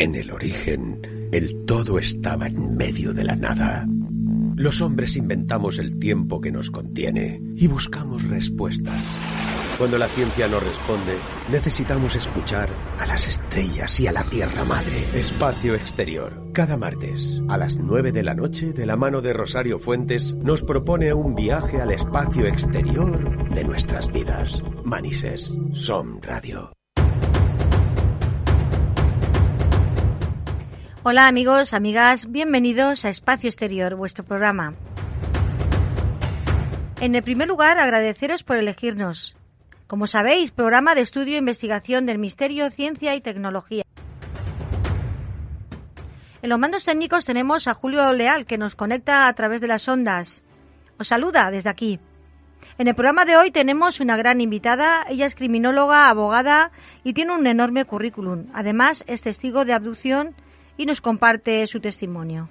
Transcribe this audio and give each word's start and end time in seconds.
En 0.00 0.14
el 0.14 0.30
origen, 0.30 1.28
el 1.30 1.66
todo 1.66 1.98
estaba 1.98 2.46
en 2.46 2.74
medio 2.74 3.12
de 3.12 3.22
la 3.22 3.36
nada. 3.36 3.86
Los 4.56 4.80
hombres 4.80 5.14
inventamos 5.14 5.78
el 5.78 5.98
tiempo 5.98 6.40
que 6.40 6.50
nos 6.50 6.70
contiene 6.70 7.38
y 7.54 7.66
buscamos 7.66 8.26
respuestas. 8.26 8.98
Cuando 9.76 9.98
la 9.98 10.08
ciencia 10.08 10.48
no 10.48 10.58
responde, 10.58 11.18
necesitamos 11.50 12.16
escuchar 12.16 12.74
a 12.98 13.06
las 13.06 13.28
estrellas 13.28 14.00
y 14.00 14.06
a 14.06 14.12
la 14.12 14.24
Tierra 14.24 14.64
Madre. 14.64 15.04
Espacio 15.12 15.74
Exterior. 15.74 16.50
Cada 16.54 16.78
martes, 16.78 17.42
a 17.50 17.58
las 17.58 17.76
9 17.76 18.10
de 18.10 18.22
la 18.22 18.32
noche, 18.32 18.72
de 18.72 18.86
la 18.86 18.96
mano 18.96 19.20
de 19.20 19.34
Rosario 19.34 19.78
Fuentes, 19.78 20.32
nos 20.32 20.62
propone 20.62 21.12
un 21.12 21.34
viaje 21.34 21.78
al 21.78 21.90
espacio 21.90 22.46
exterior 22.46 23.52
de 23.52 23.64
nuestras 23.64 24.10
vidas. 24.10 24.62
Manises, 24.82 25.54
Som 25.74 26.22
Radio. 26.22 26.72
Hola 31.02 31.28
amigos, 31.28 31.72
amigas, 31.72 32.30
bienvenidos 32.30 33.06
a 33.06 33.08
Espacio 33.08 33.48
Exterior, 33.48 33.94
vuestro 33.94 34.22
programa. 34.22 34.74
En 37.00 37.14
el 37.14 37.22
primer 37.22 37.48
lugar, 37.48 37.78
agradeceros 37.78 38.42
por 38.42 38.58
elegirnos. 38.58 39.34
Como 39.86 40.06
sabéis, 40.06 40.50
programa 40.50 40.94
de 40.94 41.00
estudio 41.00 41.36
e 41.36 41.38
investigación 41.38 42.04
del 42.04 42.18
misterio, 42.18 42.68
ciencia 42.68 43.14
y 43.14 43.22
tecnología. 43.22 43.82
En 46.42 46.50
los 46.50 46.58
mandos 46.58 46.84
técnicos 46.84 47.24
tenemos 47.24 47.66
a 47.66 47.72
Julio 47.72 48.12
Leal, 48.12 48.44
que 48.44 48.58
nos 48.58 48.76
conecta 48.76 49.26
a 49.26 49.32
través 49.32 49.62
de 49.62 49.68
las 49.68 49.88
ondas. 49.88 50.42
Os 50.98 51.08
saluda 51.08 51.50
desde 51.50 51.70
aquí. 51.70 51.98
En 52.76 52.88
el 52.88 52.94
programa 52.94 53.24
de 53.24 53.38
hoy 53.38 53.50
tenemos 53.50 54.00
una 54.00 54.18
gran 54.18 54.42
invitada. 54.42 55.06
Ella 55.08 55.24
es 55.24 55.34
criminóloga, 55.34 56.10
abogada 56.10 56.72
y 57.04 57.14
tiene 57.14 57.32
un 57.32 57.46
enorme 57.46 57.86
currículum. 57.86 58.48
Además, 58.52 59.02
es 59.06 59.22
testigo 59.22 59.64
de 59.64 59.72
abducción 59.72 60.34
y 60.80 60.86
nos 60.86 61.02
comparte 61.02 61.66
su 61.66 61.78
testimonio. 61.78 62.48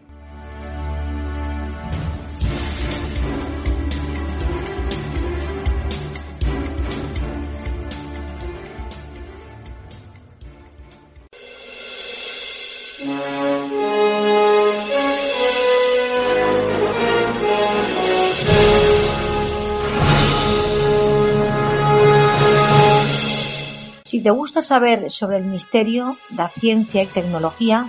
Si 24.03 24.21
te 24.21 24.29
gusta 24.29 24.61
saber 24.61 25.09
sobre 25.09 25.37
el 25.37 25.45
misterio, 25.45 26.17
la 26.35 26.47
ciencia 26.47 27.01
y 27.01 27.07
tecnología, 27.07 27.87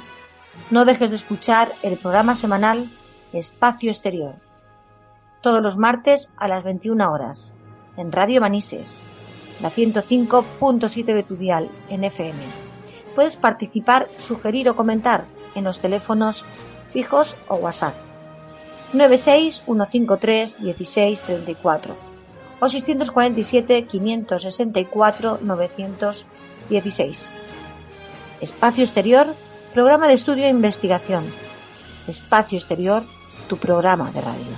no 0.70 0.84
dejes 0.84 1.11
de 1.11 1.17
escuchar 1.17 1.70
el 1.83 1.97
programa 1.97 2.34
semanal 2.34 2.89
Espacio 3.33 3.91
Exterior, 3.91 4.34
todos 5.41 5.62
los 5.62 5.77
martes 5.77 6.31
a 6.37 6.48
las 6.48 6.62
21 6.65 7.12
horas, 7.12 7.55
en 7.97 8.12
Radio 8.12 8.41
Manises, 8.41 9.09
la 9.62 9.71
105.7 9.71 11.05
de 11.05 11.23
tu 11.23 11.37
dial, 11.37 11.69
en 11.89 12.05
FM. 12.05 12.39
Puedes 13.15 13.37
participar, 13.37 14.09
sugerir 14.19 14.69
o 14.69 14.77
comentar 14.77 15.25
en 15.55 15.65
los 15.65 15.81
teléfonos 15.81 16.45
fijos 16.93 17.37
o 17.48 17.56
WhatsApp 17.56 17.95
96 18.93 19.62
153 19.65 20.61
1634 20.61 21.95
o 22.61 22.69
647 22.69 23.87
564 23.87 25.39
916. 25.43 27.31
Espacio 28.41 28.84
Exterior 28.84 29.34
Programa 29.73 30.09
de 30.09 30.15
estudio 30.15 30.47
e 30.47 30.49
investigación. 30.49 31.23
Espacio 32.09 32.59
Exterior, 32.59 33.05
tu 33.49 33.57
programa 33.57 34.11
de 34.11 34.21
radio. 34.21 34.53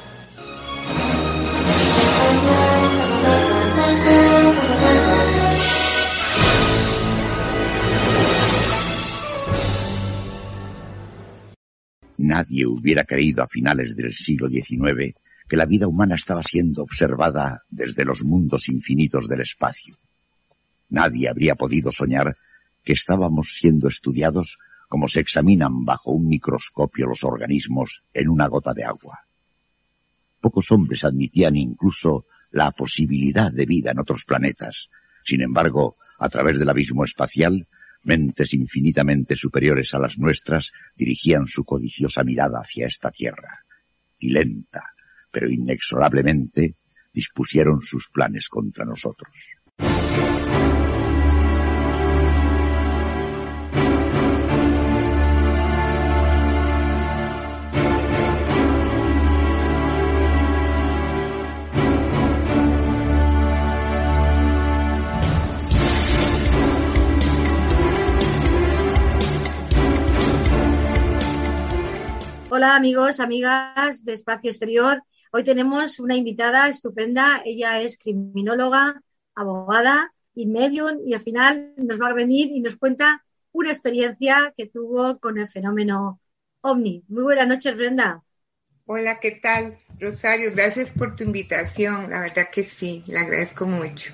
Nadie 12.16 12.66
hubiera 12.66 13.04
creído 13.04 13.42
a 13.42 13.48
finales 13.48 13.94
del 13.94 14.14
siglo 14.14 14.48
XIX 14.48 15.14
que 15.46 15.56
la 15.58 15.66
vida 15.66 15.86
humana 15.86 16.14
estaba 16.14 16.42
siendo 16.42 16.82
observada 16.82 17.64
desde 17.68 18.06
los 18.06 18.24
mundos 18.24 18.66
infinitos 18.70 19.28
del 19.28 19.42
espacio. 19.42 19.98
Nadie 20.88 21.28
habría 21.28 21.54
podido 21.54 21.92
soñar 21.92 22.34
que 22.82 22.94
estábamos 22.94 23.58
siendo 23.60 23.88
estudiados 23.88 24.56
como 24.92 25.08
se 25.08 25.20
examinan 25.20 25.86
bajo 25.86 26.10
un 26.10 26.28
microscopio 26.28 27.06
los 27.06 27.24
organismos 27.24 28.02
en 28.12 28.28
una 28.28 28.46
gota 28.46 28.74
de 28.74 28.84
agua. 28.84 29.20
Pocos 30.38 30.70
hombres 30.70 31.02
admitían 31.02 31.56
incluso 31.56 32.26
la 32.50 32.72
posibilidad 32.72 33.50
de 33.50 33.64
vida 33.64 33.92
en 33.92 34.00
otros 34.00 34.26
planetas. 34.26 34.90
Sin 35.24 35.40
embargo, 35.40 35.96
a 36.18 36.28
través 36.28 36.58
del 36.58 36.68
abismo 36.68 37.06
espacial, 37.06 37.66
mentes 38.02 38.52
infinitamente 38.52 39.34
superiores 39.34 39.94
a 39.94 39.98
las 39.98 40.18
nuestras 40.18 40.72
dirigían 40.94 41.46
su 41.46 41.64
codiciosa 41.64 42.22
mirada 42.22 42.58
hacia 42.58 42.86
esta 42.86 43.10
Tierra. 43.10 43.64
Y 44.18 44.28
lenta, 44.28 44.92
pero 45.30 45.48
inexorablemente, 45.48 46.76
dispusieron 47.14 47.80
sus 47.80 48.10
planes 48.10 48.46
contra 48.50 48.84
nosotros. 48.84 49.32
Hola 72.62 72.76
amigos, 72.76 73.18
amigas 73.18 74.04
de 74.04 74.12
Espacio 74.12 74.48
Exterior. 74.48 75.02
Hoy 75.32 75.42
tenemos 75.42 75.98
una 75.98 76.14
invitada 76.14 76.68
estupenda. 76.68 77.42
Ella 77.44 77.80
es 77.80 77.98
criminóloga, 77.98 79.02
abogada 79.34 80.14
y 80.32 80.46
medium 80.46 81.00
y 81.04 81.14
al 81.14 81.22
final 81.22 81.74
nos 81.76 82.00
va 82.00 82.10
a 82.10 82.14
venir 82.14 82.52
y 82.52 82.60
nos 82.60 82.76
cuenta 82.76 83.24
una 83.50 83.70
experiencia 83.72 84.54
que 84.56 84.66
tuvo 84.66 85.18
con 85.18 85.38
el 85.38 85.48
fenómeno 85.48 86.20
ovni. 86.60 87.02
Muy 87.08 87.24
buenas 87.24 87.48
noches, 87.48 87.76
Brenda. 87.76 88.22
Hola, 88.86 89.18
¿qué 89.18 89.32
tal? 89.32 89.76
Rosario, 89.98 90.52
gracias 90.54 90.92
por 90.92 91.16
tu 91.16 91.24
invitación. 91.24 92.10
La 92.10 92.20
verdad 92.20 92.46
que 92.48 92.62
sí, 92.62 93.02
le 93.08 93.18
agradezco 93.18 93.66
mucho. 93.66 94.12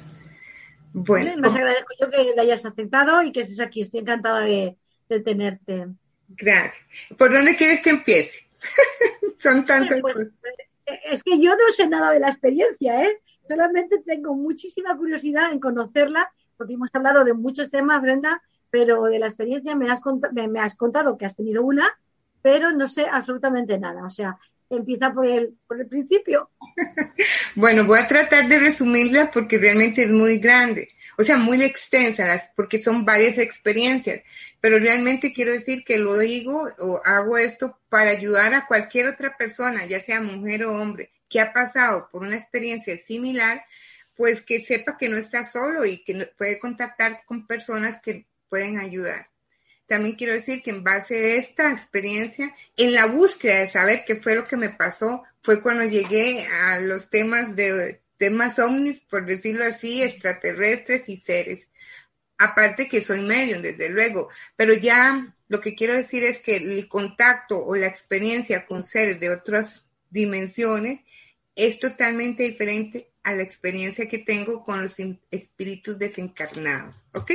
Bueno, 0.94 1.36
más 1.36 1.54
agradezco 1.54 1.92
yo 2.00 2.10
que 2.10 2.32
la 2.34 2.40
hayas 2.40 2.64
aceptado 2.64 3.22
y 3.22 3.30
que 3.30 3.40
estés 3.40 3.60
aquí. 3.60 3.82
Estoy 3.82 4.00
encantada 4.00 4.40
de 4.40 4.74
tenerte. 5.22 5.88
Gracias. 6.28 6.84
¿Por 7.16 7.32
dónde 7.32 7.56
quieres 7.56 7.80
que 7.80 7.90
empiece? 7.90 8.48
Son 9.38 9.64
tantas 9.64 10.00
pues, 10.00 10.14
cosas. 10.14 10.28
Eh, 10.86 11.00
es 11.10 11.22
que 11.22 11.40
yo 11.40 11.56
no 11.56 11.70
sé 11.70 11.88
nada 11.88 12.12
de 12.12 12.20
la 12.20 12.28
experiencia, 12.28 13.04
¿eh? 13.04 13.20
Solamente 13.48 14.02
tengo 14.04 14.34
muchísima 14.34 14.96
curiosidad 14.96 15.52
en 15.52 15.60
conocerla, 15.60 16.30
porque 16.56 16.74
hemos 16.74 16.90
hablado 16.92 17.24
de 17.24 17.32
muchos 17.32 17.70
temas, 17.70 18.02
Brenda, 18.02 18.42
pero 18.70 19.04
de 19.04 19.18
la 19.18 19.26
experiencia 19.26 19.74
me 19.74 19.90
has, 19.90 20.00
me, 20.32 20.60
has 20.60 20.74
contado 20.74 21.16
que 21.16 21.24
has 21.24 21.36
tenido 21.36 21.62
una, 21.62 21.88
pero 22.42 22.72
no 22.72 22.86
sé 22.86 23.06
absolutamente 23.10 23.78
nada. 23.78 24.04
O 24.04 24.10
sea, 24.10 24.38
empieza 24.68 25.14
por 25.14 25.26
el, 25.26 25.54
por 25.66 25.80
el 25.80 25.86
principio. 25.86 26.50
bueno, 27.54 27.86
voy 27.86 28.00
a 28.00 28.06
tratar 28.06 28.48
de 28.48 28.58
resumirla 28.58 29.30
porque 29.30 29.56
realmente 29.56 30.02
es 30.02 30.10
muy 30.10 30.38
grande 30.38 30.88
o 31.20 31.24
sea, 31.24 31.36
muy 31.36 31.62
extensa, 31.64 32.40
porque 32.54 32.78
son 32.78 33.04
varias 33.04 33.38
experiencias, 33.38 34.22
pero 34.60 34.78
realmente 34.78 35.32
quiero 35.32 35.52
decir 35.52 35.84
que 35.84 35.98
lo 35.98 36.18
digo 36.18 36.68
o 36.78 37.00
hago 37.04 37.38
esto 37.38 37.78
para 37.88 38.10
ayudar 38.10 38.54
a 38.54 38.66
cualquier 38.66 39.08
otra 39.08 39.36
persona, 39.36 39.86
ya 39.86 40.00
sea 40.00 40.20
mujer 40.20 40.64
o 40.64 40.80
hombre, 40.80 41.12
que 41.28 41.40
ha 41.40 41.52
pasado 41.52 42.08
por 42.10 42.22
una 42.22 42.36
experiencia 42.36 42.96
similar, 42.98 43.64
pues 44.16 44.42
que 44.42 44.60
sepa 44.60 44.96
que 44.96 45.08
no 45.08 45.16
está 45.16 45.44
solo 45.44 45.84
y 45.84 46.02
que 46.02 46.32
puede 46.36 46.58
contactar 46.58 47.22
con 47.24 47.46
personas 47.46 48.00
que 48.02 48.26
pueden 48.48 48.78
ayudar. 48.78 49.28
También 49.86 50.16
quiero 50.16 50.34
decir 50.34 50.62
que 50.62 50.70
en 50.70 50.84
base 50.84 51.16
a 51.16 51.34
esta 51.36 51.72
experiencia, 51.72 52.54
en 52.76 52.92
la 52.92 53.06
búsqueda 53.06 53.60
de 53.60 53.68
saber 53.68 54.04
qué 54.06 54.16
fue 54.16 54.34
lo 54.34 54.44
que 54.44 54.56
me 54.56 54.68
pasó, 54.68 55.22
fue 55.40 55.62
cuando 55.62 55.84
llegué 55.84 56.46
a 56.46 56.78
los 56.80 57.08
temas 57.08 57.56
de 57.56 58.00
temas 58.18 58.58
ovnis, 58.58 59.04
por 59.04 59.24
decirlo 59.24 59.64
así, 59.64 60.02
extraterrestres 60.02 61.08
y 61.08 61.16
seres. 61.16 61.68
Aparte 62.38 62.88
que 62.88 63.00
soy 63.00 63.20
medium, 63.20 63.62
desde 63.62 63.90
luego, 63.90 64.28
pero 64.56 64.72
ya 64.74 65.34
lo 65.48 65.60
que 65.60 65.74
quiero 65.74 65.94
decir 65.94 66.24
es 66.24 66.40
que 66.40 66.56
el 66.56 66.88
contacto 66.88 67.64
o 67.64 67.74
la 67.74 67.86
experiencia 67.86 68.66
con 68.66 68.84
seres 68.84 69.18
de 69.18 69.30
otras 69.30 69.88
dimensiones 70.10 71.00
es 71.56 71.80
totalmente 71.80 72.44
diferente 72.44 73.10
a 73.24 73.34
la 73.34 73.42
experiencia 73.42 74.08
que 74.08 74.18
tengo 74.18 74.64
con 74.64 74.82
los 74.82 74.96
espíritus 75.30 75.98
desencarnados. 75.98 77.06
¿Ok? 77.14 77.32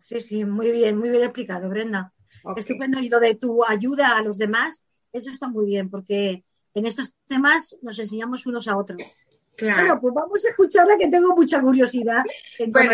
Sí, 0.00 0.20
sí, 0.20 0.44
muy 0.44 0.70
bien, 0.70 0.96
muy 0.96 1.10
bien 1.10 1.24
explicado, 1.24 1.68
Brenda. 1.68 2.12
estupendo. 2.56 3.00
Y 3.00 3.08
lo 3.08 3.18
de 3.18 3.34
tu 3.34 3.64
ayuda 3.64 4.16
a 4.16 4.22
los 4.22 4.38
demás, 4.38 4.82
eso 5.12 5.30
está 5.30 5.48
muy 5.48 5.66
bien, 5.66 5.90
porque 5.90 6.44
en 6.74 6.86
estos 6.86 7.12
temas 7.26 7.76
nos 7.82 7.98
enseñamos 7.98 8.46
unos 8.46 8.68
a 8.68 8.76
otros. 8.76 9.16
Claro. 9.56 9.80
Bueno, 9.80 10.00
pues 10.00 10.14
vamos 10.14 10.44
a 10.44 10.50
escucharla 10.50 10.96
que 10.98 11.08
tengo 11.08 11.34
mucha 11.34 11.60
curiosidad. 11.60 12.22
bueno, 12.68 12.92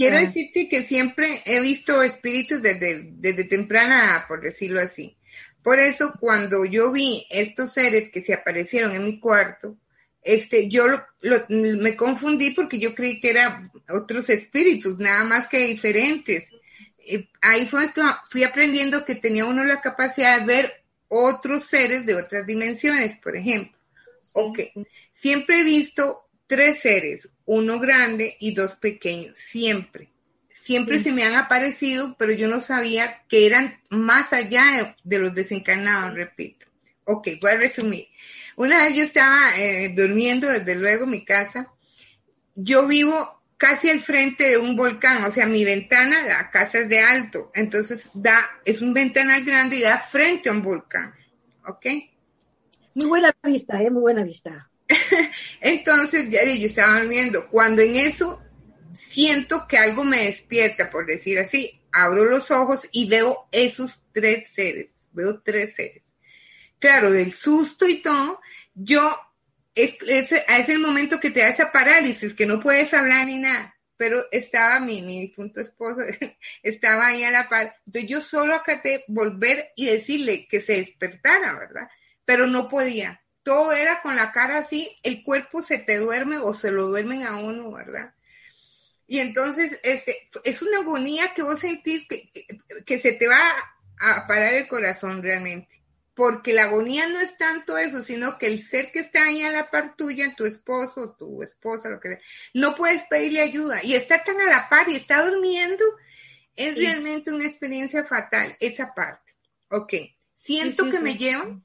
quiero 0.00 0.16
ah. 0.16 0.20
decirte 0.20 0.66
que 0.66 0.82
siempre 0.82 1.42
he 1.44 1.60
visto 1.60 2.02
espíritus 2.02 2.62
desde, 2.62 3.10
desde 3.12 3.44
temprana, 3.44 4.24
por 4.26 4.40
decirlo 4.40 4.80
así. 4.80 5.18
Por 5.62 5.78
eso 5.78 6.14
cuando 6.18 6.64
yo 6.64 6.90
vi 6.90 7.26
estos 7.28 7.74
seres 7.74 8.08
que 8.10 8.22
se 8.22 8.32
aparecieron 8.32 8.92
en 8.92 9.04
mi 9.04 9.20
cuarto, 9.20 9.76
este, 10.22 10.70
yo 10.70 10.86
me 11.50 11.96
confundí 11.96 12.52
porque 12.52 12.78
yo 12.78 12.94
creí 12.94 13.20
que 13.20 13.28
eran 13.28 13.70
otros 13.90 14.30
espíritus, 14.30 14.98
nada 15.00 15.24
más 15.24 15.48
que 15.48 15.66
diferentes. 15.66 16.50
ahí 17.42 17.66
fue 17.66 17.92
que 17.92 18.00
fui 18.30 18.42
aprendiendo 18.42 19.04
que 19.04 19.16
tenía 19.16 19.44
uno 19.44 19.64
la 19.64 19.82
capacidad 19.82 20.40
de 20.40 20.46
ver 20.46 20.84
otros 21.08 21.66
seres 21.66 22.06
de 22.06 22.14
otras 22.14 22.46
dimensiones, 22.46 23.16
por 23.22 23.36
ejemplo. 23.36 23.76
Ok, 24.32 24.60
siempre 25.12 25.60
he 25.60 25.64
visto 25.64 26.29
tres 26.50 26.80
seres, 26.80 27.28
uno 27.44 27.78
grande 27.78 28.36
y 28.40 28.52
dos 28.52 28.76
pequeños, 28.76 29.38
siempre. 29.38 30.10
Siempre 30.52 31.00
se 31.00 31.12
me 31.12 31.22
han 31.22 31.34
aparecido, 31.34 32.16
pero 32.18 32.32
yo 32.32 32.48
no 32.48 32.60
sabía 32.60 33.22
que 33.28 33.46
eran 33.46 33.80
más 33.88 34.32
allá 34.32 34.96
de 35.04 35.18
los 35.20 35.32
desencarnados, 35.32 36.12
repito. 36.12 36.66
Ok, 37.04 37.28
voy 37.40 37.52
a 37.52 37.56
resumir. 37.56 38.08
Una 38.56 38.82
vez 38.82 38.96
yo 38.96 39.04
estaba 39.04 39.56
eh, 39.58 39.92
durmiendo, 39.94 40.48
desde 40.48 40.74
luego, 40.74 41.04
en 41.04 41.10
mi 41.10 41.24
casa. 41.24 41.72
Yo 42.56 42.88
vivo 42.88 43.40
casi 43.56 43.88
al 43.88 44.00
frente 44.00 44.48
de 44.48 44.58
un 44.58 44.74
volcán, 44.74 45.22
o 45.22 45.30
sea, 45.30 45.46
mi 45.46 45.64
ventana, 45.64 46.24
la 46.24 46.50
casa 46.50 46.80
es 46.80 46.88
de 46.88 46.98
alto, 46.98 47.52
entonces 47.54 48.10
da, 48.12 48.40
es 48.64 48.80
un 48.80 48.92
ventanal 48.92 49.44
grande 49.44 49.76
y 49.76 49.82
da 49.82 49.98
frente 49.98 50.48
a 50.48 50.52
un 50.52 50.62
volcán, 50.62 51.14
¿ok? 51.64 51.86
Muy 52.94 53.06
buena 53.06 53.36
vista, 53.44 53.80
¿eh? 53.80 53.90
Muy 53.90 54.00
buena 54.00 54.24
vista. 54.24 54.69
entonces, 55.60 56.28
ya 56.28 56.44
yo 56.44 56.66
estaba 56.66 57.00
durmiendo. 57.00 57.48
Cuando 57.48 57.82
en 57.82 57.96
eso 57.96 58.42
siento 58.92 59.66
que 59.68 59.78
algo 59.78 60.04
me 60.04 60.24
despierta, 60.24 60.90
por 60.90 61.06
decir 61.06 61.38
así, 61.38 61.80
abro 61.92 62.24
los 62.24 62.50
ojos 62.50 62.88
y 62.92 63.08
veo 63.08 63.48
esos 63.52 64.02
tres 64.12 64.50
seres, 64.52 65.08
veo 65.12 65.40
tres 65.42 65.74
seres 65.74 66.10
claro, 66.80 67.12
del 67.12 67.30
susto 67.30 67.86
y 67.86 68.02
todo, 68.02 68.40
yo, 68.74 69.08
es, 69.76 69.94
es, 70.08 70.68
el 70.68 70.80
momento 70.80 71.20
que 71.20 71.30
te 71.30 71.40
da 71.40 71.48
esa 71.48 71.70
parálisis, 71.70 72.34
que 72.34 72.46
no 72.46 72.58
puedes 72.58 72.92
hablar 72.92 73.26
ni 73.26 73.38
nada. 73.38 73.76
Pero 73.96 74.24
estaba 74.32 74.80
mi, 74.80 75.02
mi 75.02 75.20
difunto 75.20 75.60
esposo, 75.60 76.00
estaba 76.62 77.08
ahí 77.08 77.22
a 77.22 77.30
la 77.30 77.48
par. 77.48 77.76
Entonces 77.86 78.10
yo 78.10 78.20
solo 78.22 78.54
acaté 78.54 79.04
volver 79.06 79.72
y 79.76 79.86
decirle 79.86 80.48
que 80.48 80.60
se 80.60 80.76
despertara, 80.76 81.52
¿verdad? 81.52 81.88
Pero 82.24 82.46
no 82.46 82.68
podía. 82.68 83.22
Todo 83.50 83.72
era 83.72 84.00
con 84.00 84.14
la 84.14 84.30
cara 84.30 84.58
así, 84.58 84.96
el 85.02 85.24
cuerpo 85.24 85.60
se 85.60 85.78
te 85.78 85.98
duerme 85.98 86.38
o 86.38 86.54
se 86.54 86.70
lo 86.70 86.86
duermen 86.86 87.24
a 87.24 87.36
uno, 87.38 87.72
¿verdad? 87.72 88.14
Y 89.08 89.18
entonces, 89.18 89.80
este, 89.82 90.28
es 90.44 90.62
una 90.62 90.78
agonía 90.78 91.34
que 91.34 91.42
vos 91.42 91.58
sentís 91.58 92.06
que, 92.06 92.30
que 92.86 93.00
se 93.00 93.10
te 93.10 93.26
va 93.26 93.40
a 93.98 94.28
parar 94.28 94.54
el 94.54 94.68
corazón 94.68 95.20
realmente. 95.20 95.82
Porque 96.14 96.52
la 96.52 96.62
agonía 96.62 97.08
no 97.08 97.18
es 97.18 97.38
tanto 97.38 97.76
eso, 97.76 98.04
sino 98.04 98.38
que 98.38 98.46
el 98.46 98.62
ser 98.62 98.92
que 98.92 99.00
está 99.00 99.24
ahí 99.24 99.42
a 99.42 99.50
la 99.50 99.68
par 99.68 99.96
tuya, 99.96 100.32
tu 100.36 100.46
esposo, 100.46 101.16
tu 101.18 101.42
esposa, 101.42 101.88
lo 101.88 101.98
que 101.98 102.10
sea, 102.10 102.20
no 102.54 102.76
puedes 102.76 103.02
pedirle 103.10 103.40
ayuda. 103.40 103.82
Y 103.82 103.94
está 103.94 104.22
tan 104.22 104.40
a 104.40 104.46
la 104.46 104.68
par 104.68 104.88
y 104.88 104.94
está 104.94 105.26
durmiendo, 105.26 105.84
es 106.54 106.76
realmente 106.76 107.32
una 107.32 107.46
experiencia 107.46 108.04
fatal, 108.04 108.56
esa 108.60 108.94
parte. 108.94 109.34
Ok, 109.70 109.94
siento 110.36 110.88
que 110.88 111.00
me 111.00 111.16
llevan, 111.16 111.64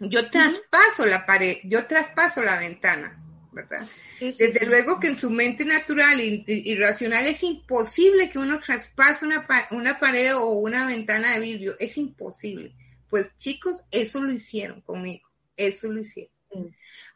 yo 0.00 0.30
traspaso 0.30 1.06
la 1.06 1.26
pared, 1.26 1.58
yo 1.64 1.86
traspaso 1.86 2.42
la 2.42 2.58
ventana, 2.58 3.22
¿verdad? 3.52 3.86
Desde 4.20 4.66
luego 4.66 5.00
que 5.00 5.08
en 5.08 5.16
su 5.16 5.30
mente 5.30 5.64
natural 5.64 6.20
y, 6.20 6.74
racional 6.76 7.26
es 7.26 7.42
imposible 7.42 8.30
que 8.30 8.38
uno 8.38 8.60
traspase 8.60 9.24
una, 9.24 9.46
una 9.70 9.98
pared 9.98 10.36
o 10.36 10.50
una 10.50 10.86
ventana 10.86 11.34
de 11.34 11.40
vidrio, 11.40 11.76
es 11.78 11.96
imposible 11.96 12.74
pues 13.08 13.34
chicos, 13.36 13.82
eso 13.90 14.22
lo 14.22 14.32
hicieron 14.32 14.80
conmigo, 14.82 15.28
eso 15.56 15.90
lo 15.90 16.00
hicieron. 16.00 16.32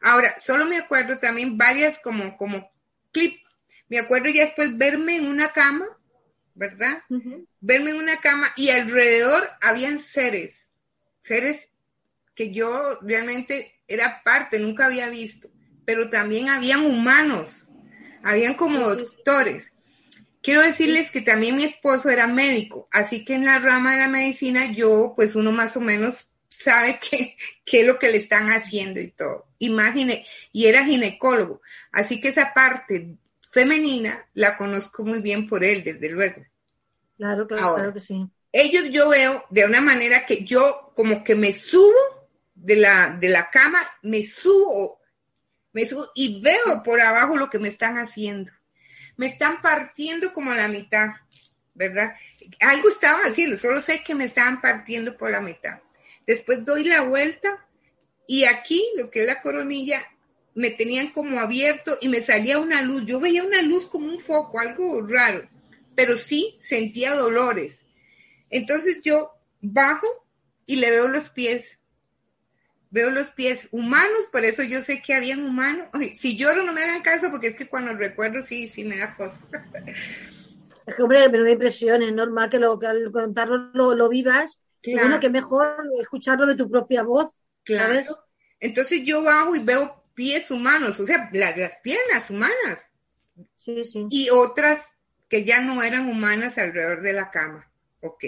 Ahora, 0.01 0.39
solo 0.39 0.65
me 0.65 0.77
acuerdo 0.77 1.19
también 1.19 1.57
varias 1.57 1.99
como, 1.99 2.37
como 2.37 2.71
clip. 3.11 3.39
Me 3.89 3.99
acuerdo 3.99 4.29
ya 4.29 4.45
después 4.45 4.77
verme 4.77 5.17
en 5.17 5.27
una 5.27 5.53
cama, 5.53 5.85
¿verdad? 6.55 7.03
Verme 7.59 7.91
en 7.91 7.97
una 7.97 8.17
cama 8.17 8.47
y 8.55 8.69
alrededor 8.69 9.51
habían 9.61 9.99
seres, 9.99 10.71
seres 11.21 11.69
que 12.35 12.51
yo 12.51 12.99
realmente 13.01 13.73
era 13.87 14.21
parte, 14.23 14.59
nunca 14.59 14.87
había 14.87 15.09
visto, 15.09 15.49
pero 15.85 16.09
también 16.09 16.49
habían 16.49 16.85
humanos, 16.85 17.67
habían 18.23 18.55
como 18.55 18.95
doctores. 18.95 19.71
Quiero 20.41 20.61
decirles 20.61 21.11
que 21.11 21.21
también 21.21 21.55
mi 21.55 21.63
esposo 21.63 22.09
era 22.09 22.27
médico, 22.27 22.87
así 22.91 23.23
que 23.23 23.35
en 23.35 23.45
la 23.45 23.59
rama 23.59 23.93
de 23.93 23.99
la 23.99 24.09
medicina 24.09 24.71
yo, 24.71 25.13
pues 25.15 25.35
uno 25.35 25.51
más 25.51 25.77
o 25.77 25.81
menos 25.81 26.27
sabe 26.49 26.99
qué, 27.09 27.35
qué 27.65 27.81
es 27.81 27.87
lo 27.87 27.99
que 27.99 28.11
le 28.11 28.17
están 28.17 28.47
haciendo 28.47 28.99
y 28.99 29.11
todo. 29.11 29.47
Imagine, 29.59 30.25
y 30.51 30.65
era 30.65 30.85
ginecólogo, 30.85 31.61
así 31.91 32.19
que 32.19 32.29
esa 32.29 32.53
parte 32.53 33.17
femenina 33.51 34.27
la 34.33 34.57
conozco 34.57 35.05
muy 35.05 35.21
bien 35.21 35.47
por 35.47 35.63
él, 35.63 35.83
desde 35.83 36.09
luego. 36.09 36.43
Claro, 37.17 37.47
claro, 37.47 37.75
claro 37.75 37.93
que 37.93 37.99
sí. 37.99 38.27
Ellos 38.51 38.89
yo 38.91 39.09
veo 39.09 39.45
de 39.49 39.65
una 39.65 39.81
manera 39.81 40.25
que 40.25 40.43
yo 40.43 40.91
como 40.95 41.23
que 41.23 41.35
me 41.35 41.51
subo 41.51 42.22
de 42.63 42.77
la, 42.77 43.17
de 43.19 43.29
la 43.29 43.49
cama, 43.49 43.81
me 44.01 44.25
subo, 44.25 44.99
me 45.73 45.85
subo 45.85 46.07
y 46.15 46.41
veo 46.41 46.81
por 46.83 46.99
abajo 47.01 47.37
lo 47.37 47.49
que 47.49 47.59
me 47.59 47.67
están 47.67 47.97
haciendo 47.97 48.51
me 49.17 49.27
están 49.27 49.61
partiendo 49.61 50.33
como 50.33 50.53
la 50.53 50.67
mitad, 50.67 51.09
¿verdad? 51.73 52.15
Algo 52.59 52.89
estaba 52.89 53.19
haciendo, 53.19 53.57
solo 53.57 53.81
sé 53.81 54.03
que 54.03 54.15
me 54.15 54.25
estaban 54.25 54.61
partiendo 54.61 55.17
por 55.17 55.31
la 55.31 55.41
mitad. 55.41 55.79
Después 56.25 56.65
doy 56.65 56.85
la 56.85 57.01
vuelta 57.01 57.67
y 58.27 58.45
aquí, 58.45 58.83
lo 58.97 59.11
que 59.11 59.21
es 59.21 59.27
la 59.27 59.41
coronilla, 59.41 60.01
me 60.55 60.69
tenían 60.69 61.09
como 61.09 61.39
abierto 61.39 61.97
y 62.01 62.09
me 62.09 62.21
salía 62.21 62.59
una 62.59 62.81
luz. 62.81 63.05
Yo 63.05 63.19
veía 63.19 63.43
una 63.43 63.61
luz 63.61 63.87
como 63.87 64.07
un 64.07 64.19
foco, 64.19 64.59
algo 64.59 65.01
raro, 65.01 65.49
pero 65.95 66.17
sí 66.17 66.57
sentía 66.61 67.15
dolores. 67.15 67.79
Entonces 68.49 69.01
yo 69.03 69.31
bajo 69.61 70.07
y 70.65 70.77
le 70.77 70.91
veo 70.91 71.07
los 71.07 71.29
pies 71.29 71.79
veo 72.93 73.09
los 73.09 73.31
pies 73.31 73.69
humanos, 73.71 74.29
por 74.31 74.45
eso 74.45 74.61
yo 74.61 74.83
sé 74.83 75.01
que 75.01 75.15
habían 75.15 75.43
humanos. 75.43 75.87
si 76.15 76.37
lloro 76.37 76.63
no 76.63 76.73
me 76.73 76.83
hagan 76.83 77.01
caso 77.01 77.31
porque 77.31 77.47
es 77.47 77.55
que 77.55 77.67
cuando 77.67 77.93
recuerdo 77.95 78.43
sí, 78.43 78.69
sí 78.69 78.83
me 78.83 78.97
da 78.97 79.15
cosa. 79.15 79.41
Es 80.85 80.95
que, 80.95 81.01
hombre, 81.01 81.27
me 81.29 81.39
da 81.39 81.49
impresión, 81.49 82.03
es 82.03 82.13
normal 82.13 82.51
que, 82.51 82.59
lo, 82.59 82.77
que 82.77 82.85
al 82.85 83.11
contarlo 83.11 83.95
lo, 83.95 84.09
vivas. 84.09 84.61
Y 84.83 84.93
bueno, 84.93 85.19
que 85.19 85.29
mejor 85.29 85.75
escucharlo 85.99 86.45
de 86.45 86.55
tu 86.55 86.69
propia 86.69 87.01
voz. 87.01 87.31
Claro. 87.63 88.01
Entonces 88.59 89.01
yo 89.03 89.23
bajo 89.23 89.55
y 89.55 89.63
veo 89.63 90.03
pies 90.13 90.51
humanos, 90.51 90.99
o 90.99 91.05
sea, 91.05 91.29
las, 91.33 91.57
las 91.57 91.77
piernas 91.81 92.29
humanas. 92.29 92.91
Sí, 93.57 93.83
sí. 93.85 94.05
Y 94.09 94.29
otras 94.29 94.97
que 95.29 95.43
ya 95.43 95.61
no 95.61 95.81
eran 95.81 96.07
humanas 96.07 96.59
alrededor 96.59 97.01
de 97.01 97.13
la 97.13 97.31
cama. 97.31 97.71
Ok. 98.01 98.25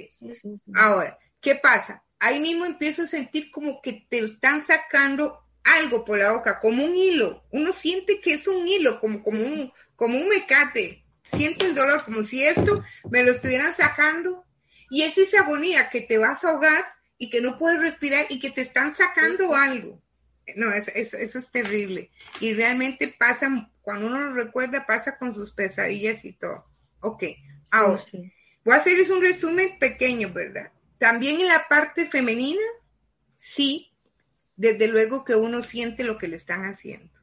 Ahora, 0.73 1.19
¿qué 1.39 1.55
pasa? 1.55 2.04
Ahí 2.19 2.39
mismo 2.39 2.65
empiezo 2.65 3.03
a 3.03 3.07
sentir 3.07 3.51
como 3.51 3.81
que 3.81 4.05
te 4.09 4.19
están 4.19 4.65
sacando 4.65 5.45
algo 5.63 6.05
por 6.05 6.19
la 6.19 6.31
boca, 6.31 6.59
como 6.59 6.85
un 6.85 6.95
hilo. 6.95 7.43
Uno 7.51 7.73
siente 7.73 8.19
que 8.21 8.33
es 8.33 8.47
un 8.47 8.67
hilo, 8.67 8.99
como, 8.99 9.23
como, 9.23 9.43
un, 9.43 9.73
como 9.95 10.17
un 10.17 10.27
mecate. 10.27 11.03
Siento 11.33 11.65
el 11.65 11.75
dolor, 11.75 12.03
como 12.05 12.23
si 12.23 12.43
esto 12.43 12.83
me 13.09 13.23
lo 13.23 13.31
estuvieran 13.31 13.73
sacando. 13.73 14.45
Y 14.89 15.01
es 15.01 15.17
esa 15.17 15.41
agonía 15.41 15.89
que 15.89 16.01
te 16.01 16.17
vas 16.17 16.43
a 16.43 16.51
ahogar 16.51 16.85
y 17.17 17.29
que 17.29 17.41
no 17.41 17.57
puedes 17.57 17.79
respirar 17.79 18.27
y 18.29 18.39
que 18.39 18.51
te 18.51 18.61
están 18.61 18.93
sacando 18.93 19.55
algo. 19.55 20.01
No, 20.55 20.71
eso, 20.71 20.91
eso, 20.93 21.17
es 21.17 21.51
terrible. 21.51 22.11
Y 22.39 22.53
realmente 22.53 23.07
pasa, 23.07 23.71
cuando 23.81 24.05
uno 24.07 24.19
lo 24.19 24.33
recuerda, 24.33 24.85
pasa 24.85 25.17
con 25.17 25.33
sus 25.33 25.51
pesadillas 25.51 26.23
y 26.23 26.33
todo. 26.33 26.65
Ok, 26.99 27.23
ahora, 27.71 28.03
voy 28.63 28.73
a 28.73 28.77
hacerles 28.77 29.09
un 29.09 29.21
resumen 29.21 29.79
pequeño, 29.79 30.31
¿verdad? 30.31 30.71
También 30.97 31.41
en 31.41 31.47
la 31.47 31.67
parte 31.67 32.05
femenina, 32.05 32.61
sí, 33.35 33.91
desde 34.55 34.87
luego 34.87 35.25
que 35.25 35.35
uno 35.35 35.63
siente 35.63 36.03
lo 36.03 36.17
que 36.17 36.27
le 36.27 36.37
están 36.37 36.63
haciendo. 36.63 37.13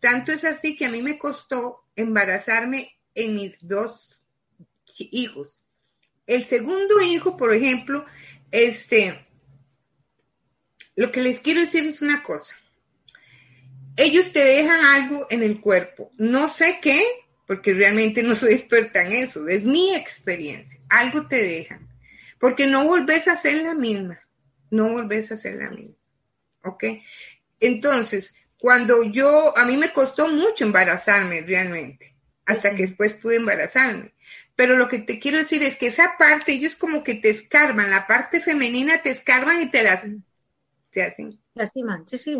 Tanto 0.00 0.32
es 0.32 0.44
así 0.44 0.76
que 0.76 0.86
a 0.86 0.90
mí 0.90 1.02
me 1.02 1.18
costó 1.18 1.84
embarazarme 1.94 2.96
en 3.14 3.34
mis 3.34 3.66
dos 3.66 4.24
hijos. 4.98 5.62
El 6.26 6.44
segundo 6.44 7.00
hijo, 7.00 7.36
por 7.36 7.54
ejemplo, 7.54 8.04
este, 8.50 9.26
lo 10.96 11.12
que 11.12 11.22
les 11.22 11.40
quiero 11.40 11.60
decir 11.60 11.86
es 11.86 12.02
una 12.02 12.22
cosa. 12.22 12.54
Ellos 13.96 14.32
te 14.32 14.44
dejan 14.44 14.84
algo 14.84 15.26
en 15.30 15.42
el 15.42 15.60
cuerpo. 15.60 16.10
No 16.18 16.48
sé 16.48 16.80
qué, 16.82 17.02
porque 17.46 17.72
realmente 17.72 18.22
no 18.22 18.34
soy 18.34 18.52
experta 18.52 19.02
en 19.02 19.12
eso. 19.12 19.46
Es 19.48 19.64
mi 19.64 19.94
experiencia. 19.94 20.80
Algo 20.88 21.26
te 21.26 21.42
dejan. 21.42 21.88
Porque 22.38 22.66
no 22.66 22.84
volvés 22.84 23.28
a 23.28 23.36
ser 23.36 23.62
la 23.62 23.74
misma, 23.74 24.20
no 24.70 24.88
volvés 24.88 25.32
a 25.32 25.36
ser 25.36 25.56
la 25.56 25.70
misma, 25.70 25.96
¿ok? 26.64 26.84
Entonces, 27.60 28.34
cuando 28.58 29.02
yo, 29.04 29.56
a 29.56 29.64
mí 29.64 29.76
me 29.76 29.92
costó 29.92 30.28
mucho 30.28 30.64
embarazarme 30.64 31.42
realmente, 31.42 32.16
hasta 32.44 32.70
que 32.70 32.82
después 32.82 33.14
pude 33.14 33.36
embarazarme. 33.36 34.14
Pero 34.54 34.76
lo 34.76 34.88
que 34.88 35.00
te 35.00 35.18
quiero 35.18 35.38
decir 35.38 35.62
es 35.62 35.76
que 35.76 35.88
esa 35.88 36.16
parte, 36.18 36.52
ellos 36.52 36.76
como 36.76 37.04
que 37.04 37.14
te 37.14 37.28
escarban, 37.28 37.90
la 37.90 38.06
parte 38.06 38.40
femenina 38.40 39.02
te 39.02 39.10
escarban 39.10 39.60
y 39.60 39.70
te 39.70 39.82
la 39.82 40.02
te 40.90 41.02
hacen. 41.02 41.38
Lastiman, 41.54 42.08
sí, 42.08 42.18
sí, 42.18 42.38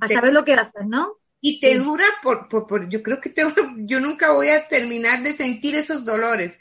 a 0.00 0.08
saber 0.08 0.32
lo 0.32 0.44
que 0.44 0.54
hacen, 0.54 0.88
¿no? 0.88 1.18
Y 1.40 1.60
te 1.60 1.78
dura 1.78 2.04
por, 2.22 2.48
por, 2.48 2.66
por, 2.66 2.88
yo 2.88 3.02
creo 3.02 3.20
que 3.20 3.30
te, 3.30 3.42
yo 3.78 4.00
nunca 4.00 4.32
voy 4.32 4.48
a 4.48 4.66
terminar 4.66 5.22
de 5.22 5.34
sentir 5.34 5.74
esos 5.74 6.04
dolores. 6.04 6.58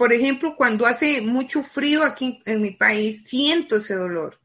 Por 0.00 0.14
ejemplo, 0.14 0.56
cuando 0.56 0.86
hace 0.86 1.20
mucho 1.20 1.62
frío 1.62 2.04
aquí 2.04 2.42
en 2.46 2.62
mi 2.62 2.70
país, 2.70 3.24
siento 3.24 3.76
ese 3.76 3.96
dolor. 3.96 4.40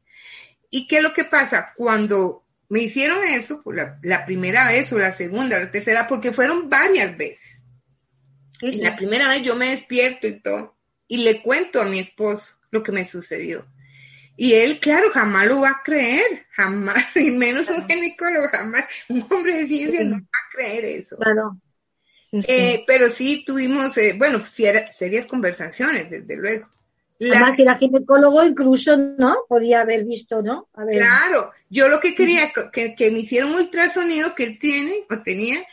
¿Y 0.68 0.86
qué 0.86 0.98
es 0.98 1.02
lo 1.02 1.14
que 1.14 1.24
pasa? 1.24 1.72
Cuando 1.74 2.44
me 2.68 2.80
hicieron 2.80 3.24
eso, 3.24 3.62
la, 3.72 3.98
la 4.02 4.26
primera 4.26 4.68
vez 4.68 4.92
o 4.92 4.98
la 4.98 5.14
segunda 5.14 5.56
o 5.56 5.60
la 5.60 5.70
tercera, 5.70 6.06
porque 6.06 6.30
fueron 6.30 6.68
varias 6.68 7.16
veces. 7.16 7.62
Y 8.60 8.82
la 8.82 8.96
primera 8.96 9.30
vez 9.30 9.44
yo 9.44 9.56
me 9.56 9.70
despierto 9.70 10.26
y 10.26 10.38
todo, 10.42 10.76
y 11.08 11.24
le 11.24 11.40
cuento 11.40 11.80
a 11.80 11.86
mi 11.86 12.00
esposo 12.00 12.56
lo 12.70 12.82
que 12.82 12.92
me 12.92 13.06
sucedió. 13.06 13.66
Y 14.36 14.52
él, 14.52 14.78
claro, 14.78 15.10
jamás 15.10 15.46
lo 15.46 15.62
va 15.62 15.70
a 15.70 15.82
creer, 15.82 16.48
jamás, 16.50 17.02
y 17.16 17.30
menos 17.30 17.70
un 17.70 17.88
ginecólogo, 17.88 18.48
jamás, 18.52 18.84
un 19.08 19.26
hombre 19.30 19.56
de 19.56 19.66
ciencia 19.68 20.04
no 20.04 20.16
va 20.16 20.18
a 20.18 20.54
creer 20.54 20.84
eso. 20.84 21.16
Claro. 21.16 21.58
Eh, 22.46 22.84
pero 22.86 23.10
sí 23.10 23.44
tuvimos, 23.46 23.96
eh, 23.98 24.14
bueno, 24.16 24.44
serias 24.46 25.26
conversaciones, 25.26 26.10
desde 26.10 26.36
luego. 26.36 26.68
Además, 27.20 27.56
si 27.56 27.62
era 27.62 27.76
ginecólogo, 27.76 28.44
incluso, 28.44 28.96
¿no? 28.96 29.38
Podía 29.48 29.80
haber 29.80 30.04
visto, 30.04 30.42
¿no? 30.42 30.68
Claro, 30.74 31.50
yo 31.70 31.88
lo 31.88 31.98
que 31.98 32.14
quería, 32.14 32.52
que, 32.72 32.94
que 32.94 33.10
me 33.10 33.20
hicieron 33.20 33.52
un 33.52 33.60
ultrasonido 33.60 34.34
que 34.34 34.44
él 34.44 34.58
tiene 34.58 35.06
o 35.08 35.22
tenía 35.22 35.64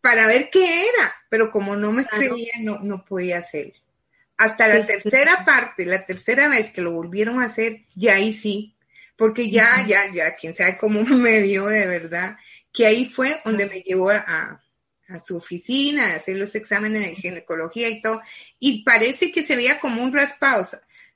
para 0.00 0.26
ver 0.26 0.48
qué 0.50 0.88
era, 0.88 1.14
pero 1.28 1.50
como 1.50 1.76
no 1.76 1.92
me 1.92 2.04
creía, 2.04 2.52
no, 2.60 2.80
no 2.80 3.04
podía 3.04 3.38
hacerlo. 3.38 3.74
Hasta 4.36 4.68
la 4.68 4.86
tercera 4.86 5.44
parte, 5.44 5.84
la 5.84 6.06
tercera 6.06 6.48
vez 6.48 6.70
que 6.70 6.80
lo 6.80 6.92
volvieron 6.92 7.40
a 7.40 7.46
hacer, 7.46 7.84
ya 7.94 8.14
ahí 8.14 8.32
sí, 8.32 8.74
porque 9.16 9.50
ya, 9.50 9.84
ya, 9.86 10.12
ya, 10.12 10.36
quién 10.36 10.54
sabe 10.54 10.78
cómo 10.78 11.02
me 11.04 11.40
vio 11.40 11.66
de 11.66 11.86
verdad, 11.86 12.36
que 12.72 12.86
ahí 12.86 13.04
fue 13.04 13.40
donde 13.44 13.66
me 13.66 13.80
llevó 13.80 14.10
a, 14.10 14.62
a 15.08 15.20
su 15.20 15.36
oficina, 15.36 16.12
a 16.12 16.16
hacer 16.16 16.36
los 16.36 16.54
exámenes 16.54 17.02
de 17.02 17.16
ginecología 17.16 17.88
y 17.88 18.02
todo, 18.02 18.20
y 18.58 18.84
parece 18.84 19.32
que 19.32 19.42
se 19.42 19.56
veía 19.56 19.80
como 19.80 20.02
un 20.02 20.12
raspado. 20.12 20.66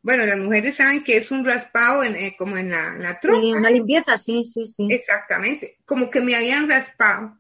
Bueno, 0.03 0.27
las 0.27 0.39
mujeres 0.39 0.77
saben 0.77 1.05
que 1.05 1.17
es 1.17 1.31
un 1.31 1.45
raspado 1.45 2.03
en, 2.03 2.17
eh, 2.17 2.35
como 2.37 2.57
en 2.57 2.71
la, 2.71 2.95
la 2.99 3.21
trompa. 3.21 3.59
una 3.59 3.71
limpieza, 3.71 4.19
sí, 4.19 4.45
sí, 4.53 4.67
sí. 4.67 4.89
Exactamente, 4.91 5.79
como 5.85 6.11
que 6.11 6.21
me 6.21 6.35
habían 6.35 6.69
raspado, 6.69 7.39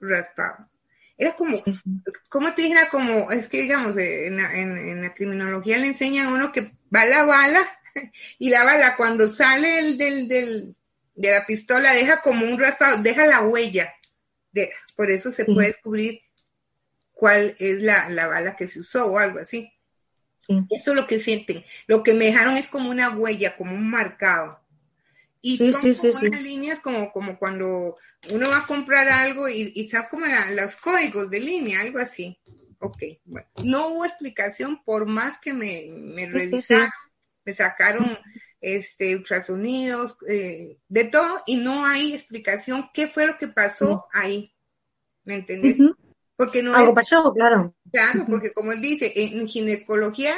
raspado. 0.00 0.68
Era 1.16 1.36
como, 1.36 1.62
¿cómo 2.28 2.52
te 2.54 2.62
dijera? 2.62 2.88
Como, 2.88 3.30
es 3.30 3.46
que 3.46 3.62
digamos, 3.62 3.96
eh, 3.96 4.26
en 4.26 4.36
la, 4.38 4.58
en, 4.58 5.02
la 5.02 5.14
criminología 5.14 5.78
le 5.78 5.88
enseñan 5.88 6.26
a 6.26 6.34
uno 6.34 6.50
que 6.50 6.72
va 6.94 7.04
la 7.04 7.24
bala 7.24 7.64
y 8.38 8.50
la 8.50 8.64
bala 8.64 8.96
cuando 8.96 9.28
sale 9.28 9.78
el 9.78 9.98
del, 9.98 10.26
del, 10.26 10.74
de 11.14 11.30
la 11.30 11.46
pistola 11.46 11.92
deja 11.92 12.20
como 12.22 12.46
un 12.46 12.58
raspado, 12.58 13.02
deja 13.02 13.26
la 13.26 13.42
huella. 13.42 13.94
De, 14.52 14.70
por 14.96 15.10
eso 15.10 15.32
se 15.32 15.44
puede 15.44 15.68
descubrir 15.68 16.20
cuál 17.12 17.56
es 17.58 17.82
la, 17.82 18.08
la, 18.08 18.26
bala 18.26 18.56
que 18.56 18.68
se 18.68 18.80
usó 18.80 19.06
o 19.06 19.18
algo 19.18 19.38
así. 19.38 19.72
Eso 20.70 20.92
es 20.92 21.00
lo 21.00 21.06
que 21.06 21.18
sienten. 21.18 21.64
Lo 21.86 22.02
que 22.02 22.14
me 22.14 22.26
dejaron 22.26 22.56
es 22.56 22.66
como 22.66 22.90
una 22.90 23.16
huella, 23.16 23.56
como 23.56 23.74
un 23.74 23.88
marcado. 23.88 24.60
Y 25.40 25.58
son 25.58 25.94
como 25.94 26.18
unas 26.18 26.42
líneas 26.42 26.80
como, 26.80 27.12
como 27.12 27.38
cuando 27.38 27.96
uno 28.30 28.50
va 28.50 28.58
a 28.58 28.66
comprar 28.66 29.08
algo 29.08 29.48
y, 29.48 29.72
y 29.74 29.88
sabe 29.88 30.08
como 30.10 30.26
los 30.54 30.76
códigos 30.76 31.30
de 31.30 31.40
línea, 31.40 31.80
algo 31.80 31.98
así. 31.98 32.38
Ok, 32.78 33.02
bueno. 33.24 33.48
No 33.62 33.88
hubo 33.88 34.04
explicación 34.04 34.82
por 34.84 35.06
más 35.06 35.38
que 35.38 35.52
me, 35.52 35.86
me 35.88 36.26
revisaron, 36.26 36.90
me 37.44 37.52
sacaron 37.52 38.18
este 38.62 39.16
ultrasonidos, 39.16 40.16
eh, 40.28 40.78
de 40.88 41.04
todo, 41.04 41.42
y 41.46 41.56
no 41.56 41.84
hay 41.84 42.14
explicación 42.14 42.88
qué 42.94 43.08
fue 43.08 43.26
lo 43.26 43.36
que 43.36 43.48
pasó 43.48 44.06
ahí. 44.12 44.54
¿Me 45.24 45.34
entendés? 45.34 45.76
Porque 46.36 46.62
no 46.62 46.74
Algo 46.74 46.94
pasó, 46.94 47.32
claro. 47.34 47.74
Claro, 47.92 48.24
porque 48.28 48.52
como 48.52 48.72
él 48.72 48.80
dice, 48.80 49.12
en 49.14 49.46
ginecología 49.46 50.34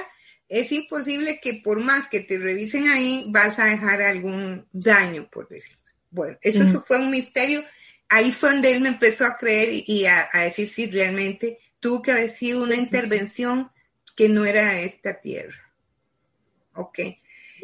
es 0.48 0.72
imposible 0.72 1.40
que 1.40 1.54
por 1.54 1.80
más 1.80 2.08
que 2.08 2.20
te 2.20 2.38
revisen 2.38 2.88
ahí, 2.88 3.26
vas 3.28 3.58
a 3.58 3.66
dejar 3.66 4.02
algún 4.02 4.66
daño, 4.72 5.28
por 5.30 5.48
decirlo. 5.48 5.82
Bueno, 6.10 6.38
eso 6.42 6.82
fue 6.82 6.98
un 6.98 7.10
misterio. 7.10 7.64
Ahí 8.08 8.30
fue 8.30 8.52
donde 8.52 8.74
él 8.74 8.80
me 8.80 8.90
empezó 8.90 9.24
a 9.24 9.36
creer 9.36 9.82
y, 9.86 10.06
a, 10.06 10.28
decir 10.32 10.68
si 10.68 10.86
realmente 10.86 11.58
tuvo 11.80 12.02
que 12.02 12.12
haber 12.12 12.30
sido 12.30 12.62
una 12.62 12.76
intervención 12.76 13.70
que 14.14 14.28
no 14.28 14.44
era 14.44 14.80
esta 14.80 15.20
tierra. 15.20 15.72
Ok. 16.74 17.00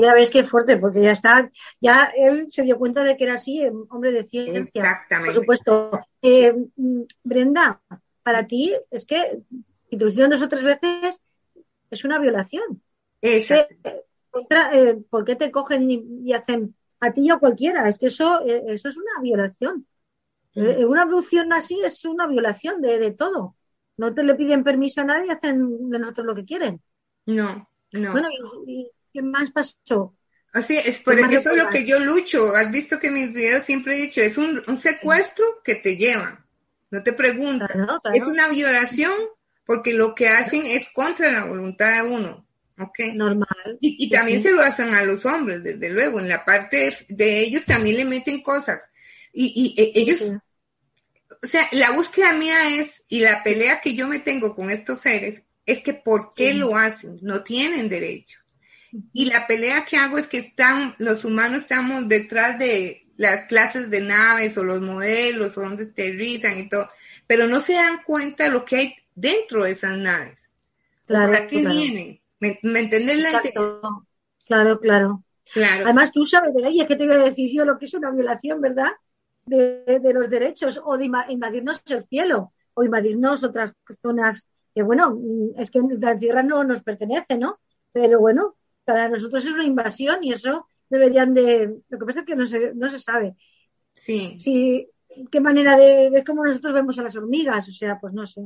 Ya 0.00 0.14
ves 0.14 0.30
qué 0.30 0.44
fuerte, 0.44 0.76
porque 0.78 1.02
ya 1.02 1.12
está, 1.12 1.50
ya 1.80 2.12
él 2.16 2.46
se 2.50 2.62
dio 2.62 2.78
cuenta 2.78 3.02
de 3.02 3.16
que 3.16 3.24
era 3.24 3.34
así, 3.34 3.62
hombre 3.90 4.12
de 4.12 4.24
ciencia. 4.24 4.82
Exactamente. 4.82 5.34
Por 5.34 5.42
supuesto. 5.42 6.00
Eh, 6.22 6.52
mm, 6.76 7.02
Brenda, 7.22 7.80
para 8.22 8.46
ti 8.46 8.74
es 8.90 9.06
que 9.06 9.42
introducción 9.90 10.30
dos 10.30 10.42
o 10.42 10.48
tres 10.48 10.62
veces 10.62 11.20
es 11.90 12.04
una 12.04 12.18
violación. 12.18 12.82
Exacto. 13.20 13.90
Eh, 14.72 14.96
¿Por 15.10 15.24
qué 15.24 15.36
te 15.36 15.50
cogen 15.50 15.90
y, 15.90 16.32
hacen 16.32 16.76
a 17.00 17.12
ti 17.12 17.30
o 17.30 17.40
cualquiera? 17.40 17.88
Es 17.88 17.98
que 17.98 18.06
eso, 18.06 18.46
eh, 18.46 18.62
eso 18.68 18.88
es 18.88 18.96
una 18.96 19.20
violación. 19.20 19.86
Eh, 20.54 20.84
una 20.84 21.02
abducción 21.02 21.52
así 21.52 21.80
es 21.84 22.04
una 22.04 22.26
violación 22.26 22.80
de, 22.80 23.12
todo. 23.12 23.56
No 23.96 24.14
te 24.14 24.22
le 24.22 24.34
piden 24.34 24.64
permiso 24.64 25.00
a 25.00 25.04
nadie 25.04 25.26
y 25.28 25.30
hacen 25.30 25.90
de 25.90 25.98
nosotros 25.98 26.26
lo 26.26 26.34
que 26.34 26.44
quieren. 26.44 26.80
No, 27.26 27.68
no. 27.92 28.12
Bueno, 28.12 28.28
¿y, 28.66 28.90
qué 29.12 29.22
más 29.22 29.50
pasó? 29.50 30.14
Así 30.52 30.76
es, 30.76 30.98
por 30.98 31.18
eso 31.18 31.50
es 31.50 31.56
lo 31.56 31.68
que 31.68 31.86
yo 31.86 32.00
lucho. 32.00 32.54
Has 32.56 32.70
visto 32.70 32.98
que 32.98 33.10
mis 33.10 33.32
videos 33.32 33.64
siempre 33.64 33.96
he 33.96 34.02
dicho, 34.02 34.20
es 34.20 34.36
un, 34.36 34.62
secuestro 34.78 35.44
que 35.64 35.76
te 35.76 35.96
llevan. 35.96 36.44
No 36.90 37.02
te 37.02 37.12
preguntan. 37.12 37.86
Es 38.12 38.24
una 38.24 38.48
violación 38.48 39.12
porque 39.64 39.92
lo 39.92 40.14
que 40.14 40.28
hacen 40.28 40.66
es 40.66 40.90
contra 40.92 41.30
la 41.30 41.44
voluntad 41.44 42.02
de 42.02 42.10
uno. 42.10 42.46
¿ok? 42.80 43.14
Normal. 43.14 43.78
Y, 43.80 44.10
también 44.10 44.42
se 44.42 44.52
lo 44.52 44.62
hacen 44.62 44.94
a 44.94 45.04
los 45.04 45.24
hombres, 45.26 45.62
desde 45.62 45.90
luego, 45.90 46.18
en 46.18 46.28
la 46.28 46.44
parte 46.44 46.96
de, 47.08 47.40
ellos 47.40 47.64
también 47.64 47.96
le 47.96 48.04
meten 48.04 48.42
cosas. 48.42 48.88
Y, 49.32 49.74
e, 49.76 49.92
ellos, 49.94 50.32
o 51.42 51.46
sea, 51.46 51.62
la 51.72 51.92
búsqueda 51.92 52.32
mía 52.32 52.80
es, 52.80 53.04
y 53.08 53.20
la 53.20 53.42
pelea 53.44 53.80
que 53.80 53.94
yo 53.94 54.08
me 54.08 54.18
tengo 54.18 54.56
con 54.56 54.70
estos 54.70 55.00
seres, 55.00 55.42
es 55.66 55.80
que 55.80 55.94
¿por 55.94 56.30
qué 56.34 56.54
lo 56.54 56.76
hacen? 56.76 57.18
No 57.22 57.44
tienen 57.44 57.88
derecho. 57.88 58.39
Y 59.12 59.26
la 59.26 59.46
pelea 59.46 59.84
que 59.84 59.96
hago 59.96 60.18
es 60.18 60.26
que 60.26 60.38
están, 60.38 60.94
los 60.98 61.24
humanos 61.24 61.60
estamos 61.60 62.08
detrás 62.08 62.58
de 62.58 63.06
las 63.16 63.46
clases 63.46 63.90
de 63.90 64.00
naves 64.00 64.56
o 64.56 64.64
los 64.64 64.80
modelos 64.80 65.56
o 65.56 65.60
donde 65.60 65.84
aterrizan 65.84 66.58
y 66.58 66.68
todo, 66.68 66.88
pero 67.26 67.46
no 67.46 67.60
se 67.60 67.74
dan 67.74 68.02
cuenta 68.04 68.44
de 68.44 68.50
lo 68.50 68.64
que 68.64 68.76
hay 68.76 68.94
dentro 69.14 69.64
de 69.64 69.72
esas 69.72 69.98
naves. 69.98 70.50
Claro, 71.06 71.32
¿Para 71.32 71.46
qué 71.46 71.64
vienen? 71.64 72.20
¿Me, 72.40 72.58
¿me 72.62 72.88
la 72.88 73.42
Claro, 74.46 74.80
claro. 74.80 75.24
Claro. 75.52 75.84
Además, 75.84 76.12
tú 76.12 76.24
sabes 76.24 76.54
de 76.54 76.62
ley, 76.62 76.80
es 76.80 76.86
que 76.86 76.96
te 76.96 77.06
voy 77.06 77.16
a 77.16 77.18
decir 77.18 77.50
yo 77.52 77.64
lo 77.64 77.76
que 77.76 77.84
es 77.84 77.94
una 77.94 78.10
violación, 78.10 78.60
¿verdad? 78.60 78.90
De, 79.44 80.00
los 80.14 80.30
derechos 80.30 80.80
o 80.84 80.96
de 80.96 81.10
invadirnos 81.28 81.82
el 81.88 82.04
cielo 82.04 82.52
o 82.74 82.84
invadirnos 82.84 83.42
otras 83.42 83.74
zonas 84.00 84.46
que, 84.74 84.82
bueno, 84.82 85.18
es 85.56 85.70
que 85.70 85.80
la 85.98 86.16
tierra 86.16 86.42
no 86.42 86.62
nos 86.62 86.82
pertenece, 86.82 87.36
¿no? 87.36 87.58
Pero 87.92 88.20
bueno, 88.20 88.56
para 88.90 89.08
nosotros 89.08 89.44
es 89.44 89.52
una 89.52 89.64
invasión 89.64 90.18
y 90.22 90.32
eso 90.32 90.66
deberían 90.88 91.32
de. 91.32 91.76
Lo 91.88 91.98
que 91.98 92.06
pasa 92.06 92.20
es 92.20 92.26
que 92.26 92.36
no 92.36 92.44
se, 92.44 92.74
no 92.74 92.90
se 92.90 92.98
sabe. 92.98 93.36
Sí. 93.94 94.36
sí 94.38 94.88
qué 95.30 95.40
manera 95.40 95.76
de. 95.76 96.08
Es 96.08 96.24
como 96.24 96.44
nosotros 96.44 96.74
vemos 96.74 96.98
a 96.98 97.02
las 97.02 97.16
hormigas, 97.16 97.68
o 97.68 97.72
sea, 97.72 97.98
pues 98.00 98.12
no 98.12 98.26
sé. 98.26 98.42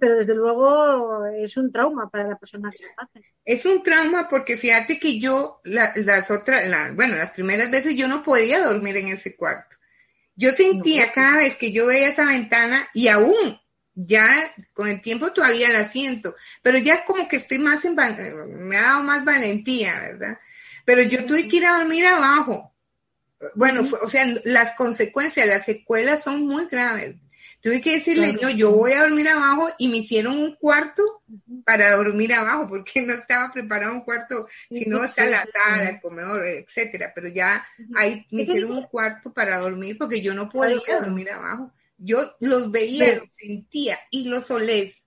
Pero 0.00 0.16
desde 0.16 0.34
luego 0.34 1.24
es 1.26 1.56
un 1.56 1.70
trauma 1.70 2.10
para 2.10 2.26
la 2.26 2.36
persona 2.36 2.70
que 2.70 2.82
lo 2.82 2.90
hace. 2.96 3.20
Es 3.44 3.64
un 3.64 3.80
trauma 3.82 4.26
porque 4.28 4.56
fíjate 4.56 4.98
que 4.98 5.20
yo, 5.20 5.60
las 5.62 6.30
otras, 6.32 6.64
bueno, 6.96 7.14
las 7.14 7.30
primeras 7.30 7.70
veces 7.70 7.94
yo 7.94 8.08
no 8.08 8.24
podía 8.24 8.64
dormir 8.64 8.96
en 8.96 9.08
ese 9.08 9.36
cuarto. 9.36 9.76
Yo 10.34 10.50
sentía 10.50 11.12
cada 11.12 11.36
vez 11.36 11.56
que 11.56 11.70
yo 11.72 11.86
veía 11.86 12.08
esa 12.08 12.26
ventana 12.26 12.88
y 12.92 13.06
aún 13.06 13.60
ya 14.06 14.28
con 14.72 14.88
el 14.88 15.00
tiempo 15.00 15.32
todavía 15.32 15.70
la 15.70 15.84
siento, 15.84 16.36
pero 16.62 16.78
ya 16.78 17.04
como 17.04 17.26
que 17.26 17.36
estoy 17.36 17.58
más 17.58 17.84
en, 17.84 17.96
me 17.96 18.76
ha 18.76 18.82
dado 18.82 19.02
más 19.02 19.24
valentía, 19.24 19.98
¿verdad? 20.00 20.38
Pero 20.84 21.02
yo 21.02 21.26
tuve 21.26 21.48
que 21.48 21.56
ir 21.56 21.66
a 21.66 21.78
dormir 21.78 22.06
abajo. 22.06 22.72
Bueno, 23.54 23.88
o 24.02 24.08
sea, 24.08 24.24
las 24.44 24.72
consecuencias, 24.74 25.46
las 25.46 25.64
secuelas 25.64 26.22
son 26.22 26.46
muy 26.46 26.66
graves. 26.66 27.16
Tuve 27.60 27.80
que 27.80 27.96
decirle, 27.96 28.38
no, 28.40 28.50
yo 28.50 28.70
voy 28.70 28.92
a 28.92 29.02
dormir 29.02 29.28
abajo 29.28 29.68
y 29.78 29.88
me 29.88 29.98
hicieron 29.98 30.38
un 30.38 30.54
cuarto 30.54 31.02
para 31.64 31.96
dormir 31.96 32.32
abajo, 32.32 32.68
porque 32.68 33.02
no 33.02 33.14
estaba 33.14 33.52
preparado 33.52 33.92
un 33.94 34.02
cuarto, 34.02 34.46
si 34.70 34.86
no 34.86 35.02
está 35.02 35.26
la 35.26 35.44
sala, 35.52 35.90
el 35.90 36.00
comedor, 36.00 36.46
etcétera, 36.46 37.10
pero 37.12 37.28
ya 37.28 37.66
ahí 37.96 38.24
me 38.30 38.42
hicieron 38.42 38.70
un 38.70 38.84
cuarto 38.84 39.32
para 39.32 39.58
dormir 39.58 39.98
porque 39.98 40.20
yo 40.20 40.34
no 40.34 40.48
podía 40.48 41.00
dormir 41.00 41.32
abajo. 41.32 41.72
Yo 41.98 42.18
los 42.40 42.70
veía, 42.70 43.16
los 43.16 43.28
sentía 43.30 43.98
y 44.10 44.28
los 44.28 44.50
olés. 44.50 45.04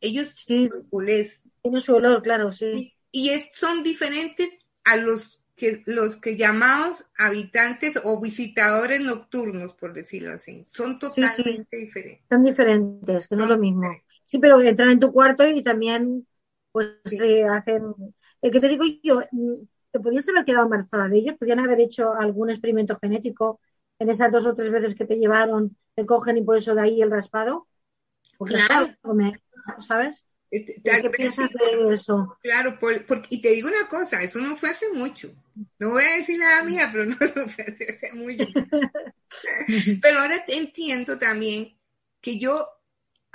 Ellos 0.00 0.32
sí. 0.34 0.70
olés. 0.90 1.42
Tiene 1.62 1.80
su 1.80 1.94
olor, 1.94 2.22
claro, 2.22 2.52
sí. 2.52 2.94
Y, 3.10 3.30
y 3.30 3.40
son 3.52 3.82
diferentes 3.82 4.60
a 4.84 4.96
los 4.96 5.40
que 5.58 5.82
los 5.86 6.16
que 6.16 6.36
llamados 6.36 7.06
habitantes 7.18 8.00
o 8.04 8.20
visitadores 8.20 9.00
nocturnos, 9.00 9.74
por 9.74 9.92
decirlo 9.92 10.32
así, 10.32 10.62
son 10.64 10.98
totalmente 10.98 11.76
diferentes. 11.76 12.24
Son 12.30 12.44
diferentes, 12.44 13.28
que 13.28 13.36
no 13.36 13.42
es 13.42 13.48
lo 13.50 13.58
mismo. 13.58 13.90
Sí, 14.24 14.38
pero 14.38 14.60
entran 14.60 14.90
en 14.90 15.00
tu 15.00 15.12
cuarto 15.12 15.46
y 15.46 15.62
también 15.62 16.26
pues 16.70 16.96
hacen... 17.50 17.82
El 18.40 18.52
que 18.52 18.60
te 18.60 18.68
digo 18.68 18.84
yo, 19.02 19.20
mm, 19.32 19.54
te 19.90 19.98
podías 19.98 20.28
haber 20.28 20.44
quedado 20.44 20.64
embarazada 20.64 21.08
de 21.08 21.18
ellos, 21.18 21.36
podían 21.36 21.58
haber 21.58 21.80
hecho 21.80 22.14
algún 22.14 22.50
experimento 22.50 22.96
genético 23.00 23.60
en 23.98 24.10
esas 24.10 24.30
dos 24.30 24.46
o 24.46 24.54
tres 24.54 24.70
veces 24.70 24.94
que 24.94 25.06
te 25.06 25.16
llevaron, 25.16 25.76
te 25.98 26.06
cogen 26.06 26.36
y 26.36 26.42
por 26.42 26.56
eso 26.56 26.76
de 26.76 26.82
ahí 26.82 27.02
el 27.02 27.10
raspado. 27.10 27.66
claro. 28.38 28.94
¿Sabes? 29.80 30.24
¿Qué 30.48 31.10
piensas 31.10 31.50
de 31.50 31.92
eso? 31.92 32.38
Claro, 32.40 32.78
y 33.30 33.40
te 33.40 33.48
digo 33.48 33.66
una 33.66 33.88
cosa, 33.88 34.22
eso 34.22 34.38
no 34.38 34.56
fue 34.56 34.70
hace 34.70 34.92
mucho. 34.92 35.34
No 35.80 35.90
voy 35.90 36.04
a 36.04 36.18
decir 36.18 36.38
la 36.38 36.62
mía, 36.62 36.88
pero 36.92 37.04
no 37.04 37.16
fue 37.48 37.64
hace 37.64 38.12
mucho. 38.12 38.46
pero 40.00 40.20
ahora 40.20 40.44
entiendo 40.46 41.18
también 41.18 41.76
que 42.20 42.38
yo 42.38 42.68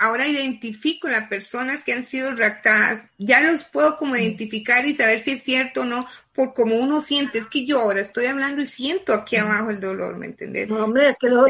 ahora 0.04 0.28
identifico 0.28 1.08
las 1.08 1.28
personas 1.28 1.84
que 1.84 1.92
han 1.92 2.04
sido 2.04 2.34
raptadas, 2.34 3.08
ya 3.18 3.40
los 3.40 3.64
puedo 3.64 3.96
como 3.96 4.16
identificar 4.16 4.86
y 4.86 4.94
saber 4.94 5.18
si 5.20 5.32
es 5.32 5.42
cierto 5.42 5.82
o 5.82 5.84
no, 5.84 6.06
por 6.32 6.54
como 6.54 6.76
uno 6.76 7.02
siente. 7.02 7.38
Es 7.38 7.48
que 7.48 7.66
yo 7.66 7.80
ahora 7.80 8.00
estoy 8.00 8.26
hablando 8.26 8.62
y 8.62 8.66
siento 8.66 9.12
aquí 9.12 9.36
abajo 9.36 9.70
el 9.70 9.80
dolor, 9.80 10.16
¿me 10.16 10.26
entiendes? 10.26 10.68
No, 10.68 10.84
hombre, 10.84 11.08
es 11.08 11.18
que 11.18 11.28
lo, 11.28 11.44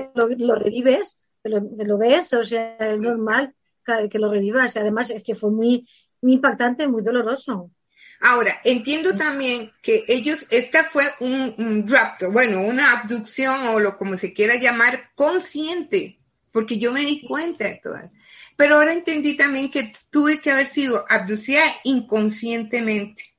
revives, 0.56 1.18
lo, 1.42 1.60
lo 1.60 1.98
ves, 1.98 2.32
o 2.32 2.44
sea, 2.44 2.76
es 2.78 3.00
normal 3.00 3.54
que 4.10 4.18
lo 4.18 4.30
revivas. 4.30 4.76
Además, 4.76 5.10
es 5.10 5.22
que 5.22 5.34
fue 5.34 5.50
muy, 5.50 5.88
muy 6.20 6.34
impactante, 6.34 6.88
muy 6.88 7.02
doloroso. 7.02 7.70
Ahora, 8.20 8.60
entiendo 8.64 9.16
también 9.16 9.72
que 9.82 10.04
ellos, 10.08 10.46
esta 10.50 10.84
fue 10.84 11.04
un, 11.20 11.84
rapto, 11.86 12.30
bueno, 12.30 12.62
una 12.62 12.92
abducción 12.92 13.66
o 13.66 13.80
lo 13.80 13.98
como 13.98 14.16
se 14.16 14.32
quiera 14.32 14.54
llamar, 14.56 15.10
consciente, 15.14 16.18
porque 16.50 16.78
yo 16.78 16.92
me 16.92 17.00
di 17.00 17.20
cuenta 17.26 17.64
de 17.64 17.80
todo. 17.82 17.98
Pero 18.56 18.76
ahora 18.76 18.92
entendí 18.92 19.36
también 19.36 19.70
que 19.70 19.92
tuve 20.10 20.40
que 20.40 20.50
haber 20.50 20.66
sido 20.66 21.04
abducida 21.08 21.62
inconscientemente, 21.82 23.34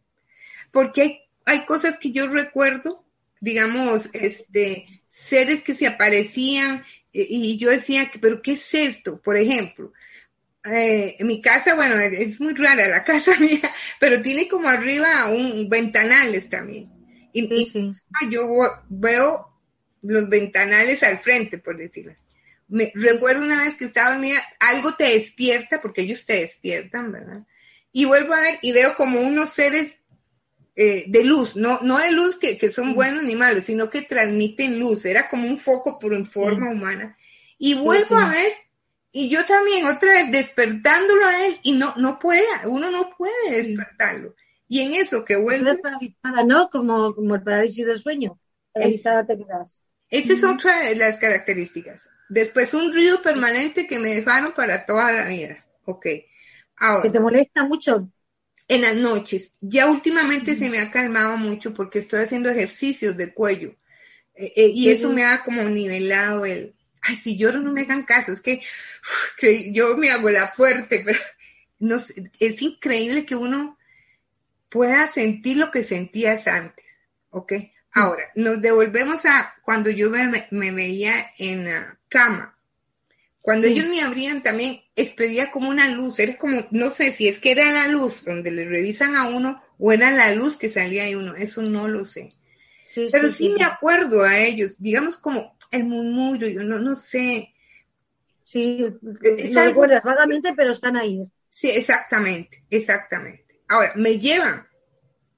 porque 0.71 1.01
hay, 1.01 1.19
hay 1.45 1.65
cosas 1.65 1.97
que 1.97 2.11
yo 2.11 2.27
recuerdo, 2.27 3.05
digamos, 3.39 4.09
este, 4.13 4.85
seres 5.07 5.61
que 5.61 5.75
se 5.75 5.87
aparecían 5.87 6.83
y 7.13 7.57
yo 7.57 7.69
decía, 7.69 8.11
pero 8.19 8.41
¿qué 8.41 8.53
es 8.53 8.73
esto? 8.73 9.21
Por 9.21 9.37
ejemplo, 9.37 9.93
eh, 10.65 11.15
mi 11.21 11.41
casa, 11.41 11.75
bueno, 11.75 11.97
es 11.99 12.41
muy 12.41 12.53
rara 12.53 12.87
la 12.87 13.03
casa 13.05 13.39
mía, 13.39 13.71
pero 13.99 14.21
tiene 14.21 14.47
como 14.47 14.67
arriba 14.67 15.29
un 15.29 15.69
ventanales 15.69 16.49
también. 16.49 16.91
Y, 17.31 17.65
yo 18.29 18.45
veo 18.89 19.49
los 20.01 20.29
ventanales 20.29 21.03
al 21.03 21.17
frente, 21.17 21.57
por 21.57 21.77
decirlo 21.77 22.13
Me, 22.67 22.91
recuerdo 22.95 23.43
una 23.43 23.63
vez 23.63 23.75
que 23.75 23.85
estaba 23.85 24.11
dormida, 24.11 24.41
algo 24.59 24.95
te 24.95 25.03
despierta, 25.05 25.81
porque 25.81 26.01
ellos 26.01 26.25
te 26.25 26.41
despiertan, 26.41 27.11
¿verdad? 27.11 27.45
Y 27.91 28.05
vuelvo 28.05 28.33
a 28.33 28.41
ver 28.41 28.59
y 28.61 28.71
veo 28.71 28.95
como 28.95 29.21
unos 29.21 29.51
seres 29.51 29.97
eh, 30.75 31.05
de 31.07 31.23
luz, 31.23 31.55
no, 31.55 31.79
no 31.81 31.99
de 31.99 32.11
luz 32.11 32.35
que, 32.37 32.57
que 32.57 32.69
son 32.69 32.95
buenos 32.95 33.23
ni 33.23 33.35
malos, 33.35 33.63
sino 33.65 33.89
que 33.89 34.01
transmiten 34.01 34.79
luz, 34.79 35.05
era 35.05 35.29
como 35.29 35.47
un 35.47 35.57
foco 35.57 35.99
pero 35.99 36.15
en 36.15 36.25
forma 36.25 36.69
humana. 36.69 37.17
Y 37.57 37.75
vuelvo 37.75 38.17
a 38.17 38.29
ver 38.29 38.53
y 39.17 39.29
yo 39.29 39.45
también, 39.45 39.85
otra 39.85 40.11
vez, 40.11 40.29
despertándolo 40.29 41.25
a 41.25 41.45
él, 41.45 41.57
y 41.63 41.71
no, 41.71 41.93
no 41.95 42.19
puede, 42.19 42.43
uno 42.65 42.91
no 42.91 43.15
puede 43.17 43.63
despertarlo. 43.63 44.35
Y 44.67 44.81
en 44.81 44.91
eso 44.91 45.23
que 45.23 45.37
vuelve. 45.37 45.77
paralizada, 45.77 46.43
¿no? 46.43 46.69
Como, 46.69 47.15
como 47.15 47.35
el 47.35 47.41
parálisis 47.41 47.85
del 47.85 47.97
sueño. 47.97 48.37
Paralizada 48.73 49.25
te 49.25 49.37
quedas. 49.37 49.81
Esa 50.09 50.33
es 50.33 50.43
otra 50.43 50.81
de 50.81 50.97
las 50.97 51.15
características. 51.15 52.09
Después, 52.29 52.73
un 52.73 52.91
ruido 52.91 53.21
permanente 53.21 53.87
que 53.87 53.99
me 53.99 54.15
dejaron 54.15 54.53
para 54.53 54.85
toda 54.85 55.11
la 55.11 55.27
vida. 55.27 55.65
Ok. 55.85 56.07
Ahora. 56.77 57.03
¿Que 57.03 57.09
te 57.09 57.19
molesta 57.19 57.63
mucho? 57.63 58.09
En 58.67 58.81
las 58.81 58.95
noches. 58.95 59.51
Ya 59.61 59.89
últimamente 59.89 60.55
se 60.55 60.69
me 60.69 60.79
ha 60.79 60.91
calmado 60.91 61.37
mucho 61.37 61.73
porque 61.73 61.99
estoy 61.99 62.21
haciendo 62.21 62.49
ejercicios 62.49 63.15
de 63.15 63.33
cuello. 63.33 63.75
Eh, 64.33 64.51
eh, 64.55 64.71
y 64.73 64.89
eso 64.89 65.09
me 65.11 65.23
ha 65.23 65.43
como 65.43 65.63
nivelado 65.63 66.45
el, 66.45 66.75
ay, 67.07 67.15
si 67.15 67.37
lloro 67.37 67.59
no 67.61 67.71
me 67.71 67.81
hagan 67.81 68.03
caso, 68.03 68.31
es 68.33 68.41
que, 68.41 68.61
yo 69.71 69.97
me 69.97 70.09
hago 70.09 70.29
la 70.29 70.47
fuerte, 70.47 71.01
pero 71.05 71.19
no, 71.79 71.97
es 72.39 72.61
increíble 72.61 73.25
que 73.25 73.35
uno 73.35 73.77
pueda 74.69 75.09
sentir 75.11 75.57
lo 75.57 75.71
que 75.71 75.83
sentías 75.83 76.47
antes, 76.47 76.85
¿ok? 77.29 77.53
Ahora, 77.95 78.29
nos 78.35 78.61
devolvemos 78.61 79.25
a 79.25 79.55
cuando 79.63 79.89
yo 79.89 80.09
me, 80.09 80.71
veía 80.71 81.31
en 81.37 81.63
la 81.63 81.97
cama. 82.09 82.59
Cuando 83.39 83.67
ellos 83.67 83.87
me 83.87 84.01
abrían 84.01 84.43
también, 84.43 84.81
expedía 84.97 85.49
como 85.49 85.69
una 85.69 85.89
luz, 85.89 86.19
era 86.19 86.37
como, 86.37 86.67
no 86.71 86.91
sé 86.91 87.13
si 87.13 87.29
es 87.29 87.39
que 87.39 87.51
era 87.51 87.71
la 87.71 87.87
luz 87.87 88.25
donde 88.25 88.51
le 88.51 88.65
revisan 88.65 89.15
a 89.15 89.29
uno 89.29 89.63
o 89.77 89.93
era 89.93 90.11
la 90.11 90.31
luz 90.33 90.57
que 90.57 90.67
salía 90.67 91.05
de 91.05 91.15
uno, 91.15 91.35
eso 91.35 91.61
no 91.61 91.87
lo 91.87 92.03
sé. 92.03 92.33
Pero 93.11 93.29
sí, 93.29 93.47
me 93.49 93.63
acuerdo 93.63 94.23
a 94.23 94.39
ellos, 94.39 94.75
digamos 94.77 95.15
como 95.15 95.57
el 95.71 95.85
murmullo, 95.85 96.47
yo 96.47 96.63
no, 96.63 96.79
no 96.79 96.97
sé. 96.97 97.53
Sí, 98.43 98.85
no 99.01 99.63
recuerdas 99.63 100.03
vagamente, 100.03 100.53
pero 100.53 100.73
están 100.73 100.97
ahí. 100.97 101.23
Sí, 101.49 101.69
exactamente, 101.69 102.65
exactamente. 102.69 103.61
Ahora, 103.69 103.93
me 103.95 104.19
llevan, 104.19 104.67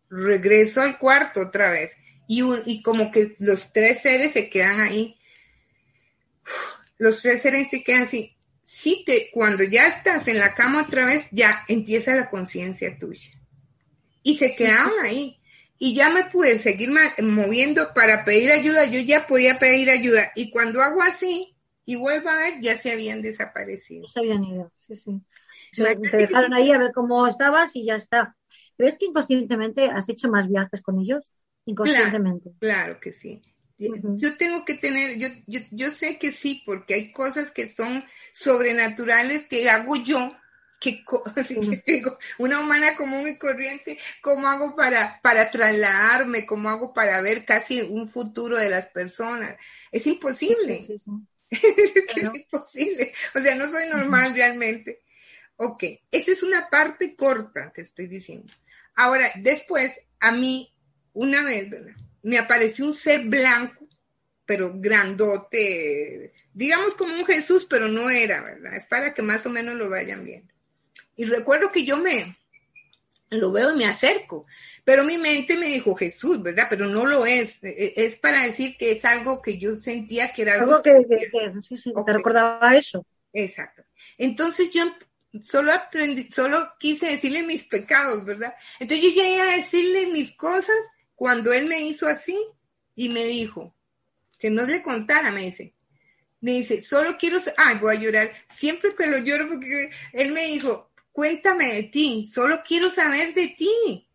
regreso 0.10 0.82
al 0.82 0.98
cuarto 0.98 1.42
otra 1.42 1.70
vez, 1.70 1.96
y, 2.28 2.44
y 2.66 2.82
como 2.82 3.12
que 3.12 3.36
los 3.40 3.72
tres 3.72 4.02
seres 4.02 4.34
se 4.34 4.50
quedan 4.50 4.80
ahí. 4.80 5.18
Los 6.98 7.22
tres 7.22 7.42
seres 7.42 7.70
se 7.70 7.84
quedan 7.84 8.04
así. 8.04 8.36
Sí, 8.64 9.04
te, 9.06 9.30
cuando 9.32 9.64
ya 9.64 9.88
estás 9.88 10.28
en 10.28 10.40
la 10.40 10.54
cama 10.54 10.84
otra 10.84 11.06
vez, 11.06 11.28
ya 11.32 11.64
empieza 11.68 12.16
la 12.16 12.30
conciencia 12.30 12.98
tuya. 13.00 13.32
Y 14.24 14.36
se 14.36 14.56
quedaban 14.56 14.92
ahí 15.04 15.40
y 15.80 15.96
ya 15.96 16.10
me 16.10 16.26
pude 16.26 16.60
seguir 16.60 16.90
moviendo 17.24 17.94
para 17.94 18.26
pedir 18.26 18.52
ayuda, 18.52 18.86
yo 18.86 19.00
ya 19.00 19.28
podía 19.28 19.60
pedir 19.60 19.90
ayuda 19.90 20.32
y 20.36 20.50
cuando 20.50 20.82
hago 20.82 21.02
así 21.04 21.56
y 21.86 21.96
vuelvo 21.96 22.30
a 22.30 22.36
ver, 22.36 22.56
ya 22.60 22.76
se 22.76 22.92
habían 22.92 23.22
desaparecido. 23.22 24.08
Se 24.08 24.20
habían 24.20 24.44
ido, 24.44 24.72
sí, 24.76 24.98
sí. 24.98 25.22
te 26.12 26.18
dejaron 26.18 26.54
ahí 26.54 26.72
a 26.72 26.78
ver 26.78 26.92
cómo 26.94 27.26
estabas 27.28 27.76
y 27.76 27.86
ya 27.86 27.96
está. 27.96 28.36
¿Crees 28.76 28.98
que 28.98 29.06
inconscientemente 29.06 29.86
has 29.86 30.10
hecho 30.10 30.28
más 30.30 30.50
viajes 30.50 30.82
con 30.82 31.00
ellos? 31.00 31.34
Inconscientemente. 31.68 32.52
Claro, 32.60 33.00
que 33.00 33.14
sí. 33.14 33.42
Yo 33.78 34.38
tengo 34.38 34.66
que 34.66 34.74
tener, 34.74 35.20
yo, 35.20 35.28
yo, 35.46 35.60
yo 35.70 35.92
sé 35.92 36.18
que 36.18 36.32
sí, 36.32 36.64
porque 36.66 36.96
hay 36.96 37.12
cosas 37.12 37.52
que 37.52 37.68
son 37.68 38.04
sobrenaturales 38.32 39.46
que 39.46 39.70
hago 39.70 39.96
yo 39.98 40.36
¿Qué 40.80 41.04
digo, 41.86 42.18
una 42.38 42.60
humana 42.60 42.96
común 42.96 43.28
y 43.28 43.38
corriente, 43.38 43.98
¿cómo 44.22 44.48
hago 44.48 44.76
para, 44.76 45.20
para 45.22 45.50
trasladarme? 45.50 46.46
¿Cómo 46.46 46.70
hago 46.70 46.94
para 46.94 47.20
ver 47.22 47.46
casi 47.46 47.82
un 47.82 48.08
futuro 48.08 48.58
de 48.58 48.70
las 48.70 48.88
personas? 48.88 49.56
Es 49.92 50.06
imposible. 50.06 50.88
es 51.50 52.24
imposible. 52.34 53.12
O 53.34 53.40
sea, 53.40 53.56
no 53.56 53.70
soy 53.72 53.90
normal 53.90 54.34
realmente. 54.36 55.02
Ok, 55.56 55.84
esa 56.12 56.32
es 56.32 56.44
una 56.44 56.70
parte 56.70 57.16
corta, 57.16 57.72
te 57.74 57.82
estoy 57.82 58.08
diciendo. 58.08 58.54
Ahora, 58.96 59.32
después, 59.36 60.00
a 60.20 60.32
mí, 60.32 60.72
una 61.18 61.44
vez, 61.44 61.70
¿verdad? 61.70 61.96
Me 62.22 62.38
apareció 62.38 62.86
un 62.86 62.94
ser 62.94 63.26
blanco, 63.26 63.88
pero 64.46 64.74
grandote, 64.76 66.34
digamos 66.54 66.94
como 66.94 67.16
un 67.16 67.26
Jesús, 67.26 67.66
pero 67.70 67.88
no 67.88 68.10
era, 68.10 68.42
¿verdad? 68.42 68.76
Es 68.76 68.86
para 68.86 69.14
que 69.14 69.22
más 69.22 69.46
o 69.46 69.50
menos 69.50 69.76
lo 69.76 69.90
vayan 69.90 70.24
viendo. 70.24 70.54
Y 71.16 71.26
recuerdo 71.26 71.72
que 71.72 71.84
yo 71.84 71.98
me 71.98 72.36
lo 73.30 73.52
veo 73.52 73.74
y 73.74 73.78
me 73.78 73.86
acerco, 73.86 74.46
pero 74.86 75.04
mi 75.04 75.18
mente 75.18 75.58
me 75.58 75.66
dijo 75.66 75.96
Jesús, 75.96 76.42
¿verdad? 76.42 76.68
Pero 76.70 76.88
no 76.88 77.06
lo 77.06 77.26
es. 77.26 77.64
E, 77.64 77.70
e, 77.70 78.06
es 78.06 78.16
para 78.18 78.44
decir 78.44 78.78
que 78.78 78.92
es 78.92 79.04
algo 79.04 79.42
que 79.42 79.58
yo 79.58 79.78
sentía 79.80 80.32
que 80.32 80.44
era 80.44 80.54
algo, 80.54 80.82
que, 80.84 80.94
sí, 81.62 81.76
sí, 81.76 81.94
te 82.06 82.14
recordaba 82.14 82.76
eso. 82.78 83.06
Exacto. 83.34 83.84
Entonces 84.18 84.70
yo 84.70 84.84
solo 85.44 85.74
aprendí, 85.74 86.30
solo 86.32 86.74
quise 86.80 87.08
decirle 87.08 87.42
mis 87.44 87.64
pecados, 87.64 88.24
¿verdad? 88.24 88.54
Entonces 88.80 89.06
yo 89.06 89.22
llegué 89.22 89.42
a 89.42 89.58
decirle 89.58 90.08
mis 90.08 90.34
cosas 90.34 90.78
cuando 91.18 91.52
él 91.52 91.66
me 91.66 91.82
hizo 91.82 92.08
así 92.08 92.38
y 92.96 93.10
me 93.10 93.26
dijo 93.26 93.76
que 94.38 94.52
no 94.52 94.64
le 94.66 94.84
contara, 94.84 95.32
me 95.32 95.46
dice, 95.46 95.74
me 96.42 96.52
dice, 96.52 96.80
solo 96.80 97.18
quiero, 97.18 97.40
ay, 97.58 97.80
voy 97.82 97.96
a 97.98 98.00
llorar, 98.00 98.32
siempre 98.48 98.94
que 98.96 99.08
lo 99.08 99.18
lloro 99.18 99.48
porque 99.48 99.90
él 100.14 100.32
me 100.32 100.46
dijo, 100.46 100.92
cuéntame 101.12 101.74
de 101.74 101.84
ti, 101.84 102.28
solo 102.32 102.62
quiero 102.64 102.92
saber 102.92 103.34
de 103.34 103.48
ti. 103.48 104.08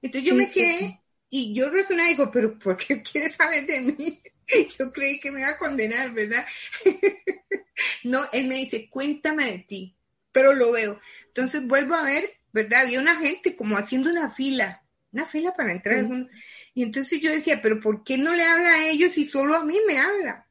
Entonces 0.00 0.30
yo 0.30 0.34
me 0.34 0.50
quedé 0.50 0.98
y 1.28 1.52
yo 1.52 1.68
resoné 1.68 2.04
y 2.04 2.08
digo, 2.14 2.30
pero 2.32 2.58
¿por 2.58 2.78
qué 2.78 3.02
quieres 3.12 3.34
saber 3.34 3.66
de 3.66 3.80
mí? 3.82 4.22
Yo 4.78 4.90
creí 4.90 5.20
que 5.20 5.30
me 5.30 5.40
iba 5.40 5.50
a 5.50 5.58
condenar, 5.58 6.14
¿verdad? 6.14 6.46
no, 8.04 8.24
él 8.32 8.46
me 8.46 8.54
dice, 8.54 8.88
cuéntame 8.88 9.52
de 9.52 9.58
ti, 9.58 9.96
pero 10.32 10.54
lo 10.54 10.72
veo. 10.72 10.98
Entonces 11.26 11.66
vuelvo 11.66 11.94
a 11.94 12.04
ver, 12.04 12.38
¿verdad? 12.50 12.86
Había 12.86 12.98
una 12.98 13.16
gente 13.16 13.54
como 13.56 13.76
haciendo 13.76 14.08
una 14.08 14.30
fila, 14.30 14.87
una 15.12 15.26
fila 15.26 15.52
para 15.52 15.72
entrar. 15.72 16.06
Y 16.74 16.82
entonces 16.82 17.20
yo 17.20 17.30
decía, 17.30 17.60
pero 17.62 17.80
¿por 17.80 18.04
qué 18.04 18.18
no 18.18 18.34
le 18.34 18.44
habla 18.44 18.74
a 18.74 18.88
ellos 18.88 19.16
y 19.18 19.24
solo 19.24 19.54
a 19.54 19.64
mí 19.64 19.78
me 19.86 19.98
habla? 19.98 20.46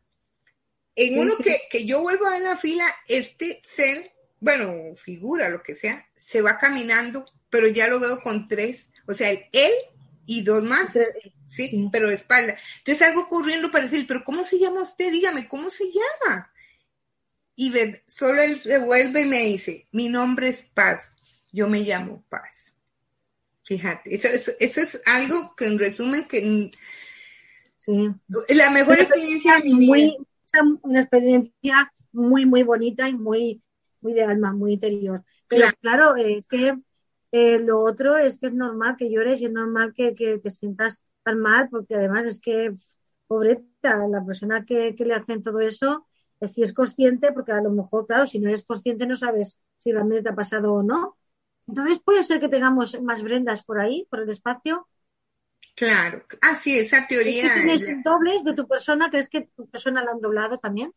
En 0.95 1.19
uno 1.19 1.35
Que, 1.37 1.61
que 1.69 1.85
yo 1.85 2.01
vuelvo 2.01 2.25
a 2.25 2.39
la 2.39 2.57
fila, 2.57 2.85
este 3.07 3.61
ser, 3.63 4.11
bueno, 4.39 4.95
figura, 4.95 5.49
lo 5.49 5.61
que 5.61 5.75
sea, 5.75 6.09
se 6.15 6.41
va 6.41 6.57
caminando, 6.57 7.25
pero 7.49 7.67
ya 7.67 7.87
lo 7.87 7.99
veo 7.99 8.21
con 8.21 8.47
tres. 8.47 8.87
O 9.07 9.13
sea, 9.13 9.29
él 9.31 9.71
y 10.25 10.41
dos 10.43 10.63
más. 10.63 10.97
Sí, 11.47 11.89
pero 11.91 12.09
de 12.09 12.15
espalda. 12.15 12.57
Entonces 12.79 13.01
algo 13.07 13.21
ocurriendo 13.21 13.71
para 13.71 13.85
decir, 13.85 14.05
pero 14.05 14.23
¿cómo 14.23 14.43
se 14.43 14.59
llama 14.59 14.81
usted? 14.81 15.11
Dígame, 15.11 15.47
¿cómo 15.47 15.69
se 15.69 15.85
llama? 15.85 16.51
Y 17.55 17.73
solo 18.07 18.41
él 18.41 18.59
se 18.59 18.77
vuelve 18.77 19.21
y 19.21 19.25
me 19.25 19.41
dice, 19.45 19.87
mi 19.91 20.09
nombre 20.09 20.49
es 20.49 20.63
Paz, 20.73 21.13
yo 21.51 21.67
me 21.67 21.79
llamo 21.79 22.23
Paz. 22.29 22.66
Fíjate, 23.67 24.15
eso, 24.15 24.29
eso, 24.59 24.81
es 24.81 25.03
algo 25.05 25.53
que 25.55 25.65
en 25.65 25.77
resumen 25.77 26.25
que 26.25 26.71
sí. 27.79 28.09
la 28.55 28.71
mejor 28.71 28.97
experiencia 28.97 29.61
muy, 29.65 30.15
Una 30.83 31.01
experiencia 31.01 31.93
muy, 32.13 32.45
muy 32.45 32.63
bonita 32.63 33.09
y 33.09 33.15
muy, 33.15 33.61
muy 33.99 34.13
de 34.13 34.23
alma, 34.23 34.53
muy 34.53 34.73
interior. 34.73 35.23
Pero 35.49 35.67
claro, 35.81 36.15
es 36.15 36.47
que 36.47 36.77
eh, 37.33 37.59
lo 37.59 37.79
otro 37.79 38.17
es 38.17 38.37
que 38.37 38.47
es 38.47 38.53
normal 38.53 38.95
que 38.97 39.11
llores 39.11 39.41
y 39.41 39.45
es 39.45 39.51
normal 39.51 39.93
que, 39.93 40.15
que 40.15 40.39
te 40.39 40.49
sientas 40.49 41.03
tan 41.23 41.39
mal, 41.39 41.67
porque 41.69 41.95
además 41.95 42.25
es 42.25 42.39
que, 42.39 42.73
pobreta, 43.27 44.07
la 44.07 44.23
persona 44.25 44.63
que, 44.63 44.95
le 44.97 45.13
hacen 45.13 45.43
todo 45.43 45.59
eso, 45.59 46.07
eh, 46.39 46.47
si 46.47 46.63
es 46.63 46.71
consciente, 46.73 47.33
porque 47.33 47.51
a 47.51 47.61
lo 47.61 47.71
mejor, 47.71 48.07
claro, 48.07 48.25
si 48.27 48.39
no 48.39 48.47
eres 48.47 48.63
consciente 48.63 49.05
no 49.05 49.17
sabes 49.17 49.59
si 49.77 49.91
realmente 49.91 50.23
te 50.23 50.29
ha 50.29 50.35
pasado 50.35 50.73
o 50.73 50.83
no. 50.83 51.17
Entonces 51.67 51.99
puede 52.03 52.23
ser 52.23 52.39
que 52.39 52.49
tengamos 52.49 52.99
más 53.01 53.21
brendas 53.21 53.63
por 53.63 53.79
ahí, 53.79 54.07
por 54.09 54.21
el 54.21 54.29
espacio. 54.29 54.87
Claro, 55.75 56.25
así 56.41 56.77
esa 56.77 57.05
teoría. 57.07 57.45
¿Es 57.45 57.51
que 57.51 57.59
tienes 57.59 58.03
dobles 58.03 58.43
de 58.43 58.53
tu 58.53 58.67
persona? 58.67 59.09
¿Crees 59.09 59.29
que 59.29 59.49
tu 59.55 59.67
persona 59.69 60.03
la 60.03 60.11
han 60.11 60.21
doblado 60.21 60.57
también? 60.57 60.93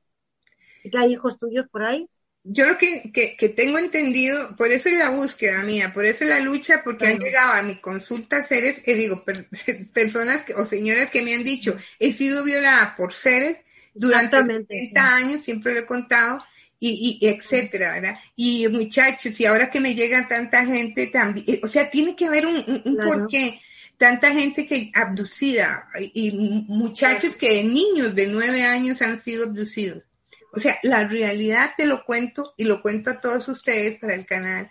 ¿Y 0.83 0.90
que 0.90 0.98
hay 0.98 1.12
hijos 1.12 1.38
tuyos 1.38 1.66
por 1.68 1.83
ahí? 1.83 2.09
yo 2.42 2.66
lo 2.66 2.78
que, 2.78 3.12
que, 3.12 3.48
tengo 3.50 3.78
entendido, 3.78 4.56
por 4.56 4.70
eso 4.70 4.88
es 4.88 4.96
la 4.96 5.11
búsqueda 5.11 5.62
mía, 5.62 5.92
por 5.92 6.06
eso 6.06 6.24
es 6.24 6.30
la 6.30 6.40
lucha, 6.40 6.83
porque 6.83 7.06
han 7.06 7.18
llegado 7.18 7.52
a 7.52 7.62
mi 7.62 7.76
consulta 7.76 8.42
seres, 8.42 8.80
eh, 8.87 8.94
digo, 8.94 9.24
personas 9.94 10.44
o 10.56 10.64
señoras 10.64 11.11
que 11.11 11.22
me 11.22 11.35
han 11.35 11.44
dicho, 11.44 11.76
he 11.98 12.12
sido 12.12 12.42
violada 12.42 12.94
por 12.96 13.12
seres 13.12 13.59
durante 13.92 14.42
30 14.42 15.14
años, 15.14 15.42
siempre 15.42 15.74
lo 15.74 15.80
he 15.80 15.87
contado, 15.87 16.42
y, 16.80 17.18
y 17.20 17.28
etcétera, 17.28 17.92
¿verdad? 17.92 18.18
Y 18.34 18.66
muchachos, 18.68 19.38
y 19.38 19.44
ahora 19.44 19.70
que 19.70 19.80
me 19.80 19.94
llega 19.94 20.26
tanta 20.26 20.64
gente 20.64 21.06
también, 21.08 21.44
eh, 21.46 21.60
o 21.62 21.68
sea, 21.68 21.90
tiene 21.90 22.16
que 22.16 22.26
haber 22.26 22.46
un, 22.46 22.56
un, 22.84 22.96
porqué 22.96 23.60
tanta 23.98 24.32
gente 24.32 24.66
que 24.66 24.90
abducida 24.94 25.86
y 26.14 26.32
muchachos 26.66 27.36
que 27.36 27.62
niños 27.62 28.14
de 28.14 28.26
nueve 28.28 28.62
años 28.62 29.02
han 29.02 29.20
sido 29.20 29.44
abducidos. 29.44 30.04
O 30.52 30.58
sea, 30.58 30.78
la 30.82 31.06
realidad 31.06 31.74
te 31.76 31.84
lo 31.84 32.04
cuento 32.04 32.54
y 32.56 32.64
lo 32.64 32.80
cuento 32.80 33.10
a 33.10 33.20
todos 33.20 33.46
ustedes 33.48 33.98
para 33.98 34.14
el 34.14 34.24
canal, 34.24 34.70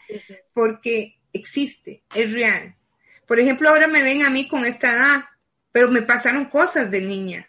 porque 0.54 1.20
existe, 1.32 2.04
es 2.14 2.32
real. 2.34 2.76
Por 3.28 3.40
ejemplo, 3.40 3.70
ahora 3.70 3.88
me 3.88 4.02
ven 4.02 4.24
a 4.24 4.32
mí 4.32 4.48
con 4.48 4.66
esta 4.66 4.92
edad, 4.92 5.26
pero 5.72 5.90
me 5.90 6.02
pasaron 6.02 6.46
cosas 6.46 6.90
de 6.90 7.02
niña. 7.02 7.49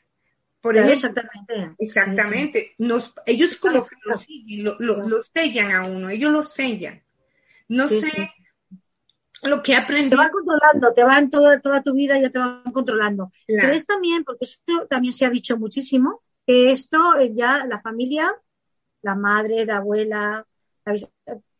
Por 0.61 0.77
exactamente. 0.77 1.75
Exactamente. 1.79 2.75
Nos, 2.79 3.14
ellos 3.25 3.57
como 3.57 3.87
que 3.87 3.96
lo, 4.59 4.79
lo, 4.79 5.23
sellan 5.23 5.73
a 5.73 5.85
uno, 5.85 6.11
ellos 6.11 6.31
lo 6.31 6.42
sellan. 6.42 7.03
No 7.68 7.88
sé 7.88 8.31
lo 9.42 9.62
que 9.62 9.75
aprendí. 9.75 10.11
Te 10.11 10.16
van 10.16 10.31
controlando, 10.31 10.92
te 10.92 11.05
van 11.05 11.31
toda, 11.31 11.61
toda 11.61 11.83
tu 11.83 11.94
vida, 11.94 12.18
ya 12.18 12.31
te 12.31 12.38
van 12.38 12.62
controlando. 12.73 13.33
Pero 13.46 13.68
es 13.68 13.87
también, 13.87 14.25
porque 14.25 14.44
esto 14.44 14.87
también 14.88 15.14
se 15.14 15.25
ha 15.25 15.31
dicho 15.31 15.57
muchísimo, 15.57 16.23
que 16.46 16.73
esto 16.73 17.18
eh, 17.18 17.33
ya 17.35 17.66
la 17.66 17.81
familia, 17.81 18.31
la 19.03 19.14
madre, 19.14 19.64
la 19.64 19.79
abuela, 19.79 20.46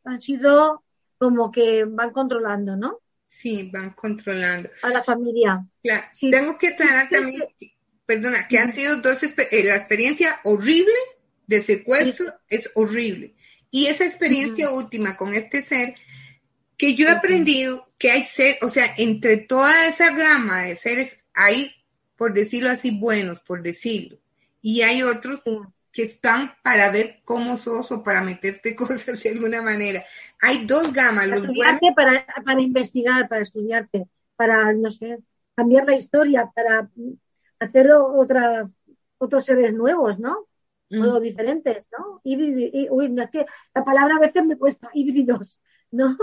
han 0.05 0.21
sido 0.21 0.85
como 1.19 1.51
que 1.51 1.85
van 1.85 2.11
controlando, 2.11 2.77
¿no? 2.77 3.01
Sí, 3.27 3.71
van 3.73 3.91
controlando. 3.93 4.71
A 4.83 4.89
la 4.89 5.03
familia. 5.03 5.65
Claro. 5.83 6.07
Tengo 6.19 6.59
que 6.59 6.69
aclarar 6.69 7.09
también, 7.09 7.45
perdona, 8.15 8.49
que 8.49 8.59
han 8.59 8.73
sido 8.73 8.97
dos, 8.97 9.23
eh, 9.23 9.65
la 9.65 9.77
experiencia 9.77 10.41
horrible 10.45 10.95
de 11.47 11.61
secuestro 11.61 12.35
es 12.49 12.71
horrible. 12.75 13.35
Y 13.71 13.87
esa 13.87 14.05
experiencia 14.05 14.71
última 14.71 15.17
con 15.17 15.33
este 15.33 15.63
ser, 15.63 15.95
que 16.77 16.95
yo 16.95 17.07
he 17.07 17.11
aprendido 17.11 17.89
que 17.99 18.11
hay 18.11 18.25
ser, 18.25 18.57
o 18.63 18.71
sea, 18.71 18.95
entre 18.97 19.37
toda 19.37 19.87
esa 19.87 20.15
gama 20.15 20.63
de 20.63 20.77
seres, 20.77 21.19
hay, 21.35 21.73
por 22.17 22.35
decirlo 22.35 22.71
así, 22.71 22.91
buenos, 22.91 23.41
por 23.41 23.63
decirlo 23.63 24.21
y 24.63 24.83
hay 24.83 25.03
otros 25.03 25.43
que 25.93 26.03
están 26.03 26.53
para 26.63 26.91
ver 26.91 27.21
cómo 27.25 27.59
sos 27.59 27.91
o 27.91 28.03
para 28.03 28.23
meterte 28.23 28.77
cosas 28.77 29.23
de 29.23 29.31
alguna 29.31 29.63
manera. 29.63 30.05
Hay 30.41 30.65
dos 30.65 30.93
gamas. 30.93 31.27
Para, 31.27 31.41
los 31.41 31.95
para, 31.95 32.27
para 32.45 32.63
investigar, 32.63 33.29
para 33.29 33.43
estudiarte, 33.43 34.07
para, 34.37 34.73
no 34.73 34.91
sé, 34.91 35.19
cambiar 35.55 35.87
la 35.87 35.97
historia, 35.97 36.51
para 36.55 36.89
hacer 37.61 37.91
otra, 37.93 38.69
otros 39.19 39.45
seres 39.45 39.73
nuevos, 39.73 40.19
¿no? 40.19 40.49
Mm. 40.91 41.03
O 41.03 41.21
diferentes, 41.21 41.89
¿no? 41.97 42.21
uy, 42.25 43.15
es 43.17 43.31
que 43.31 43.47
la 43.75 43.85
palabra 43.85 44.17
a 44.17 44.21
veces 44.21 44.45
me 44.45 44.59
cuesta, 44.59 44.91
híbridos, 44.95 45.61
¿no? 45.93 46.17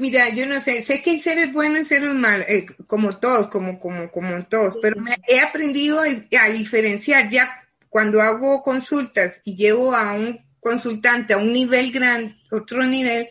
Mira, 0.00 0.28
yo 0.30 0.46
no 0.46 0.60
sé, 0.60 0.82
sé 0.82 1.02
que 1.02 1.10
hay 1.10 1.20
seres 1.20 1.52
buenos 1.52 1.80
y 1.80 1.84
seres 1.84 2.14
malos, 2.14 2.46
eh, 2.48 2.66
como 2.86 3.18
todos, 3.18 3.48
como, 3.48 3.80
como, 3.80 4.10
como 4.10 4.44
todos, 4.46 4.78
pero 4.80 5.00
me 5.00 5.16
he 5.26 5.40
aprendido 5.40 6.00
a, 6.00 6.48
diferenciar 6.50 7.28
ya 7.30 7.50
cuando 7.88 8.20
hago 8.20 8.62
consultas 8.62 9.40
y 9.44 9.56
llevo 9.56 9.94
a 9.94 10.12
un 10.12 10.38
consultante 10.60 11.34
a 11.34 11.38
un 11.38 11.52
nivel 11.52 11.90
grande, 11.90 12.36
otro 12.50 12.84
nivel, 12.84 13.28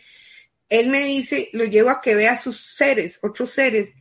él 0.68 0.90
me 0.90 1.06
dice, 1.06 1.50
lo 1.54 1.64
llevo 1.64 1.90
a 1.90 2.02
que 2.02 2.16
vea 2.16 2.36
sus 2.36 2.76
seres, 2.76 3.20
otros 3.24 3.52
seres, 3.52 3.92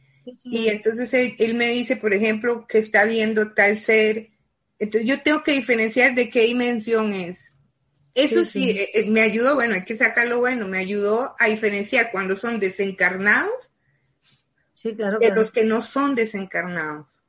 y 0.44 0.68
entonces 0.68 1.12
él, 1.14 1.54
me 1.54 1.68
dice, 1.70 1.96
por 1.96 2.12
ejemplo, 2.12 2.66
que 2.66 2.78
está 2.78 3.04
viendo 3.04 3.52
tal 3.52 3.78
ser, 3.78 4.30
entonces 4.78 5.08
yo 5.08 5.22
tengo 5.22 5.42
que 5.42 5.52
diferenciar 5.52 6.14
de 6.14 6.28
qué 6.28 6.42
dimensión 6.42 7.12
es. 7.12 7.52
Eso 8.14 8.44
sí, 8.44 8.70
eh, 8.70 8.90
eh, 8.94 9.10
me 9.10 9.20
ayudó, 9.20 9.54
bueno, 9.54 9.74
hay 9.74 9.84
que 9.84 9.96
sacarlo 9.96 10.38
bueno, 10.38 10.66
me 10.66 10.78
ayudó 10.78 11.36
a 11.38 11.48
diferenciar 11.48 12.10
cuando 12.10 12.36
son 12.36 12.58
desencarnados 12.58 13.72
de 14.82 15.30
los 15.34 15.50
que 15.50 15.64
no 15.64 15.82
son 15.82 16.14
desencarnados. 16.14 17.22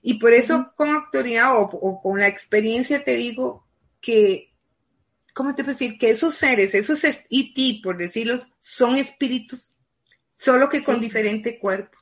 Y 0.00 0.14
por 0.14 0.32
eso 0.32 0.72
con 0.76 0.90
autoridad 0.90 1.52
o, 1.54 2.00
con 2.00 2.18
la 2.18 2.28
experiencia 2.28 3.04
te 3.04 3.14
digo 3.14 3.66
que, 4.00 4.52
¿cómo 5.34 5.54
te 5.54 5.62
puedo 5.64 5.78
decir? 5.78 5.98
Que 5.98 6.10
esos 6.10 6.34
seres, 6.34 6.74
esos 6.74 7.02
IT, 7.28 7.82
por 7.82 7.98
decirlo, 7.98 8.40
son 8.58 8.96
espíritus, 8.96 9.74
solo 10.34 10.68
que 10.68 10.82
con 10.82 11.00
diferente 11.00 11.58
cuerpo 11.58 12.01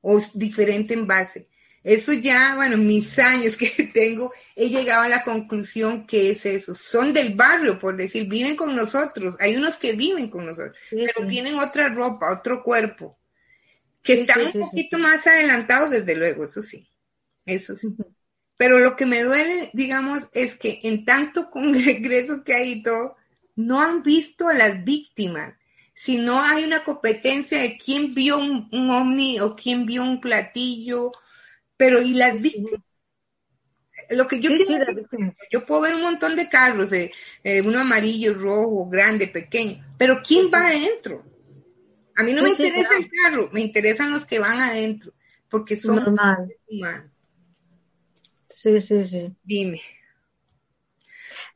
o 0.00 0.18
diferente 0.34 0.94
envase. 0.94 1.48
Eso 1.82 2.12
ya, 2.12 2.54
bueno, 2.56 2.76
mis 2.76 3.18
años 3.18 3.56
que 3.56 3.90
tengo, 3.94 4.32
he 4.54 4.68
llegado 4.68 5.02
a 5.02 5.08
la 5.08 5.24
conclusión 5.24 6.06
que 6.06 6.30
es 6.30 6.44
eso. 6.46 6.74
Son 6.74 7.12
del 7.12 7.34
barrio, 7.34 7.78
por 7.78 7.96
decir, 7.96 8.28
viven 8.28 8.56
con 8.56 8.74
nosotros. 8.76 9.36
Hay 9.40 9.56
unos 9.56 9.76
que 9.76 9.92
viven 9.92 10.28
con 10.28 10.46
nosotros, 10.46 10.76
pero 10.90 11.26
tienen 11.28 11.56
otra 11.56 11.88
ropa, 11.88 12.32
otro 12.32 12.62
cuerpo, 12.62 13.18
que 14.02 14.20
están 14.20 14.46
un 14.46 14.52
poquito 14.52 14.98
más 14.98 15.26
adelantados, 15.26 15.90
desde 15.90 16.14
luego, 16.14 16.44
eso 16.44 16.62
sí. 16.62 16.90
Eso 17.46 17.74
sí. 17.76 17.88
Pero 18.58 18.80
lo 18.80 18.96
que 18.96 19.06
me 19.06 19.22
duele, 19.22 19.70
digamos, 19.72 20.28
es 20.34 20.56
que 20.56 20.80
en 20.82 21.04
tanto 21.04 21.48
congreso 21.48 22.42
que 22.44 22.54
hay 22.54 22.72
y 22.72 22.82
todo, 22.82 23.16
no 23.54 23.80
han 23.80 24.02
visto 24.02 24.48
a 24.48 24.54
las 24.54 24.84
víctimas. 24.84 25.54
Si 26.00 26.16
no 26.16 26.40
hay 26.40 26.62
una 26.62 26.84
competencia 26.84 27.60
de 27.60 27.76
quién 27.76 28.14
vio 28.14 28.38
un, 28.38 28.68
un 28.70 28.90
ovni 28.90 29.40
o 29.40 29.56
quién 29.56 29.84
vio 29.84 30.04
un 30.04 30.20
platillo 30.20 31.10
pero 31.78 32.02
¿y 32.02 32.12
las 32.12 32.38
víctimas? 32.38 32.82
Lo 34.10 34.26
que 34.26 34.40
yo 34.40 34.50
yo 35.50 35.66
puedo 35.66 35.82
ver 35.82 35.94
un 35.94 36.02
montón 36.02 36.34
de 36.34 36.48
carros, 36.48 36.92
eh, 36.92 37.10
eh, 37.44 37.60
uno 37.60 37.80
amarillo, 37.80 38.34
rojo, 38.34 38.88
grande, 38.88 39.28
pequeño, 39.28 39.84
pero 39.96 40.20
¿quién 40.26 40.46
va 40.52 40.66
adentro? 40.66 41.24
A 42.16 42.22
mí 42.22 42.32
no 42.32 42.42
me 42.42 42.50
interesa 42.50 42.96
el 42.98 43.10
carro, 43.10 43.48
me 43.52 43.60
interesan 43.60 44.10
los 44.10 44.24
que 44.24 44.38
van 44.38 44.60
adentro, 44.60 45.12
porque 45.48 45.76
son 45.76 45.96
Normal. 45.96 46.52
Sí, 48.48 48.80
sí, 48.80 49.04
sí. 49.04 49.36
Dime. 49.44 49.80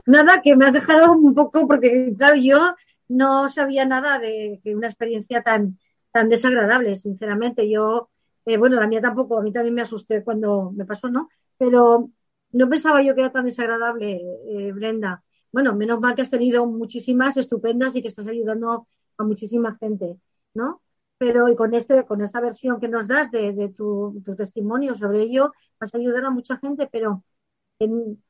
Nada, 0.06 0.42
que 0.42 0.54
me 0.54 0.66
has 0.66 0.72
dejado 0.72 1.12
un 1.12 1.34
poco, 1.34 1.66
porque 1.66 2.12
claro, 2.16 2.36
yo 2.36 2.76
no 3.12 3.48
sabía 3.48 3.84
nada 3.86 4.18
de, 4.18 4.60
una 4.74 4.88
experiencia 4.88 5.42
tan, 5.42 5.78
tan 6.12 6.28
desagradable, 6.28 6.96
sinceramente. 6.96 7.68
Yo, 7.70 8.10
eh, 8.46 8.56
bueno, 8.56 8.80
la 8.80 8.86
mía 8.86 9.00
tampoco, 9.00 9.38
a 9.38 9.42
mí 9.42 9.52
también 9.52 9.74
me 9.74 9.82
asusté 9.82 10.24
cuando 10.24 10.72
me 10.72 10.84
pasó, 10.86 11.08
¿no? 11.08 11.28
Pero 11.58 12.10
no 12.52 12.68
pensaba 12.68 13.02
yo 13.02 13.14
que 13.14 13.20
era 13.20 13.32
tan 13.32 13.44
desagradable, 13.44 14.20
eh, 14.48 14.72
Brenda. 14.72 15.22
Bueno, 15.52 15.74
menos 15.76 16.00
mal 16.00 16.14
que 16.14 16.22
has 16.22 16.30
tenido 16.30 16.66
muchísimas 16.66 17.36
estupendas 17.36 17.94
y 17.94 18.02
que 18.02 18.08
estás 18.08 18.26
ayudando 18.26 18.88
a 19.18 19.24
muchísima 19.24 19.76
gente, 19.78 20.18
¿no? 20.54 20.82
Pero 21.18 21.48
y 21.48 21.56
con 21.56 21.74
este, 21.74 22.04
con 22.06 22.22
esta 22.22 22.40
versión 22.40 22.80
que 22.80 22.88
nos 22.88 23.06
das 23.06 23.30
de, 23.30 23.74
tu, 23.76 24.22
testimonio 24.36 24.94
sobre 24.94 25.22
ello, 25.22 25.52
vas 25.78 25.94
a 25.94 25.98
ayudar 25.98 26.24
a 26.24 26.30
mucha 26.30 26.56
gente, 26.58 26.88
pero 26.90 27.22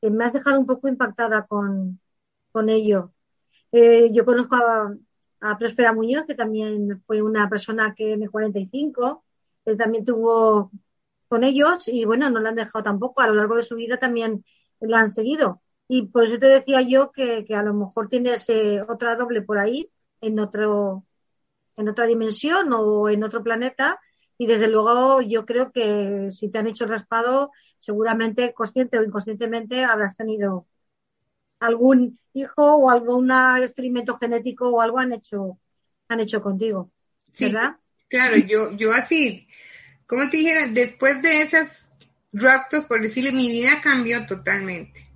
me 0.01 0.25
has 0.25 0.33
dejado 0.33 0.59
un 0.59 0.65
poco 0.65 0.87
impactada 0.87 1.45
con, 1.47 1.99
con 2.51 2.69
ello. 2.69 3.12
Eh, 3.73 4.11
yo 4.13 4.23
conozco 4.23 4.55
a, 4.55 4.95
a 5.41 5.57
Próspera 5.57 5.93
Muñoz, 5.93 6.25
que 6.25 6.35
también 6.35 7.01
fue 7.05 7.21
una 7.21 7.49
persona 7.49 7.93
que 7.95 8.13
en 8.13 8.23
el 8.23 8.31
45, 8.31 9.25
él 9.65 9.77
también 9.77 10.05
tuvo 10.05 10.71
con 11.27 11.43
ellos 11.43 11.87
y 11.87 12.05
bueno, 12.05 12.29
no 12.29 12.39
la 12.39 12.49
han 12.49 12.55
dejado 12.55 12.83
tampoco, 12.83 13.21
a 13.21 13.27
lo 13.27 13.33
largo 13.33 13.55
de 13.55 13.63
su 13.63 13.75
vida 13.75 13.97
también 13.97 14.45
la 14.79 14.99
han 14.99 15.09
seguido. 15.09 15.63
Y 15.87 16.03
por 16.07 16.25
eso 16.25 16.37
te 16.37 16.45
decía 16.45 16.81
yo 16.81 17.11
que, 17.11 17.45
a 17.55 17.63
lo 17.63 17.73
mejor 17.73 18.09
tienes 18.09 18.47
otra 18.87 19.15
doble 19.15 19.41
por 19.41 19.57
ahí, 19.57 19.91
en 20.21 20.39
otro, 20.39 21.03
en 21.75 21.89
otra 21.89 22.05
dimensión 22.05 22.71
o 22.73 23.09
en 23.09 23.23
otro 23.23 23.43
planeta. 23.43 23.99
Y 24.37 24.45
desde 24.45 24.67
luego 24.67 25.21
yo 25.21 25.45
creo 25.45 25.71
que 25.71 26.31
si 26.31 26.49
te 26.49 26.59
han 26.59 26.67
hecho 26.67 26.85
raspado, 26.85 27.51
seguramente 27.79 28.53
consciente 28.53 28.99
o 28.99 29.03
inconscientemente 29.03 29.83
habrás 29.83 30.15
tenido 30.15 30.67
algún 31.65 32.19
hijo 32.33 32.75
o 32.75 32.89
algún 32.89 33.31
experimento 33.61 34.17
genético 34.17 34.69
o 34.69 34.81
algo 34.81 34.99
han 34.99 35.13
hecho, 35.13 35.59
han 36.07 36.19
hecho 36.19 36.41
contigo. 36.41 36.91
¿Verdad? 37.39 37.77
claro, 38.07 38.37
yo, 38.37 38.71
yo 38.73 38.93
así 38.93 39.47
como 40.13 40.29
te 40.29 40.37
dijera, 40.37 40.67
después 40.67 41.21
de 41.23 41.41
esas 41.41 41.91
raptos, 42.31 42.85
por 42.85 43.01
decirle, 43.01 43.31
mi 43.31 43.49
vida 43.49 43.81
cambió 43.81 44.27
totalmente. 44.27 45.09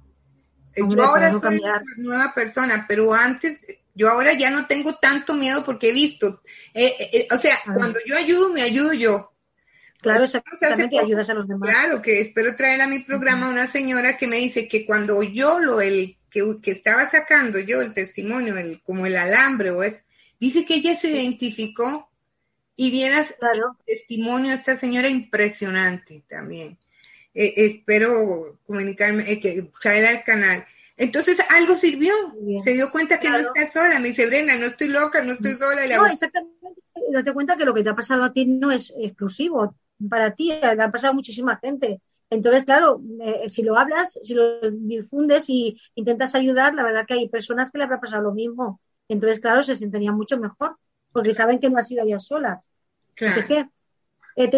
yo 0.76 1.04
ahora 1.04 1.32
soy 1.32 1.60
una 1.60 1.84
nueva 1.98 2.34
persona, 2.34 2.86
pero 2.88 3.14
antes, 3.14 3.60
yo 3.94 4.10
ahora 4.10 4.34
ya 4.34 4.50
no 4.50 4.66
tengo 4.66 4.96
tanto 4.96 5.36
miedo 5.36 5.64
porque 5.64 5.90
he 5.90 5.94
visto, 5.94 6.42
eh, 6.74 6.96
eh, 7.00 7.10
eh, 7.14 7.28
o 7.32 7.38
sea, 7.38 7.56
cuando 7.76 8.00
yo 8.08 8.18
ayudo, 8.18 8.52
me 8.52 8.64
ayudo 8.64 8.92
yo. 8.94 9.34
Claro, 10.02 10.24
exactamente, 10.24 11.00
ayudas 11.00 11.30
a 11.30 11.36
los 11.36 11.48
demás. 11.48 11.70
Claro, 11.70 12.02
que 12.02 12.20
espero 12.20 12.56
traer 12.56 12.82
a 12.82 12.88
mi 12.88 13.04
programa 13.04 13.50
una 13.50 13.68
señora 13.68 14.18
que 14.18 14.28
me 14.28 14.38
dice 14.38 14.68
que 14.68 14.84
cuando 14.84 15.22
yo 15.22 15.60
lo, 15.60 15.80
el 15.80 16.17
que, 16.30 16.44
que 16.62 16.72
estaba 16.72 17.08
sacando 17.10 17.60
yo 17.60 17.82
el 17.82 17.94
testimonio, 17.94 18.58
el, 18.58 18.82
como 18.82 19.06
el 19.06 19.18
alambre 19.18 19.72
o 19.72 19.84
es, 19.84 20.04
dice 20.40 20.66
que 20.66 20.76
ella 20.76 20.96
se 20.96 21.10
identificó 21.12 22.10
y 22.76 22.92
vieras 22.92 23.34
el 23.42 23.62
testimonio 23.86 24.50
de 24.50 24.56
esta 24.56 24.76
señora 24.76 25.10
impresionante 25.10 26.24
también. 26.28 26.78
Eh, 27.34 27.54
espero 27.58 28.60
comunicarme, 28.66 29.32
eh, 29.32 29.40
que 29.40 29.70
traerla 29.82 30.10
al 30.10 30.24
canal. 30.24 30.66
Entonces 30.96 31.38
algo 31.50 31.76
sirvió, 31.76 32.14
se 32.64 32.74
dio 32.74 32.92
cuenta 32.92 33.20
que 33.20 33.30
no 33.30 33.38
está 33.38 33.68
sola, 33.68 34.00
me 34.00 34.08
dice 34.08 34.26
Brenda, 34.26 34.56
no 34.56 34.66
estoy 34.66 34.88
loca, 34.88 35.22
no 35.24 35.34
estoy 35.34 35.54
sola. 35.54 35.86
no, 35.96 36.08
exactamente, 36.08 36.82
date 37.12 37.34
cuenta 37.34 37.56
que 37.56 37.66
lo 37.66 37.74
que 37.76 37.84
te 37.84 37.90
ha 37.90 37.96
pasado 37.96 38.24
a 38.24 38.34
ti 38.34 38.48
no 38.48 38.72
es 38.72 38.92
exclusivo 39.00 39.76
para 40.10 40.34
ti, 40.34 40.50
le 40.50 40.84
ha 40.84 40.92
pasado 40.92 41.12
a 41.12 41.16
muchísima 41.16 41.58
gente. 41.58 42.02
Entonces, 42.30 42.66
claro, 42.66 43.02
eh, 43.22 43.50
si 43.50 43.64
lo 43.64 43.78
hablas, 43.78 44.20
si 44.22 44.34
lo 44.34 44.60
difundes 44.72 45.50
y 45.50 45.80
intentas 45.96 46.36
ayudar, 46.36 46.76
la 46.76 46.84
verdad 46.84 47.06
que 47.08 47.14
hay 47.14 47.30
personas 47.30 47.70
que 47.70 47.78
le 47.78 47.86
habrá 47.86 48.02
pasado 48.02 48.24
lo 48.24 48.34
mismo. 48.34 48.82
Entonces, 49.08 49.40
claro, 49.40 49.64
se 49.64 49.78
sentirían 49.78 50.16
mucho 50.16 50.38
mejor 50.38 50.78
porque 51.14 51.34
saben 51.34 51.60
que 51.60 51.70
no 51.70 51.78
has 51.78 51.90
ido 51.90 52.04
ellas 52.04 52.26
solas. 52.26 52.70
Claro. 53.16 53.40
Es 53.40 53.46
que, 53.48 53.60
eh, 54.36 54.50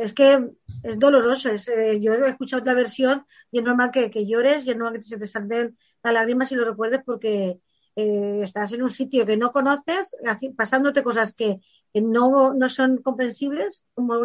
es 0.00 0.14
que 0.14 0.50
es 0.82 0.98
doloroso. 0.98 1.48
Es, 1.48 1.66
eh, 1.68 1.98
yo 2.00 2.12
he 2.12 2.28
escuchado 2.28 2.60
otra 2.60 2.74
versión 2.74 3.24
y 3.50 3.58
es 3.58 3.64
normal 3.64 3.90
que, 3.90 4.26
llores 4.26 4.66
y 4.66 4.70
es 4.70 4.76
normal 4.76 4.98
que 4.98 5.02
se 5.02 5.18
te 5.18 5.26
salten 5.26 5.76
las 6.02 6.12
lágrimas 6.12 6.52
y 6.52 6.56
lo 6.56 6.64
recuerdes 6.66 7.00
porque 7.04 7.58
eh, 7.96 8.40
estás 8.42 8.72
en 8.72 8.82
un 8.82 8.90
sitio 8.90 9.24
que 9.24 9.36
no 9.38 9.50
conoces, 9.50 10.16
pasándote 10.56 11.02
cosas 11.02 11.32
que, 11.32 11.60
no, 11.94 12.52
no, 12.52 12.68
son 12.68 12.98
comprensibles, 12.98 13.84
como 13.94 14.24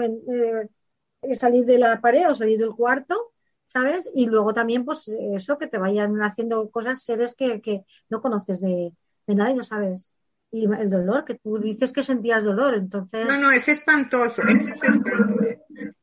salir 1.35 1.65
de 1.65 1.77
la 1.77 1.99
pared 2.01 2.29
o 2.29 2.35
salir 2.35 2.57
del 2.57 2.75
cuarto, 2.75 3.33
¿sabes? 3.65 4.09
Y 4.15 4.27
luego 4.27 4.53
también, 4.53 4.85
pues 4.85 5.07
eso, 5.07 5.57
que 5.57 5.67
te 5.67 5.77
vayan 5.77 6.15
haciendo 6.21 6.69
cosas, 6.69 7.03
seres 7.03 7.35
que, 7.35 7.61
que 7.61 7.85
no 8.09 8.21
conoces 8.21 8.61
de, 8.61 8.93
de 9.25 9.35
nada 9.35 9.51
y 9.51 9.55
no 9.55 9.63
sabes 9.63 10.11
y 10.51 10.63
el 10.63 10.89
dolor, 10.89 11.25
que 11.25 11.35
tú 11.35 11.57
dices 11.57 11.91
que 11.91 12.03
sentías 12.03 12.43
dolor, 12.43 12.75
entonces... 12.75 13.27
No, 13.27 13.39
no, 13.39 13.51
es 13.51 13.67
espantoso, 13.67 14.41
es 14.43 14.65
espantoso. 14.65 15.35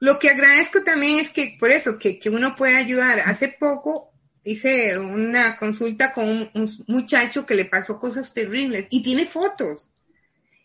Lo 0.00 0.18
que 0.18 0.28
agradezco 0.28 0.82
también 0.82 1.18
es 1.18 1.30
que, 1.30 1.56
por 1.58 1.70
eso, 1.70 1.98
que, 1.98 2.18
que 2.18 2.28
uno 2.28 2.54
puede 2.54 2.76
ayudar. 2.76 3.20
Hace 3.20 3.56
poco 3.58 4.12
hice 4.44 4.98
una 4.98 5.56
consulta 5.56 6.12
con 6.12 6.50
un, 6.52 6.70
muchacho 6.88 7.46
que 7.46 7.54
le 7.54 7.64
pasó 7.64 7.98
cosas 7.98 8.34
terribles 8.34 8.86
y 8.90 9.02
tiene 9.02 9.24
fotos. 9.24 9.90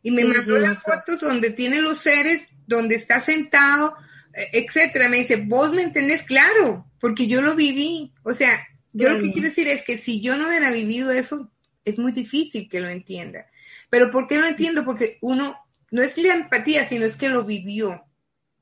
Y 0.04 0.12
me 0.12 0.26
mandó 0.26 0.58
las 0.58 0.82
fotos 0.82 1.22
donde 1.22 1.52
tiene 1.52 1.82
los 1.82 2.00
seres, 2.00 2.48
donde 2.68 2.96
está 2.96 3.22
sentado, 3.22 3.96
etcétera. 4.34 5.10
Me 5.10 5.20
dice, 5.20 5.38
vos 5.38 5.72
me 5.72 5.82
entendés, 5.82 6.24
claro, 6.24 6.86
porque 7.00 7.28
yo 7.28 7.42
lo 7.42 7.56
viví. 7.56 8.14
O 8.24 8.34
sea, 8.34 8.68
yo 8.94 9.10
lo 9.10 9.22
que 9.22 9.32
quiero 9.32 9.48
decir 9.48 9.68
es 9.68 9.84
que 9.84 9.98
si 9.98 10.22
yo 10.22 10.38
no 10.38 10.48
hubiera 10.48 10.72
vivido 10.72 11.12
eso, 11.12 11.52
es 11.86 11.98
muy 11.98 12.12
difícil 12.12 12.70
que 12.70 12.82
lo 12.82 12.90
entienda. 12.90 13.48
Pero 13.90 14.12
¿por 14.12 14.28
qué 14.28 14.38
no 14.38 14.48
entiendo? 14.48 14.86
Porque 14.86 15.18
uno, 15.22 15.58
no 15.92 16.02
es 16.02 16.18
la 16.18 16.34
empatía, 16.34 16.88
sino 16.88 17.06
es 17.06 17.18
que 17.18 17.30
lo 17.30 17.44
vivió. 17.44 18.04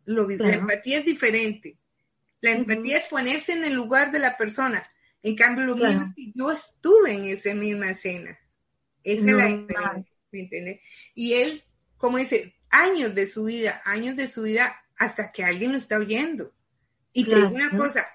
Lo 0.06 0.26
vivió. 0.26 0.46
La 0.46 0.56
empatía 0.56 1.00
es 1.00 1.06
diferente. 1.06 1.78
La 2.42 2.52
empatía 2.52 2.98
es 2.98 3.06
ponerse 3.06 3.54
en 3.54 3.66
el 3.66 3.74
lugar 3.74 4.12
de 4.12 4.20
la 4.20 4.38
persona. 4.38 4.84
En 5.24 5.36
cambio, 5.36 5.66
lo 5.66 5.76
mío 5.76 5.90
es 5.90 6.14
que 6.16 6.32
yo 6.34 6.52
estuve 6.52 7.14
en 7.14 7.26
esa 7.26 7.54
misma 7.54 7.90
escena. 7.90 8.38
Esa 9.04 9.30
es 9.30 9.36
la 9.36 9.48
diferencia, 9.48 10.16
¿me 10.32 10.40
entiendes? 10.42 10.82
Y 11.16 11.34
él, 11.34 11.64
como 11.98 12.18
dice, 12.18 12.56
años 12.70 13.16
de 13.16 13.26
su 13.26 13.46
vida, 13.46 13.82
años 13.86 14.16
de 14.16 14.28
su 14.28 14.44
vida 14.44 14.76
hasta 14.98 15.32
que 15.32 15.44
alguien 15.44 15.72
lo 15.72 15.78
está 15.78 15.98
oyendo. 15.98 16.54
Y 17.14 17.26
te 17.26 17.36
digo 17.36 17.50
una 17.50 17.72
cosa, 17.72 18.06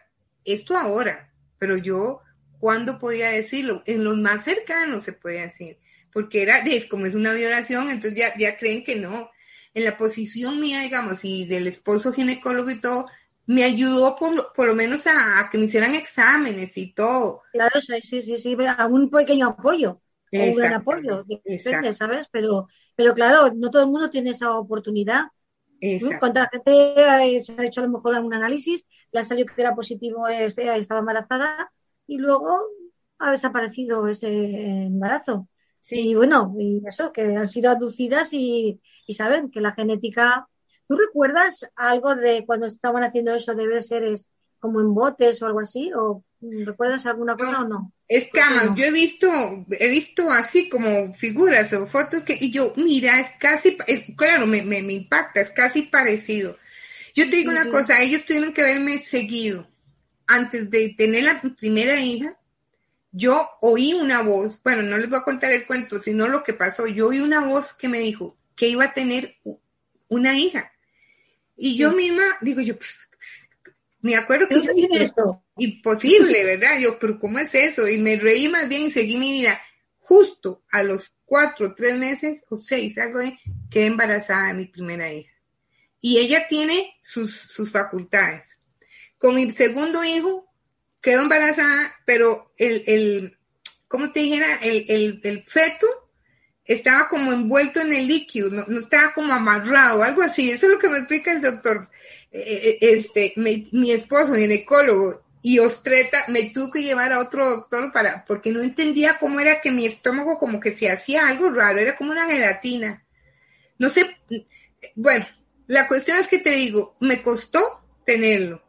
esto 0.44 0.76
ahora, 0.76 1.32
pero 1.58 1.76
yo, 1.76 2.20
¿cuándo 2.58 2.98
podía 2.98 3.30
decirlo? 3.30 3.82
En 3.86 4.04
los 4.04 4.16
más 4.16 4.44
cercanos 4.44 5.04
se 5.04 5.12
puede 5.12 5.42
decir 5.42 5.78
porque 6.12 6.42
era, 6.42 6.58
es 6.66 6.86
como 6.86 7.06
es 7.06 7.14
una 7.14 7.32
violación, 7.32 7.88
entonces 7.88 8.18
ya, 8.18 8.36
ya 8.38 8.56
creen 8.56 8.84
que 8.84 8.96
no. 8.96 9.30
En 9.74 9.84
la 9.84 9.96
posición 9.96 10.60
mía, 10.60 10.82
digamos, 10.82 11.24
y 11.24 11.46
del 11.46 11.66
esposo 11.66 12.12
ginecólogo 12.12 12.70
y 12.70 12.80
todo, 12.80 13.06
me 13.46 13.64
ayudó 13.64 14.16
por, 14.16 14.52
por 14.52 14.66
lo 14.66 14.74
menos 14.74 15.06
a, 15.06 15.48
que 15.50 15.56
me 15.56 15.64
hicieran 15.64 15.94
exámenes 15.94 16.76
y 16.76 16.92
todo. 16.92 17.42
Claro, 17.52 17.80
sí, 17.80 17.94
sí, 18.02 18.20
sí, 18.20 18.36
sí 18.36 18.56
a 18.66 18.86
un 18.86 19.08
pequeño 19.08 19.48
apoyo, 19.48 20.02
un 20.30 20.54
gran 20.54 20.74
apoyo, 20.74 21.24
¿sabes? 21.92 22.28
Pero, 22.30 22.68
pero 22.94 23.14
claro, 23.14 23.50
no 23.54 23.70
todo 23.70 23.82
el 23.82 23.88
mundo 23.88 24.10
tiene 24.10 24.30
esa 24.30 24.56
oportunidad. 24.58 25.24
¿Cuánta 26.20 26.48
gente 26.48 26.94
se 27.42 27.52
ha 27.52 27.64
hecho 27.64 27.80
a 27.80 27.84
lo 27.84 27.90
mejor 27.90 28.14
algún 28.14 28.34
análisis, 28.34 28.86
le 29.10 29.20
ha 29.20 29.24
salido 29.24 29.52
que 29.52 29.60
era 29.60 29.74
positivo, 29.74 30.28
este, 30.28 30.74
estaba 30.76 31.00
embarazada 31.00 31.72
y 32.06 32.18
luego 32.18 32.56
ha 33.18 33.32
desaparecido 33.32 34.06
ese 34.06 34.28
embarazo? 34.86 35.48
Sí. 35.80 36.10
Y 36.10 36.14
bueno, 36.14 36.54
y 36.58 36.80
eso, 36.86 37.12
que 37.12 37.36
han 37.36 37.48
sido 37.48 37.70
aducidas 37.70 38.32
y, 38.32 38.80
saben 39.10 39.50
que 39.50 39.60
la 39.60 39.72
genética. 39.72 40.48
¿Tú 40.88 40.96
recuerdas 40.96 41.70
algo 41.76 42.14
de 42.14 42.44
cuando 42.46 42.66
estaban 42.66 43.04
haciendo 43.04 43.34
eso 43.34 43.54
de 43.54 43.66
ver 43.66 43.82
seres 43.82 44.30
como 44.62 44.80
en 44.80 44.94
botes 44.94 45.42
o 45.42 45.46
algo 45.46 45.58
así? 45.58 45.90
¿O 45.92 46.22
recuerdas 46.40 47.04
alguna 47.06 47.36
cosa 47.36 47.62
o 47.62 47.68
no? 47.68 47.92
Escamas, 48.06 48.76
yo 48.76 48.84
he 48.84 48.92
visto, 48.92 49.28
he 49.68 49.88
visto 49.88 50.30
así 50.30 50.68
como 50.68 51.12
figuras 51.14 51.72
o 51.72 51.84
fotos 51.88 52.22
que, 52.22 52.38
y 52.40 52.52
yo, 52.52 52.72
mira, 52.76 53.18
es 53.18 53.30
casi, 53.40 53.76
claro, 54.16 54.46
me, 54.46 54.62
me, 54.62 54.78
impacta, 54.78 55.40
es 55.40 55.50
casi 55.50 55.82
parecido. 55.82 56.56
Yo 57.12 57.28
te 57.28 57.36
digo 57.36 57.50
una 57.50 57.68
cosa, 57.68 58.00
ellos 58.02 58.24
tuvieron 58.24 58.52
que 58.52 58.62
verme 58.62 59.00
seguido. 59.00 59.68
Antes 60.28 60.70
de 60.70 60.94
tener 60.96 61.24
la 61.24 61.42
primera 61.58 62.00
hija, 62.00 62.38
yo 63.10 63.44
oí 63.60 63.94
una 63.94 64.22
voz, 64.22 64.60
bueno, 64.62 64.82
no 64.82 64.96
les 64.96 65.10
voy 65.10 65.18
a 65.18 65.24
contar 65.24 65.50
el 65.50 65.66
cuento, 65.66 66.00
sino 66.00 66.28
lo 66.28 66.44
que 66.44 66.54
pasó, 66.54 66.86
yo 66.86 67.08
oí 67.08 67.18
una 67.18 67.40
voz 67.40 67.72
que 67.72 67.88
me 67.88 67.98
dijo 67.98 68.36
que 68.54 68.68
iba 68.68 68.84
a 68.84 68.94
tener 68.94 69.38
una 70.08 70.38
hija. 70.38 70.70
Y 71.56 71.76
yo 71.76 71.92
misma, 71.92 72.22
digo 72.40 72.60
yo, 72.60 72.78
pues, 72.78 73.08
me 74.02 74.16
acuerdo 74.16 74.48
que... 74.48 74.60
Yo, 74.62 74.72
esto? 74.92 75.42
Imposible, 75.56 76.44
¿verdad? 76.44 76.78
Yo, 76.80 76.98
pero 76.98 77.18
¿cómo 77.18 77.38
es 77.38 77.54
eso? 77.54 77.88
Y 77.88 77.98
me 77.98 78.16
reí 78.16 78.48
más 78.48 78.68
bien 78.68 78.82
y 78.82 78.90
seguí 78.90 79.16
mi 79.16 79.32
vida. 79.32 79.60
Justo 79.98 80.64
a 80.70 80.82
los 80.82 81.14
cuatro, 81.24 81.74
tres 81.74 81.96
meses 81.96 82.44
o 82.50 82.58
seis, 82.58 82.98
algo 82.98 83.20
de, 83.20 83.38
quedé 83.70 83.86
embarazada 83.86 84.48
de 84.48 84.54
mi 84.54 84.66
primera 84.66 85.10
hija. 85.10 85.32
Y 86.00 86.18
ella 86.18 86.46
tiene 86.48 86.96
sus, 87.00 87.34
sus 87.34 87.70
facultades. 87.70 88.58
Con 89.16 89.36
mi 89.36 89.50
segundo 89.52 90.02
hijo, 90.02 90.52
quedó 91.00 91.22
embarazada, 91.22 91.94
pero 92.04 92.52
el, 92.56 92.82
el, 92.86 93.38
como 93.88 94.12
te 94.12 94.20
dijera, 94.20 94.58
el, 94.62 95.20
el, 95.22 95.42
feto 95.44 95.86
estaba 96.64 97.08
como 97.08 97.32
envuelto 97.32 97.80
en 97.80 97.92
el 97.92 98.06
líquido, 98.06 98.48
no, 98.50 98.78
estaba 98.78 99.12
como 99.12 99.32
amarrado, 99.32 100.02
algo 100.02 100.22
así. 100.22 100.50
Eso 100.50 100.66
es 100.66 100.72
lo 100.72 100.78
que 100.78 100.88
me 100.88 100.98
explica 100.98 101.32
el 101.32 101.42
doctor, 101.42 101.88
este, 102.32 103.34
mi, 103.36 103.90
esposo, 103.92 104.34
ginecólogo, 104.34 105.22
y 105.42 105.58
Ostreta 105.58 106.24
me 106.28 106.50
tuvo 106.50 106.70
que 106.70 106.82
llevar 106.82 107.12
a 107.12 107.20
otro 107.20 107.50
doctor 107.50 107.92
para, 107.92 108.24
porque 108.24 108.52
no 108.52 108.62
entendía 108.62 109.18
cómo 109.18 109.40
era 109.40 109.60
que 109.60 109.72
mi 109.72 109.84
estómago 109.86 110.38
como 110.38 110.60
que 110.60 110.72
se 110.72 110.90
hacía 110.90 111.28
algo 111.28 111.50
raro, 111.50 111.78
era 111.80 111.96
como 111.96 112.12
una 112.12 112.26
gelatina. 112.26 113.04
No 113.78 113.90
sé, 113.90 114.16
bueno, 114.94 115.26
la 115.66 115.88
cuestión 115.88 116.18
es 116.18 116.28
que 116.28 116.38
te 116.38 116.50
digo, 116.50 116.96
me 117.00 117.22
costó 117.22 117.84
tenerlo, 118.06 118.62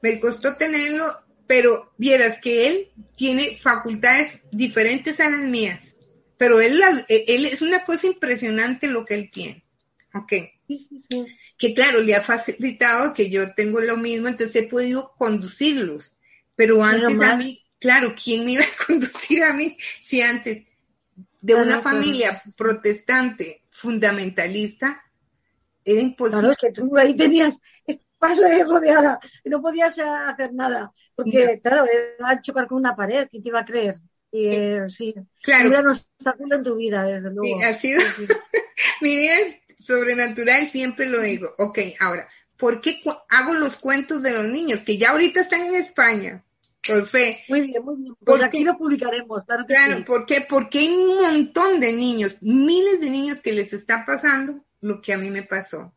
me 0.00 0.18
costó 0.20 0.56
tenerlo, 0.56 1.06
pero 1.46 1.92
vieras 1.98 2.38
que 2.38 2.68
él 2.68 2.92
tiene 3.16 3.56
facultades 3.56 4.42
diferentes 4.52 5.20
a 5.20 5.28
las 5.28 5.42
mías, 5.42 5.94
pero 6.38 6.60
él, 6.60 6.80
él 7.08 7.46
es 7.46 7.62
una 7.62 7.84
cosa 7.84 8.06
impresionante 8.06 8.88
lo 8.88 9.04
que 9.04 9.14
él 9.14 9.30
tiene. 9.30 9.64
Que 11.58 11.74
claro, 11.74 12.00
le 12.00 12.14
ha 12.14 12.22
facilitado 12.22 13.14
que 13.14 13.30
yo 13.30 13.54
tengo 13.54 13.80
lo 13.80 13.96
mismo, 13.96 14.28
entonces 14.28 14.56
he 14.56 14.68
podido 14.68 15.14
conducirlos. 15.16 16.14
Pero 16.54 16.82
antes 16.82 17.20
a 17.20 17.36
mí, 17.36 17.64
claro, 17.78 18.14
¿quién 18.22 18.44
me 18.44 18.52
iba 18.52 18.64
a 18.64 18.66
conducir 18.86 19.44
a 19.44 19.52
mí 19.52 19.76
si 20.02 20.22
antes 20.22 20.64
de 21.40 21.54
una 21.54 21.80
familia 21.80 22.40
protestante 22.56 23.62
fundamentalista 23.68 25.02
era 25.84 26.00
imposible? 26.00 26.40
Claro, 26.40 26.52
es 26.52 26.58
que 26.58 26.72
tú 26.72 26.96
ahí 26.96 27.14
tenías 27.14 27.58
paso 28.18 28.42
rodeada 28.64 29.20
y 29.44 29.50
no 29.50 29.60
podías 29.60 29.98
hacer 29.98 30.52
nada. 30.52 30.92
Porque, 31.14 31.60
claro, 31.62 31.84
a 32.24 32.32
eh, 32.32 32.38
chocar 32.42 32.66
con 32.66 32.78
una 32.78 32.96
pared, 32.96 33.28
¿quién 33.30 33.42
te 33.42 33.48
iba 33.50 33.60
a 33.60 33.64
creer? 33.64 33.94
Y 34.30 34.44
sí, 34.44 34.50
eh, 34.52 34.82
sí. 34.88 35.14
claro. 35.42 35.68
un 35.68 35.88
obstáculo 35.88 36.56
en 36.56 36.62
tu 36.62 36.76
vida, 36.76 37.04
desde 37.04 37.30
luego. 37.30 37.58
Sí, 37.58 37.64
ha 37.64 37.74
sido, 37.74 38.00
mi 39.00 39.16
vida 39.16 39.34
sobrenatural 39.86 40.66
siempre 40.66 41.06
lo 41.06 41.20
digo. 41.20 41.54
Ok, 41.58 41.78
ahora, 42.00 42.28
¿por 42.56 42.80
qué 42.80 43.00
hago 43.28 43.54
los 43.54 43.76
cuentos 43.76 44.22
de 44.22 44.32
los 44.32 44.44
niños 44.46 44.82
que 44.82 44.98
ya 44.98 45.10
ahorita 45.10 45.40
están 45.40 45.64
en 45.64 45.74
España? 45.76 46.44
Por 46.86 47.06
fe. 47.06 47.44
Muy 47.48 47.66
bien, 47.66 47.84
muy 47.84 47.96
bien. 47.96 48.14
Pues 48.24 48.42
aquí 48.42 48.64
lo 48.64 48.76
publicaremos, 48.78 49.42
claro 49.44 49.64
Claro, 49.66 50.04
¿por 50.04 50.24
qué? 50.24 50.46
Porque 50.48 50.80
hay 50.80 50.88
un 50.88 51.16
montón 51.16 51.80
de 51.80 51.92
niños, 51.92 52.36
miles 52.40 53.00
de 53.00 53.10
niños 53.10 53.40
que 53.40 53.52
les 53.52 53.72
está 53.72 54.04
pasando 54.04 54.64
lo 54.80 55.00
que 55.00 55.12
a 55.12 55.18
mí 55.18 55.30
me 55.30 55.42
pasó. 55.42 55.92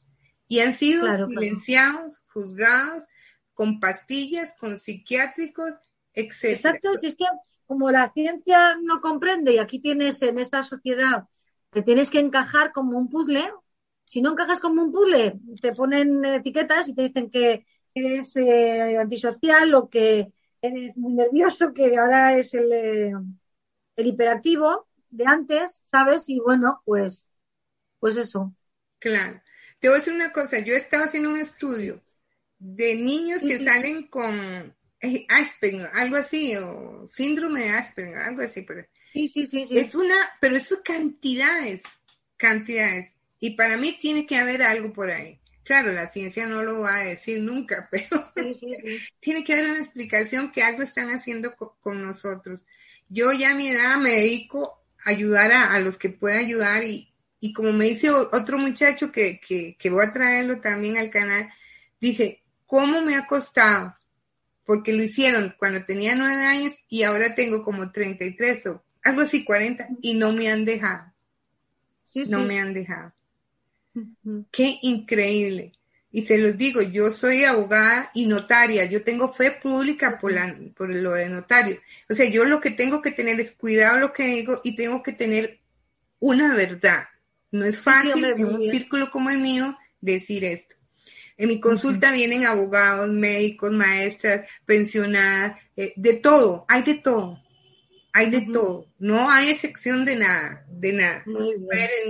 Y 0.48 0.62
han 0.62 0.74
sido 0.74 1.06
silenciados, 1.28 2.20
juzgados, 2.34 3.06
con 3.54 3.80
pastillas, 3.80 4.56
con 4.60 4.78
psiquiátricos, 4.78 5.76
etc. 6.14 6.46
Exacto, 6.46 6.98
si 6.98 7.08
es 7.08 7.16
que 7.16 7.26
como 7.68 7.92
la 7.92 8.12
ciencia 8.12 8.78
no 8.82 9.00
comprende, 9.00 9.54
y 9.54 9.58
aquí 9.60 9.80
tienes 9.80 10.24
en 10.24 10.40
esta 10.40 10.64
sociedad 10.64 11.26
que 11.72 11.84
tienes 11.84 12.10
que 12.10 12.20
encajar 12.20 12.72
como 12.72 12.98
un 12.98 13.10
puzzle, 13.10 13.52
si 14.10 14.24
no 14.24 14.32
encajas 14.32 14.60
como 14.60 14.82
un 14.82 14.92
puzzle, 14.92 15.40
te 15.62 15.72
ponen 15.74 16.26
etiquetas 16.26 16.88
y 16.88 16.96
te 16.96 17.04
dicen 17.04 17.30
que 17.30 17.68
eres 17.94 18.36
eh, 18.38 18.98
antisocial 18.98 19.72
o 19.76 19.88
que 19.88 20.34
eres 20.64 20.98
muy 20.98 21.14
nervioso, 21.14 21.76
que 21.76 21.96
ahora 21.96 22.36
es 22.36 22.56
el, 22.56 22.72
eh, 22.72 23.14
el 23.96 24.08
hiperactivo 24.08 24.88
de 25.12 25.26
antes, 25.28 25.84
¿sabes? 25.84 26.28
Y 26.28 26.40
bueno, 26.40 26.82
pues, 26.86 27.30
pues 28.00 28.18
eso. 28.18 28.52
Claro. 28.98 29.44
Te 29.80 29.90
voy 29.90 29.98
a 29.98 30.00
decir 30.00 30.14
una 30.16 30.32
cosa, 30.32 30.58
yo 30.58 30.74
estaba 30.74 31.06
haciendo 31.06 31.30
un 31.30 31.38
estudio 31.38 32.02
de 32.58 32.96
niños 32.96 33.42
que 33.42 33.60
salen 33.60 34.08
con 34.08 34.76
eh, 35.02 35.28
Asperger, 35.30 35.92
algo 35.94 36.16
así, 36.16 36.56
o 36.56 37.08
síndrome 37.08 37.60
de 37.62 37.70
Asperger, 37.70 38.18
algo 38.18 38.42
así, 38.42 38.64
pero 38.64 38.88
sí, 39.14 39.30
sí, 39.30 39.46
sí, 39.46 39.68
sí. 39.68 39.78
es 39.78 39.94
una, 39.94 40.16
pero 40.42 40.56
eso 40.56 40.82
cantidades, 40.84 41.84
cantidades. 42.38 43.19
Y 43.40 43.52
para 43.52 43.78
mí 43.78 43.98
tiene 44.00 44.26
que 44.26 44.36
haber 44.36 44.62
algo 44.64 44.94
por 44.94 45.10
ahí. 45.10 45.40
Claro, 45.64 45.92
la 45.92 46.08
ciencia 46.08 46.48
no 46.48 46.64
lo 46.64 46.80
va 46.80 46.96
a 46.96 47.04
decir 47.04 47.42
nunca, 47.42 47.88
pero 47.92 48.34
tiene 49.20 49.44
que 49.44 49.54
haber 49.54 49.70
una 49.70 49.80
explicación 49.80 50.52
que 50.52 50.64
algo 50.64 50.82
están 50.82 51.10
haciendo 51.10 51.56
con, 51.56 52.04
nosotros. 52.04 52.66
Yo 53.08 53.32
ya 53.32 53.52
a 53.52 53.56
mi 53.56 53.70
edad 53.70 53.98
me 53.98 54.12
dedico 54.12 54.84
a 55.06 55.12
ayudar 55.12 55.52
a, 55.52 55.80
los 55.80 55.98
que 55.98 56.10
pueda 56.10 56.40
ayudar 56.40 56.84
y, 56.84 57.14
y 57.40 57.54
como 57.54 57.72
me 57.72 57.86
dice 57.86 58.10
otro 58.10 58.58
muchacho 58.58 59.12
que, 59.12 59.40
que, 59.40 59.78
que 59.78 59.90
voy 59.90 60.06
a 60.06 60.14
traerlo 60.14 60.60
también 60.60 60.98
al 60.98 61.10
canal, 61.10 61.50
dice, 62.00 62.44
¿cómo 62.66 63.02
me 63.02 63.16
ha 63.16 63.28
costado? 63.28 63.96
Porque 64.66 64.94
lo 64.94 65.04
hicieron 65.04 65.56
cuando 65.58 65.86
tenía 65.86 66.16
nueve 66.16 66.46
años 66.46 66.84
y 66.90 67.04
ahora 67.04 67.36
tengo 67.36 67.64
como 67.64 67.92
33 67.92 68.66
o 68.68 68.84
algo 69.04 69.22
así, 69.22 69.46
40, 69.46 69.88
y 70.02 70.16
no 70.16 70.34
me 70.34 70.52
han 70.52 70.66
dejado. 70.66 71.14
no 72.28 72.44
me 72.44 72.60
han 72.60 72.74
dejado. 72.74 73.14
Qué 74.52 74.80
increíble. 74.82 75.74
Y 76.12 76.24
se 76.24 76.40
los 76.40 76.58
digo, 76.58 76.82
yo 76.82 77.12
soy 77.12 77.44
abogada 77.44 78.10
y 78.16 78.26
notaria, 78.26 78.86
yo 78.86 79.04
tengo 79.04 79.32
fe 79.32 79.52
pública 79.52 80.18
por, 80.18 80.32
la, 80.32 80.58
por 80.76 80.90
lo 80.90 81.14
de 81.14 81.30
notario. 81.30 81.80
O 82.10 82.16
sea, 82.16 82.28
yo 82.30 82.46
lo 82.46 82.60
que 82.60 82.72
tengo 82.72 83.02
que 83.02 83.12
tener 83.12 83.40
es 83.40 83.52
cuidado 83.52 84.00
lo 84.00 84.12
que 84.12 84.26
digo 84.26 84.60
y 84.64 84.76
tengo 84.76 85.04
que 85.04 85.14
tener 85.14 85.60
una 86.20 86.56
verdad. 86.56 87.06
No 87.52 87.66
es 87.66 87.80
fácil 87.80 88.26
en 88.26 88.46
un 88.46 88.68
círculo 88.68 89.12
como 89.12 89.30
el 89.30 89.38
mío 89.38 89.78
decir 90.02 90.44
esto. 90.44 90.76
En 91.38 91.48
mi 91.48 91.60
consulta 91.60 92.12
vienen 92.12 92.46
abogados, 92.46 93.08
médicos, 93.10 93.72
maestras, 93.72 94.50
pensionadas, 94.66 95.60
eh, 95.76 95.94
de 95.96 96.16
todo, 96.16 96.66
hay 96.68 96.82
de 96.84 96.96
todo 96.96 97.42
hay 98.20 98.30
de 98.30 98.42
todo, 98.52 98.86
no 99.00 99.30
hay 99.30 99.50
excepción 99.50 100.06
de 100.06 100.16
nada, 100.16 100.66
de 100.70 100.94
nada. 100.94 101.24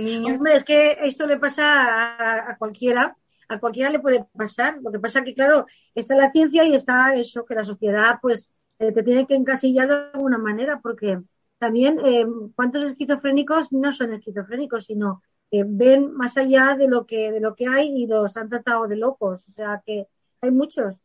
niños. 0.00 0.36
Hombre, 0.36 0.56
es 0.56 0.64
que 0.64 0.98
esto 1.02 1.26
le 1.26 1.38
pasa 1.38 2.50
a, 2.50 2.56
cualquiera, 2.58 3.16
a 3.48 3.58
cualquiera 3.58 3.90
le 3.90 4.00
puede 4.00 4.24
pasar. 4.36 4.78
Lo 4.82 4.90
que 4.90 4.98
pasa 4.98 5.22
que, 5.22 5.34
claro, 5.34 5.66
está 5.94 6.16
la 6.16 6.30
ciencia 6.32 6.64
y 6.64 6.74
está 6.74 7.14
eso, 7.14 7.44
que 7.44 7.54
la 7.54 7.64
sociedad, 7.64 8.18
pues, 8.20 8.54
eh, 8.78 8.92
te 8.92 9.02
tiene 9.02 9.26
que 9.26 9.34
encasillar 9.34 9.88
de 9.88 9.94
alguna 10.14 10.38
manera, 10.38 10.80
porque 10.80 11.18
también, 11.58 11.98
eh, 12.04 12.26
¿cuántos 12.56 12.84
esquizofrénicos 12.84 13.72
no 13.72 13.92
son 13.92 14.12
esquizofrénicos, 14.14 14.86
sino 14.86 15.22
que 15.50 15.64
ven 15.66 16.12
más 16.12 16.36
allá 16.36 16.74
de 16.76 16.88
lo 16.88 17.06
que, 17.06 17.30
de 17.30 17.40
lo 17.40 17.54
que 17.54 17.68
hay 17.68 17.88
y 17.88 18.06
los 18.06 18.36
han 18.36 18.48
tratado 18.48 18.88
de 18.88 18.96
locos? 18.96 19.48
O 19.48 19.52
sea 19.52 19.82
que 19.84 20.08
hay 20.40 20.50
muchos. 20.50 21.00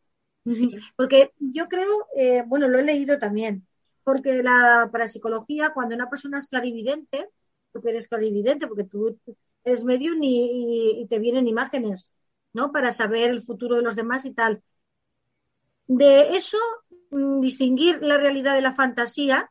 Porque 0.96 1.32
yo 1.54 1.68
creo, 1.68 2.06
eh, 2.16 2.42
bueno, 2.46 2.68
lo 2.68 2.78
he 2.78 2.82
leído 2.82 3.18
también, 3.18 3.66
porque 4.06 4.40
la 4.44 4.88
parapsicología, 4.92 5.72
cuando 5.74 5.96
una 5.96 6.08
persona 6.08 6.38
es 6.38 6.46
clarividente, 6.46 7.28
tú 7.72 7.80
eres 7.88 8.06
clarividente 8.06 8.68
porque 8.68 8.84
tú 8.84 9.18
eres 9.64 9.82
medium 9.82 10.20
y, 10.22 11.04
te 11.10 11.18
vienen 11.18 11.48
imágenes, 11.48 12.12
¿no? 12.52 12.70
Para 12.70 12.92
saber 12.92 13.30
el 13.30 13.42
futuro 13.42 13.74
de 13.74 13.82
los 13.82 13.96
demás 13.96 14.24
y 14.24 14.32
tal. 14.32 14.62
De 15.88 16.36
eso, 16.36 16.56
mm, 17.10 17.40
distinguir 17.40 18.00
la 18.00 18.16
realidad 18.16 18.54
de 18.54 18.60
la 18.62 18.76
fantasía, 18.76 19.50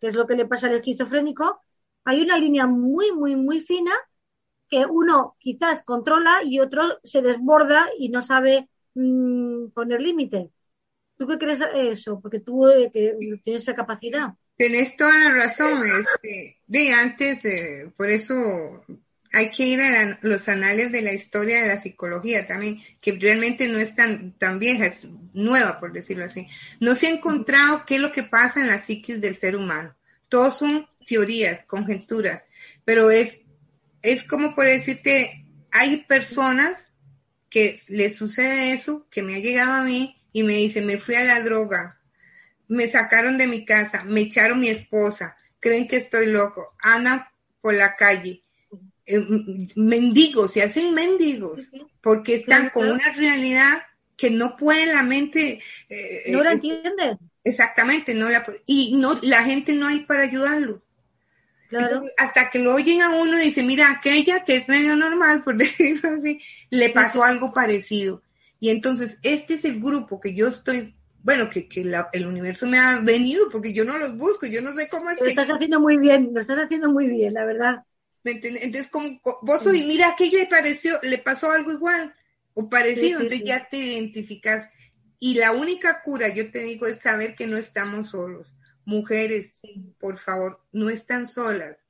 que 0.00 0.08
es 0.08 0.16
lo 0.16 0.26
que 0.26 0.34
le 0.34 0.46
pasa 0.46 0.66
al 0.66 0.74
esquizofrénico, 0.74 1.62
hay 2.04 2.20
una 2.22 2.36
línea 2.36 2.66
muy, 2.66 3.12
muy, 3.12 3.36
muy 3.36 3.60
fina 3.60 3.92
que 4.68 4.86
uno 4.86 5.36
quizás 5.38 5.84
controla 5.84 6.40
y 6.44 6.58
otro 6.58 6.82
se 7.04 7.22
desborda 7.22 7.86
y 7.96 8.08
no 8.08 8.22
sabe 8.22 8.68
mm, 8.94 9.68
poner 9.68 10.02
límite. 10.02 10.50
¿Tú 11.18 11.26
qué 11.26 11.36
crees 11.36 11.60
eso? 11.74 12.20
Porque 12.20 12.38
tú 12.38 12.68
eh, 12.68 12.90
tienes 13.42 13.62
esa 13.62 13.74
capacidad. 13.74 14.28
Tienes 14.56 14.96
toda 14.96 15.18
la 15.18 15.30
razón. 15.30 15.82
Este, 15.84 16.58
de 16.66 16.92
antes, 16.92 17.44
eh, 17.44 17.92
por 17.96 18.08
eso 18.08 18.84
hay 19.32 19.50
que 19.50 19.64
ir 19.64 19.80
a 19.80 20.18
los 20.22 20.48
anales 20.48 20.92
de 20.92 21.02
la 21.02 21.12
historia 21.12 21.60
de 21.60 21.68
la 21.68 21.80
psicología 21.80 22.46
también, 22.46 22.80
que 23.00 23.12
realmente 23.12 23.68
no 23.68 23.78
es 23.78 23.96
tan, 23.96 24.38
tan 24.38 24.60
vieja, 24.60 24.86
es 24.86 25.08
nueva, 25.34 25.80
por 25.80 25.92
decirlo 25.92 26.24
así. 26.24 26.46
No 26.78 26.94
se 26.94 27.08
ha 27.08 27.10
encontrado 27.10 27.84
qué 27.84 27.96
es 27.96 28.00
lo 28.00 28.12
que 28.12 28.22
pasa 28.22 28.60
en 28.60 28.68
la 28.68 28.80
psiquis 28.80 29.20
del 29.20 29.36
ser 29.36 29.56
humano. 29.56 29.96
Todos 30.28 30.58
son 30.58 30.86
teorías, 31.04 31.64
conjeturas, 31.64 32.46
pero 32.84 33.10
es, 33.10 33.40
es 34.02 34.22
como 34.22 34.54
por 34.54 34.66
decirte, 34.66 35.46
hay 35.72 36.04
personas 36.04 36.88
que 37.50 37.76
les 37.88 38.14
sucede 38.14 38.72
eso, 38.72 39.06
que 39.10 39.22
me 39.22 39.36
ha 39.36 39.38
llegado 39.38 39.72
a 39.72 39.82
mí, 39.82 40.17
y 40.38 40.44
me 40.44 40.54
dice, 40.54 40.82
me 40.82 40.98
fui 40.98 41.16
a 41.16 41.24
la 41.24 41.40
droga, 41.40 42.00
me 42.68 42.86
sacaron 42.86 43.38
de 43.38 43.48
mi 43.48 43.64
casa, 43.64 44.04
me 44.04 44.20
echaron 44.20 44.60
mi 44.60 44.68
esposa, 44.68 45.36
creen 45.58 45.88
que 45.88 45.96
estoy 45.96 46.26
loco, 46.26 46.76
Ana 46.80 47.32
por 47.60 47.74
la 47.74 47.96
calle. 47.96 48.44
Eh, 49.04 49.20
mendigos, 49.74 50.52
se 50.52 50.62
hacen 50.62 50.94
mendigos, 50.94 51.70
porque 52.00 52.36
están 52.36 52.70
con 52.70 52.88
una 52.88 53.12
realidad 53.14 53.82
que 54.16 54.30
no 54.30 54.56
puede 54.56 54.86
la 54.86 55.02
mente. 55.02 55.60
Eh, 55.88 56.30
no 56.30 56.44
la 56.44 56.50
eh, 56.50 56.54
entienden. 56.54 57.18
Exactamente, 57.42 58.14
no 58.14 58.28
la 58.28 58.46
y 58.64 58.94
no 58.94 59.18
la 59.22 59.42
gente 59.42 59.72
no 59.72 59.88
hay 59.88 60.04
para 60.04 60.22
ayudarlo. 60.22 60.84
Claro. 61.68 62.00
hasta 62.16 62.48
que 62.48 62.60
lo 62.60 62.74
oyen 62.74 63.02
a 63.02 63.10
uno 63.10 63.38
y 63.38 63.44
dice, 63.44 63.62
mira, 63.62 63.90
aquella 63.90 64.42
que 64.42 64.56
es 64.56 64.70
medio 64.70 64.96
normal, 64.96 65.42
por 65.42 65.56
decirlo 65.58 66.10
así, 66.16 66.40
le 66.70 66.90
pasó 66.90 67.24
algo 67.24 67.52
parecido. 67.52 68.22
Y 68.60 68.70
entonces 68.70 69.18
este 69.22 69.54
es 69.54 69.64
el 69.64 69.80
grupo 69.80 70.20
que 70.20 70.34
yo 70.34 70.48
estoy 70.48 70.94
bueno, 71.22 71.50
que, 71.50 71.68
el 72.12 72.26
universo 72.26 72.66
me 72.66 72.78
ha 72.78 73.00
venido 73.00 73.50
porque 73.50 73.72
yo 73.72 73.84
no 73.84 73.98
los 73.98 74.16
busco, 74.16 74.46
yo 74.46 74.62
no 74.62 74.72
sé 74.72 74.88
cómo 74.88 75.10
es 75.10 75.20
lo 75.20 75.26
estás 75.26 75.50
haciendo 75.50 75.80
muy 75.80 75.98
bien, 75.98 76.30
lo 76.32 76.40
estás 76.40 76.58
haciendo 76.58 76.90
muy 76.90 77.06
bien, 77.08 77.34
la 77.34 77.44
verdad. 77.44 77.84
Entonces, 78.24 78.88
como 78.88 79.20
vos 79.42 79.62
y 79.74 79.84
mira, 79.84 80.14
que 80.16 80.30
le 80.30 80.46
pareció, 80.46 80.98
le 81.02 81.18
pasó 81.18 81.50
algo 81.50 81.72
igual 81.72 82.14
o 82.54 82.68
parecido, 82.68 83.20
entonces 83.20 83.46
ya 83.46 83.68
te 83.68 83.78
identificas. 83.78 84.68
Y 85.18 85.34
la 85.34 85.52
única 85.52 86.02
cura, 86.02 86.28
yo 86.28 86.50
te 86.50 86.60
digo, 86.60 86.86
es 86.86 87.00
saber 87.00 87.34
que 87.34 87.46
no 87.46 87.56
estamos 87.56 88.10
solos. 88.10 88.52
Mujeres, 88.84 89.52
por 89.98 90.18
favor, 90.18 90.62
no 90.72 90.88
están 90.88 91.26
solas. 91.26 91.86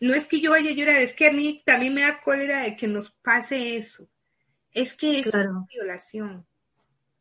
No 0.00 0.14
es 0.14 0.26
que 0.26 0.40
yo 0.40 0.50
vaya 0.50 0.70
a 0.70 0.74
llorar, 0.74 1.00
es 1.00 1.12
que 1.12 1.28
a 1.28 1.32
mí 1.32 1.62
también 1.64 1.94
me 1.94 2.02
da 2.02 2.20
cólera 2.22 2.62
de 2.62 2.76
que 2.76 2.88
nos 2.88 3.10
pase 3.10 3.76
eso. 3.76 4.08
Es 4.72 4.94
que 4.94 5.20
es 5.20 5.34
una 5.34 5.66
violación. 5.68 6.46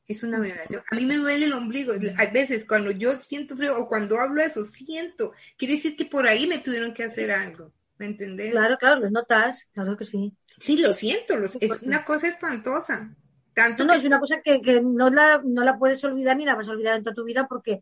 Es 0.07 0.23
una 0.23 0.39
violación. 0.39 0.81
A 0.89 0.95
mí 0.95 1.05
me 1.05 1.17
duele 1.17 1.45
el 1.45 1.53
ombligo. 1.53 1.93
A 2.17 2.25
veces 2.27 2.65
cuando 2.65 2.91
yo 2.91 3.17
siento 3.19 3.55
frío 3.55 3.77
o 3.77 3.87
cuando 3.87 4.19
hablo 4.19 4.41
eso, 4.41 4.65
siento. 4.65 5.33
Quiere 5.55 5.75
decir 5.75 5.95
que 5.95 6.05
por 6.05 6.25
ahí 6.27 6.47
me 6.47 6.59
tuvieron 6.59 6.93
que 6.93 7.03
hacer 7.03 7.31
algo. 7.31 7.71
¿Me 7.99 8.07
entendés? 8.07 8.51
Claro, 8.51 8.77
claro, 8.77 9.01
lo 9.01 9.09
notas, 9.11 9.69
claro 9.73 9.97
que 9.97 10.05
sí. 10.05 10.33
Sí, 10.57 10.77
lo 10.77 10.93
siento, 10.93 11.35
es 11.59 11.81
una 11.83 12.03
cosa 12.03 12.27
espantosa. 12.27 13.15
Tanto 13.53 13.85
no, 13.85 13.93
es 13.93 14.03
una 14.03 14.19
cosa 14.19 14.41
que, 14.41 14.81
no, 14.81 15.09
la, 15.09 15.41
no 15.43 15.63
la 15.63 15.77
puedes 15.77 16.03
olvidar 16.03 16.37
ni 16.37 16.45
la 16.45 16.55
vas 16.55 16.67
a 16.67 16.71
olvidar 16.71 16.95
en 16.95 17.03
toda 17.03 17.15
tu 17.15 17.23
vida 17.23 17.47
porque 17.47 17.81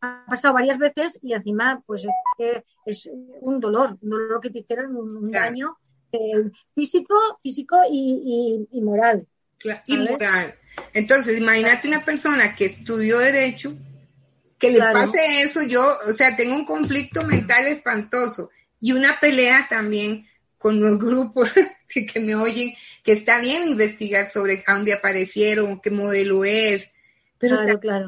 ha 0.00 0.24
pasado 0.26 0.54
varias 0.54 0.78
veces 0.78 1.18
y 1.22 1.34
encima 1.34 1.82
pues 1.86 2.06
es, 2.38 2.62
es 2.86 3.10
un 3.40 3.60
dolor, 3.60 3.98
un 4.00 4.10
dolor 4.10 4.40
que 4.40 4.50
te 4.50 4.60
hicieron 4.60 4.96
un, 4.96 5.30
daño 5.30 5.78
eh, 6.12 6.50
físico, 6.74 7.14
físico 7.42 7.76
y, 7.90 8.80
moral. 8.82 9.26
y 9.86 9.98
moral. 9.98 10.54
Entonces, 10.92 11.38
imagínate 11.38 11.88
una 11.88 12.04
persona 12.04 12.54
que 12.54 12.66
estudió 12.66 13.18
derecho, 13.18 13.76
que 14.58 14.70
le 14.70 14.78
pase 14.78 15.42
eso, 15.42 15.62
yo, 15.62 15.84
o 16.08 16.12
sea, 16.12 16.36
tengo 16.36 16.54
un 16.54 16.64
conflicto 16.64 17.24
mental 17.24 17.66
espantoso 17.66 18.50
y 18.80 18.92
una 18.92 19.18
pelea 19.20 19.66
también 19.68 20.26
con 20.58 20.80
los 20.80 20.98
grupos 20.98 21.54
que, 22.12 22.20
me 22.20 22.34
oyen, 22.36 22.72
que 23.02 23.12
está 23.12 23.40
bien 23.40 23.66
investigar 23.66 24.28
sobre 24.28 24.62
dónde 24.66 24.92
aparecieron, 24.92 25.80
qué 25.80 25.90
modelo 25.90 26.44
es, 26.44 26.90
pero 27.38 27.56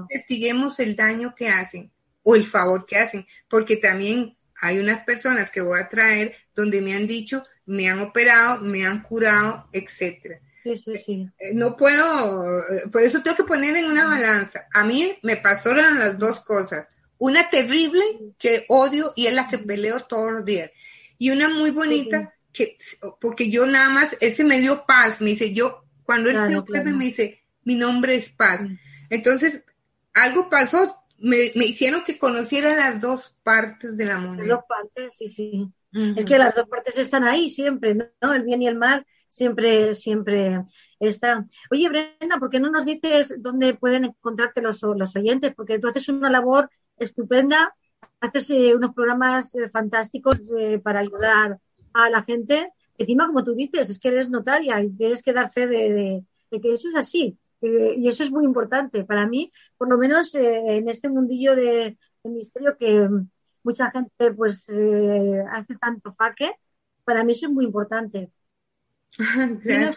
investiguemos 0.09 0.79
el 0.79 0.95
daño 0.95 1.35
que 1.37 1.49
hacen 1.49 1.91
o 2.23 2.37
el 2.37 2.45
favor 2.45 2.87
que 2.87 2.99
hacen, 2.99 3.27
porque 3.49 3.77
también 3.77 4.37
hay 4.61 4.79
unas 4.79 5.01
personas 5.01 5.51
que 5.51 5.61
voy 5.61 5.81
a 5.81 5.89
traer 5.89 6.37
donde 6.55 6.81
me 6.81 6.95
han 6.95 7.07
dicho, 7.07 7.43
me 7.67 7.89
han 7.89 8.01
operado, 8.01 8.61
me 8.61 8.87
han 8.87 9.03
curado, 9.03 9.69
etcétera. 9.73 10.41
Sí, 10.63 10.77
sí, 10.79 10.97
sí. 10.97 11.31
Eh, 11.39 11.53
no 11.53 11.77
puedo, 11.77 12.61
eh, 12.61 12.89
por 12.91 13.03
eso 13.03 13.23
tengo 13.23 13.37
que 13.37 13.45
poner 13.45 13.77
en 13.77 13.85
una 13.85 14.07
balanza. 14.07 14.67
A 14.73 14.85
mí 14.85 15.19
me 15.23 15.37
pasaron 15.37 15.99
las 15.99 16.19
dos 16.19 16.41
cosas. 16.41 16.89
Una 17.19 17.51
terrible 17.51 18.03
que 18.39 18.65
odio 18.69 19.13
y 19.15 19.27
es 19.27 19.35
la 19.35 19.49
que 19.49 19.59
peleo 19.59 20.05
todos 20.05 20.33
los 20.33 20.45
días. 20.45 20.71
Y 21.19 21.31
una 21.31 21.49
muy 21.49 21.71
bonita 21.71 22.35
que, 22.53 22.77
porque 23.21 23.51
yo 23.51 23.67
nada 23.67 23.91
más, 23.91 24.17
ese 24.21 24.43
me 24.43 24.59
dio 24.59 24.85
paz. 24.87 25.21
Me 25.21 25.31
dice, 25.31 25.53
yo, 25.53 25.85
cuando 26.03 26.31
él 26.31 26.37
se 26.37 26.83
me 26.83 27.05
dice, 27.05 27.43
mi 27.65 27.75
nombre 27.75 28.15
es 28.15 28.31
paz. 28.31 28.63
Entonces, 29.11 29.67
algo 30.15 30.49
pasó, 30.49 30.97
me, 31.19 31.37
me, 31.55 31.67
hicieron 31.67 32.05
que 32.05 32.19
conociera 32.19 32.75
las 32.75 33.01
dos 33.01 33.37
partes 33.43 33.97
de 33.97 34.05
la 34.07 34.19
moneda. 34.19 34.47
Las 34.47 34.57
dos 34.57 34.65
partes, 34.67 35.15
sí, 35.15 35.29
sí. 35.29 35.73
Es 35.95 36.25
que 36.25 36.39
las 36.39 36.55
dos 36.55 36.67
partes 36.69 36.99
están 36.99 37.23
ahí 37.25 37.51
siempre, 37.51 37.95
¿no? 37.95 38.35
El 38.35 38.43
bien 38.43 38.63
y 38.63 38.67
el 38.67 38.77
mal 38.77 39.07
siempre, 39.29 39.95
siempre 39.95 40.65
está. 40.99 41.47
Oye, 41.71 41.89
Brenda, 41.89 42.39
¿por 42.39 42.51
qué 42.51 42.61
no 42.61 42.71
nos 42.71 42.85
dices 42.85 43.35
dónde 43.39 43.75
pueden 43.75 44.05
encontrarte 44.05 44.63
los, 44.63 44.83
los 44.83 45.17
oyentes? 45.17 45.55
Porque 45.55 45.79
tú 45.79 45.89
haces 45.89 46.09
una 46.09 46.31
labor 46.31 46.71
estupenda, 46.97 47.75
haces 48.21 48.51
eh, 48.51 48.75
unos 48.75 48.95
programas 48.95 49.55
eh, 49.55 49.69
fantásticos 49.69 50.41
eh, 50.59 50.79
para 50.79 51.01
ayudar 51.01 51.59
a 51.93 52.11
la 52.11 52.23
gente. 52.23 52.73
Encima, 52.97 53.27
como 53.27 53.45
tú 53.45 53.55
dices, 53.55 53.91
es 53.91 53.99
que 53.99 54.09
eres 54.09 54.31
notaria 54.31 54.81
y 54.83 54.91
tienes 54.91 55.23
que 55.23 55.33
dar 55.33 55.51
fe 55.51 55.67
de, 55.67 56.25
que 56.51 56.73
eso 56.73 56.89
es 56.89 56.95
así. 56.95 57.37
y 57.61 58.09
eso 58.09 58.23
es 58.23 58.31
muy 58.31 58.45
importante. 58.45 59.05
Para 59.05 59.27
mí, 59.27 59.53
por 59.77 59.89
lo 59.89 59.99
menos 59.99 60.35
en 60.35 60.89
este 60.89 61.09
mundillo 61.09 61.57
de, 61.57 61.99
misterio 62.23 62.77
que 62.79 63.09
mucha 63.65 63.91
gente 63.91 64.33
pues 64.33 64.67
hace 65.51 65.75
tanto 65.81 66.13
faque, 66.13 66.53
para 67.05 67.25
mí 67.25 67.33
eso 67.33 67.47
es 67.47 67.53
muy 67.53 67.65
importante. 67.65 68.31
Tienes 69.63 69.97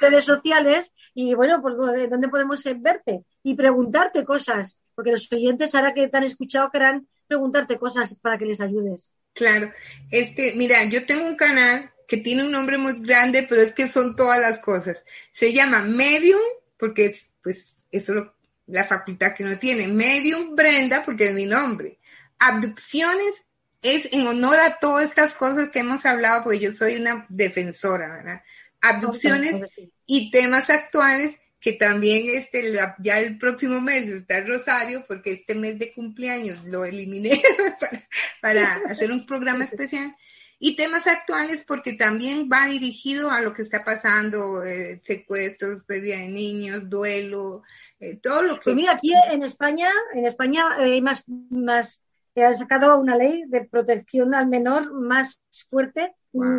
redes 0.00 0.24
sociales 0.24 0.92
y 1.14 1.34
bueno, 1.34 1.60
pues 1.62 1.76
¿dónde 2.10 2.28
podemos 2.28 2.62
verte? 2.80 3.24
Y 3.42 3.54
preguntarte 3.54 4.24
cosas, 4.24 4.80
porque 4.94 5.12
los 5.12 5.30
oyentes 5.32 5.74
ahora 5.74 5.94
que 5.94 6.08
te 6.08 6.16
han 6.16 6.24
escuchado 6.24 6.70
querrán 6.70 7.08
preguntarte 7.26 7.78
cosas 7.78 8.14
para 8.20 8.38
que 8.38 8.46
les 8.46 8.60
ayudes. 8.60 9.12
Claro, 9.34 9.70
este, 10.10 10.54
mira, 10.56 10.82
yo 10.84 11.06
tengo 11.06 11.26
un 11.26 11.36
canal 11.36 11.92
que 12.08 12.16
tiene 12.16 12.44
un 12.44 12.50
nombre 12.50 12.78
muy 12.78 13.00
grande, 13.00 13.46
pero 13.48 13.60
es 13.62 13.72
que 13.72 13.86
son 13.86 14.16
todas 14.16 14.40
las 14.40 14.58
cosas. 14.58 15.04
Se 15.32 15.52
llama 15.52 15.82
Medium, 15.82 16.40
porque 16.78 17.06
es, 17.06 17.30
pues, 17.42 17.88
eso 17.92 18.14
es 18.14 18.24
la 18.66 18.84
facultad 18.84 19.34
que 19.34 19.44
no 19.44 19.58
tiene. 19.58 19.86
Medium 19.86 20.56
Brenda, 20.56 21.02
porque 21.04 21.26
es 21.26 21.34
mi 21.34 21.44
nombre. 21.44 21.98
Abducciones 22.38 23.44
es 23.82 24.12
en 24.12 24.26
honor 24.26 24.58
a 24.58 24.78
todas 24.78 25.08
estas 25.08 25.34
cosas 25.34 25.70
que 25.70 25.80
hemos 25.80 26.04
hablado, 26.06 26.44
porque 26.44 26.58
yo 26.58 26.72
soy 26.72 26.96
una 26.96 27.26
defensora, 27.28 28.08
¿verdad? 28.08 28.42
Abducciones 28.80 29.62
y 30.06 30.30
temas 30.30 30.70
actuales 30.70 31.36
que 31.60 31.72
también 31.72 32.26
este, 32.28 32.72
ya 32.98 33.18
el 33.18 33.38
próximo 33.38 33.80
mes 33.80 34.08
está 34.08 34.38
el 34.38 34.46
Rosario, 34.46 35.04
porque 35.08 35.32
este 35.32 35.54
mes 35.54 35.78
de 35.78 35.92
cumpleaños 35.92 36.64
lo 36.64 36.84
eliminé 36.84 37.42
para, 38.40 38.80
hacer 38.86 39.10
un 39.10 39.26
programa 39.26 39.64
especial. 39.64 40.16
Y 40.60 40.74
temas 40.74 41.06
actuales 41.06 41.64
porque 41.64 41.92
también 41.92 42.48
va 42.52 42.66
dirigido 42.66 43.30
a 43.30 43.40
lo 43.40 43.54
que 43.54 43.62
está 43.62 43.84
pasando, 43.84 44.64
eh, 44.64 44.98
secuestros, 44.98 45.84
pérdida 45.84 46.16
de 46.16 46.28
niños, 46.28 46.88
duelo, 46.88 47.62
eh, 48.00 48.16
todo 48.16 48.42
lo 48.42 48.56
que... 48.56 48.64
Pues 48.64 48.76
mira, 48.76 48.92
aquí 48.92 49.12
en 49.30 49.44
España, 49.44 49.88
en 50.14 50.26
España 50.26 50.74
hay 50.76 51.00
más, 51.00 51.22
más 51.26 52.02
que 52.38 52.44
han 52.44 52.56
sacado 52.56 53.00
una 53.00 53.16
ley 53.16 53.44
de 53.48 53.64
protección 53.64 54.32
al 54.32 54.46
menor 54.46 54.92
más 54.92 55.42
fuerte 55.68 56.14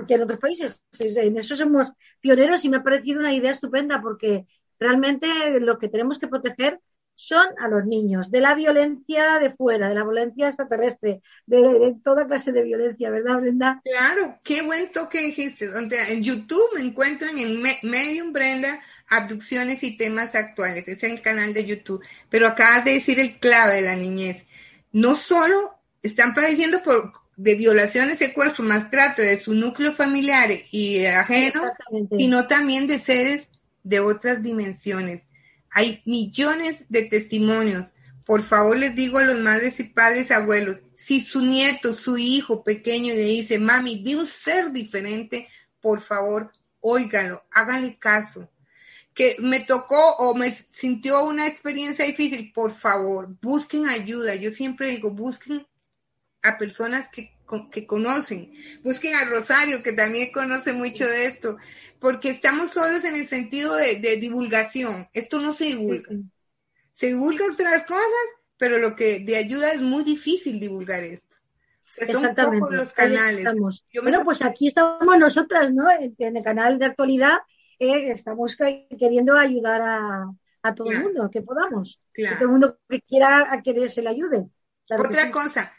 que 0.07 0.13
en 0.13 0.21
otros 0.21 0.39
países. 0.39 0.83
En 0.99 1.37
eso 1.37 1.55
somos 1.55 1.93
pioneros 2.19 2.65
y 2.65 2.69
me 2.69 2.77
ha 2.77 2.83
parecido 2.83 3.21
una 3.21 3.33
idea 3.33 3.51
estupenda 3.51 4.01
porque 4.01 4.45
realmente 4.77 5.27
lo 5.61 5.79
que 5.79 5.87
tenemos 5.87 6.19
que 6.19 6.27
proteger 6.27 6.81
son 7.15 7.47
a 7.59 7.67
los 7.67 7.85
niños, 7.85 8.31
de 8.31 8.39
la 8.39 8.55
violencia 8.55 9.39
de 9.39 9.53
fuera, 9.53 9.89
de 9.89 9.95
la 9.95 10.03
violencia 10.03 10.47
extraterrestre, 10.47 11.21
de, 11.45 11.95
toda 12.01 12.27
clase 12.27 12.53
de 12.53 12.63
violencia, 12.63 13.09
¿verdad, 13.09 13.39
Brenda? 13.39 13.81
Claro, 13.83 14.39
qué 14.41 14.61
buen 14.61 14.89
toque 14.91 15.19
dijiste. 15.19 15.69
En 16.09 16.23
YouTube 16.23 16.75
me 16.75 16.81
encuentran 16.81 17.37
en 17.37 17.61
Medium 17.83 18.31
Brenda, 18.31 18.79
abducciones 19.09 19.83
y 19.83 19.97
temas 19.97 20.33
actuales. 20.33 20.87
es 20.87 21.03
el 21.03 21.21
canal 21.21 21.53
de 21.53 21.65
YouTube. 21.65 22.05
Pero 22.29 22.47
acabas 22.47 22.85
de 22.85 22.93
decir 22.93 23.19
el 23.19 23.37
clave 23.37 23.75
de 23.75 23.81
la 23.81 23.97
niñez 23.97 24.45
no 24.91 25.15
solo 25.15 25.79
están 26.01 26.33
padeciendo 26.33 26.81
por 26.83 27.13
de 27.39 27.55
violaciones, 27.55 28.19
secuestro, 28.19 28.65
maltrato 28.65 29.21
de 29.21 29.37
su 29.37 29.53
núcleo 29.53 29.93
familiar 29.93 30.49
y 30.71 31.05
ajenos, 31.05 31.71
sino 32.17 32.47
también 32.47 32.85
de 32.85 32.99
seres 32.99 33.47
de 33.81 34.01
otras 34.01 34.43
dimensiones. 34.43 35.29
Hay 35.71 36.01
millones 36.05 36.83
de 36.89 37.03
testimonios. 37.03 37.93
Por 38.25 38.43
favor, 38.43 38.77
les 38.77 38.93
digo 38.93 39.19
a 39.19 39.23
los 39.23 39.39
madres 39.39 39.79
y 39.79 39.85
padres, 39.85 40.31
abuelos, 40.31 40.81
si 40.97 41.21
su 41.21 41.45
nieto, 41.45 41.95
su 41.95 42.17
hijo 42.17 42.61
pequeño 42.63 43.13
le 43.13 43.23
dice, 43.23 43.57
mami, 43.57 44.03
vi 44.03 44.15
un 44.15 44.27
ser 44.27 44.73
diferente, 44.73 45.47
por 45.79 46.01
favor, 46.01 46.51
óigalo, 46.81 47.45
hágale 47.51 47.97
caso 47.97 48.49
que 49.19 49.35
me 49.39 49.59
tocó 49.59 50.15
o 50.19 50.33
me 50.33 50.57
sintió 50.69 51.25
una 51.25 51.45
experiencia 51.45 52.05
difícil, 52.05 52.53
por 52.53 52.71
favor, 52.71 53.35
busquen 53.41 53.89
ayuda. 53.89 54.35
Yo 54.35 54.49
siempre 54.49 54.91
digo, 54.91 55.11
busquen 55.11 55.67
a 56.41 56.57
personas 56.57 57.09
que, 57.09 57.35
que 57.69 57.85
conocen, 57.85 58.53
busquen 58.81 59.15
a 59.15 59.25
Rosario, 59.25 59.83
que 59.83 59.91
también 59.91 60.31
conoce 60.31 60.71
mucho 60.71 61.05
de 61.05 61.25
esto, 61.25 61.57
porque 61.99 62.29
estamos 62.29 62.71
solos 62.71 63.03
en 63.03 63.17
el 63.17 63.27
sentido 63.27 63.75
de, 63.75 63.97
divulgación. 64.21 65.09
Esto 65.11 65.37
no 65.37 65.53
se 65.53 65.65
divulga. 65.65 66.15
Se 66.93 67.07
divulga 67.07 67.43
otras 67.51 67.83
cosas, 67.83 68.25
pero 68.55 68.77
lo 68.77 68.95
que 68.95 69.19
de 69.19 69.35
ayuda 69.35 69.73
es 69.73 69.81
muy 69.81 70.05
difícil 70.05 70.61
divulgar 70.61 71.03
esto. 71.03 71.35
son 72.09 72.33
pocos 72.35 72.71
los 72.71 72.93
canales. 72.93 73.45
Bueno, 74.01 74.23
pues 74.23 74.41
aquí 74.43 74.67
estamos 74.67 75.17
nosotras, 75.17 75.73
¿no? 75.73 75.87
En 75.91 76.37
el 76.37 76.41
canal 76.41 76.79
de 76.79 76.85
actualidad 76.85 77.39
estamos 77.79 78.55
queriendo 78.55 79.35
ayudar 79.37 79.81
a, 80.61 80.75
todo 80.75 80.91
el 80.91 81.01
mundo, 81.01 81.29
que 81.31 81.41
podamos. 81.41 82.01
Que 82.13 82.27
todo 82.33 82.45
el 82.45 82.49
mundo 82.49 82.79
que 82.87 83.01
quiera 83.01 83.51
a 83.51 83.61
que 83.61 83.89
se 83.89 84.01
le 84.01 84.09
ayude. 84.09 84.49
Otra 84.89 85.31
cosa, 85.31 85.73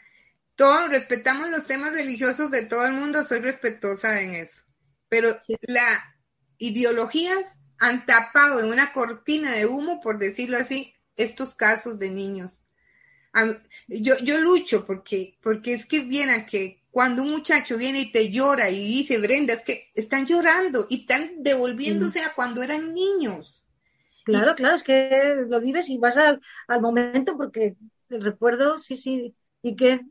todos 0.55 0.89
respetamos 0.89 1.49
los 1.49 1.65
temas 1.65 1.93
religiosos 1.93 2.51
de 2.51 2.65
todo 2.65 2.85
el 2.85 2.93
mundo, 2.93 3.23
soy 3.23 3.39
respetuosa 3.39 4.21
en 4.21 4.33
eso. 4.33 4.63
Pero 5.07 5.37
las 5.61 5.99
ideologías 6.57 7.57
han 7.77 8.05
tapado 8.05 8.59
en 8.59 8.67
una 8.67 8.93
cortina 8.93 9.51
de 9.51 9.65
humo, 9.65 9.99
por 10.01 10.19
decirlo 10.19 10.57
así, 10.57 10.93
estos 11.15 11.55
casos 11.55 11.99
de 11.99 12.09
niños. 12.09 12.61
Yo, 13.87 14.17
yo 14.19 14.39
lucho 14.39 14.85
porque, 14.85 15.37
porque 15.41 15.73
es 15.73 15.85
que 15.85 16.01
viene 16.01 16.45
que 16.45 16.80
cuando 16.91 17.23
un 17.23 17.31
muchacho 17.31 17.77
viene 17.77 18.01
y 18.01 18.11
te 18.11 18.29
llora 18.29 18.69
y 18.69 18.85
dice, 18.85 19.17
Brenda, 19.17 19.53
es 19.53 19.63
que 19.63 19.89
están 19.95 20.25
llorando 20.25 20.87
y 20.89 20.99
están 20.99 21.41
devolviéndose 21.41 22.21
a 22.21 22.33
cuando 22.33 22.61
eran 22.61 22.93
niños. 22.93 23.65
Claro, 24.25 24.55
claro, 24.55 24.75
es 24.75 24.83
que 24.83 25.45
lo 25.47 25.59
vives 25.61 25.89
y 25.89 25.97
vas 25.97 26.17
al, 26.17 26.41
al 26.67 26.81
momento 26.81 27.37
porque 27.37 27.75
el 28.09 28.21
recuerdo, 28.21 28.77
sí, 28.77 28.97
sí, 28.97 29.33
y 29.63 29.75
que 29.75 30.01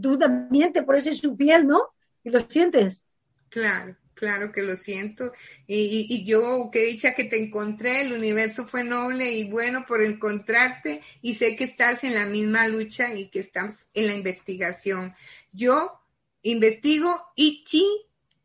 tú 0.00 0.16
también 0.16 0.72
te 0.72 0.82
pones 0.82 1.06
en 1.06 1.16
su 1.16 1.36
piel, 1.36 1.66
¿no? 1.66 1.82
Y 2.22 2.30
lo 2.30 2.48
sientes. 2.48 3.04
Claro, 3.48 3.96
claro 4.14 4.52
que 4.52 4.62
lo 4.62 4.76
siento. 4.76 5.32
Y, 5.66 6.06
y, 6.08 6.24
yo, 6.24 6.70
qué 6.72 6.84
dicha 6.86 7.14
que 7.14 7.24
te 7.24 7.42
encontré, 7.42 8.02
el 8.02 8.12
universo 8.12 8.64
fue 8.66 8.84
noble 8.84 9.32
y 9.32 9.50
bueno 9.50 9.84
por 9.86 10.02
encontrarte 10.02 11.00
y 11.20 11.34
sé 11.34 11.56
que 11.56 11.64
estás 11.64 12.04
en 12.04 12.14
la 12.14 12.26
misma 12.26 12.68
lucha 12.68 13.14
y 13.14 13.28
que 13.28 13.40
estás 13.40 13.88
en 13.94 14.06
la 14.06 14.14
investigación. 14.14 15.14
Yo 15.52 15.99
investigo 16.42 17.20
y 17.36 17.64
sí, 17.66 17.86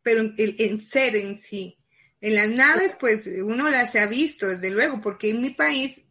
pero 0.02 0.20
en, 0.20 0.34
en 0.36 0.80
ser 0.80 1.16
en 1.16 1.36
sí. 1.36 1.78
En 2.20 2.34
las 2.34 2.48
naves, 2.48 2.96
pues 2.98 3.28
uno 3.44 3.68
las 3.70 3.94
ha 3.96 4.06
visto, 4.06 4.46
desde 4.48 4.70
luego, 4.70 5.00
porque 5.00 5.30
en 5.30 5.42
mi 5.42 5.50
país, 5.50 6.02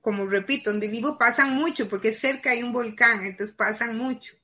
como 0.00 0.26
repito, 0.26 0.70
donde 0.70 0.88
vivo 0.88 1.18
pasan 1.18 1.54
mucho, 1.54 1.88
porque 1.88 2.12
cerca 2.12 2.50
hay 2.50 2.62
un 2.62 2.72
volcán, 2.72 3.24
entonces 3.26 3.54
pasan 3.54 3.96
mucho. 3.96 4.34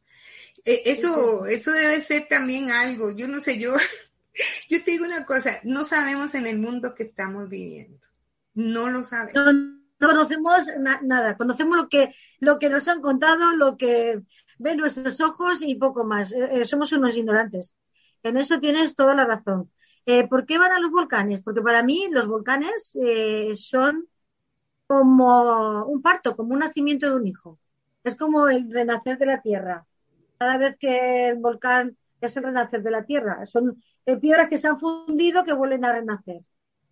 E, 0.64 0.82
eso, 0.86 1.46
eso 1.46 1.72
debe 1.72 2.00
ser 2.02 2.26
también 2.26 2.70
algo. 2.70 3.16
Yo 3.16 3.28
no 3.28 3.40
sé, 3.40 3.58
yo, 3.58 3.74
yo 4.68 4.84
te 4.84 4.90
digo 4.90 5.04
una 5.04 5.24
cosa, 5.24 5.60
no 5.64 5.84
sabemos 5.84 6.34
en 6.34 6.46
el 6.46 6.58
mundo 6.58 6.94
que 6.94 7.04
estamos 7.04 7.48
viviendo. 7.48 8.06
No 8.54 8.90
lo 8.90 9.04
sabemos. 9.04 9.54
No, 9.98 10.08
conocemos 10.08 10.66
nada, 11.02 11.36
conocemos 11.36 11.76
lo 11.76 11.88
que, 11.88 12.14
lo 12.40 12.58
que 12.58 12.68
nos 12.68 12.86
han 12.88 13.00
contado, 13.00 13.56
lo 13.56 13.76
que 13.76 14.20
ven 14.58 14.78
nuestros 14.78 15.20
ojos 15.20 15.62
y 15.62 15.74
poco 15.76 16.04
más. 16.04 16.32
Eh, 16.32 16.48
eh, 16.52 16.64
somos 16.64 16.92
unos 16.92 17.16
ignorantes. 17.16 17.76
En 18.22 18.36
eso 18.36 18.60
tienes 18.60 18.94
toda 18.94 19.14
la 19.14 19.24
razón. 19.24 19.70
Eh, 20.04 20.26
¿Por 20.28 20.46
qué 20.46 20.58
van 20.58 20.72
a 20.72 20.80
los 20.80 20.90
volcanes? 20.90 21.42
Porque 21.42 21.62
para 21.62 21.82
mí 21.82 22.08
los 22.10 22.26
volcanes 22.26 22.96
son 23.54 24.08
como 24.86 25.84
un 25.86 26.00
parto, 26.02 26.36
como 26.36 26.52
un 26.54 26.60
nacimiento 26.60 27.08
de 27.08 27.16
un 27.16 27.26
hijo. 27.26 27.58
Es 28.04 28.14
como 28.14 28.48
el 28.48 28.70
renacer 28.72 29.18
de 29.18 29.26
la 29.26 29.42
tierra 29.42 29.86
cada 30.38 30.58
vez 30.58 30.76
que 30.78 31.28
el 31.28 31.38
volcán 31.38 31.96
es 32.20 32.36
el 32.36 32.44
renacer 32.44 32.82
de 32.82 32.90
la 32.90 33.04
Tierra. 33.04 33.44
Son 33.46 33.82
piedras 34.20 34.48
que 34.48 34.58
se 34.58 34.68
han 34.68 34.78
fundido 34.78 35.44
que 35.44 35.52
vuelven 35.52 35.84
a 35.84 35.92
renacer. 35.92 36.42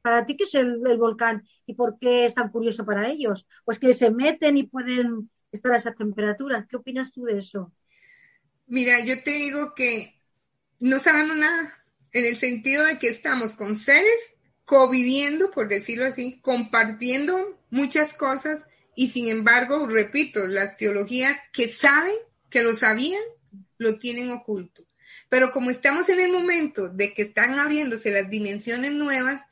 ¿Para 0.02 0.26
ti 0.26 0.36
qué 0.36 0.44
es 0.44 0.54
el, 0.54 0.80
volcán 0.98 1.44
y 1.66 1.74
por 1.74 1.98
qué 1.98 2.26
es 2.26 2.34
tan 2.34 2.50
curioso 2.50 2.84
para 2.84 3.08
ellos? 3.08 3.48
Pues 3.64 3.78
que 3.78 3.94
se 3.94 4.10
meten 4.10 4.56
y 4.56 4.64
pueden 4.64 5.30
estar 5.54 5.72
a 5.72 5.76
esas. 5.76 5.94
¿Qué 5.96 6.76
opinas 6.76 7.12
tú 7.12 7.24
de 7.24 7.38
eso? 7.38 7.72
Mira, 8.66 9.04
yo 9.04 9.22
te 9.22 9.32
digo 9.32 9.74
que 9.74 10.20
no 10.80 10.98
sabemos 10.98 11.36
nada 11.36 11.72
en 12.12 12.24
el 12.24 12.36
sentido 12.36 12.84
de 12.84 12.98
que 12.98 13.08
estamos 13.08 13.54
con 13.54 13.76
seres 13.76 14.34
conviviendo, 14.64 15.50
por 15.50 15.68
decirlo 15.68 16.06
así, 16.06 16.40
compartiendo 16.40 17.60
muchas 17.70 18.14
cosas 18.14 18.64
y 18.96 19.08
sin 19.08 19.28
embargo, 19.28 19.86
repito, 19.86 20.46
las 20.46 20.76
teologías 20.76 21.36
que 21.52 21.68
saben, 21.68 22.14
que 22.48 22.62
lo 22.62 22.74
sabían, 22.76 23.22
lo 23.78 23.98
tienen 23.98 24.30
oculto. 24.30 24.86
Pero 25.28 25.52
como 25.52 25.70
estamos 25.70 26.08
en 26.08 26.20
el 26.20 26.32
momento 26.32 26.88
de 26.88 27.12
que 27.12 27.22
están 27.22 27.58
abriéndose 27.58 28.10
las 28.10 28.30
dimensiones 28.30 28.92
nuevas, 28.92 29.42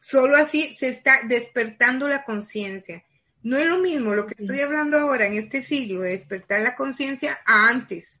solo 0.00 0.36
así 0.36 0.74
se 0.74 0.88
está 0.88 1.18
despertando 1.26 2.06
la 2.08 2.24
conciencia. 2.24 3.04
No 3.46 3.56
es 3.56 3.66
lo 3.68 3.78
mismo 3.78 4.12
lo 4.12 4.26
que 4.26 4.34
estoy 4.36 4.58
hablando 4.58 4.98
ahora 4.98 5.24
en 5.26 5.34
este 5.34 5.62
siglo 5.62 6.02
de 6.02 6.10
despertar 6.10 6.62
la 6.62 6.74
conciencia 6.74 7.38
a 7.46 7.68
antes. 7.68 8.18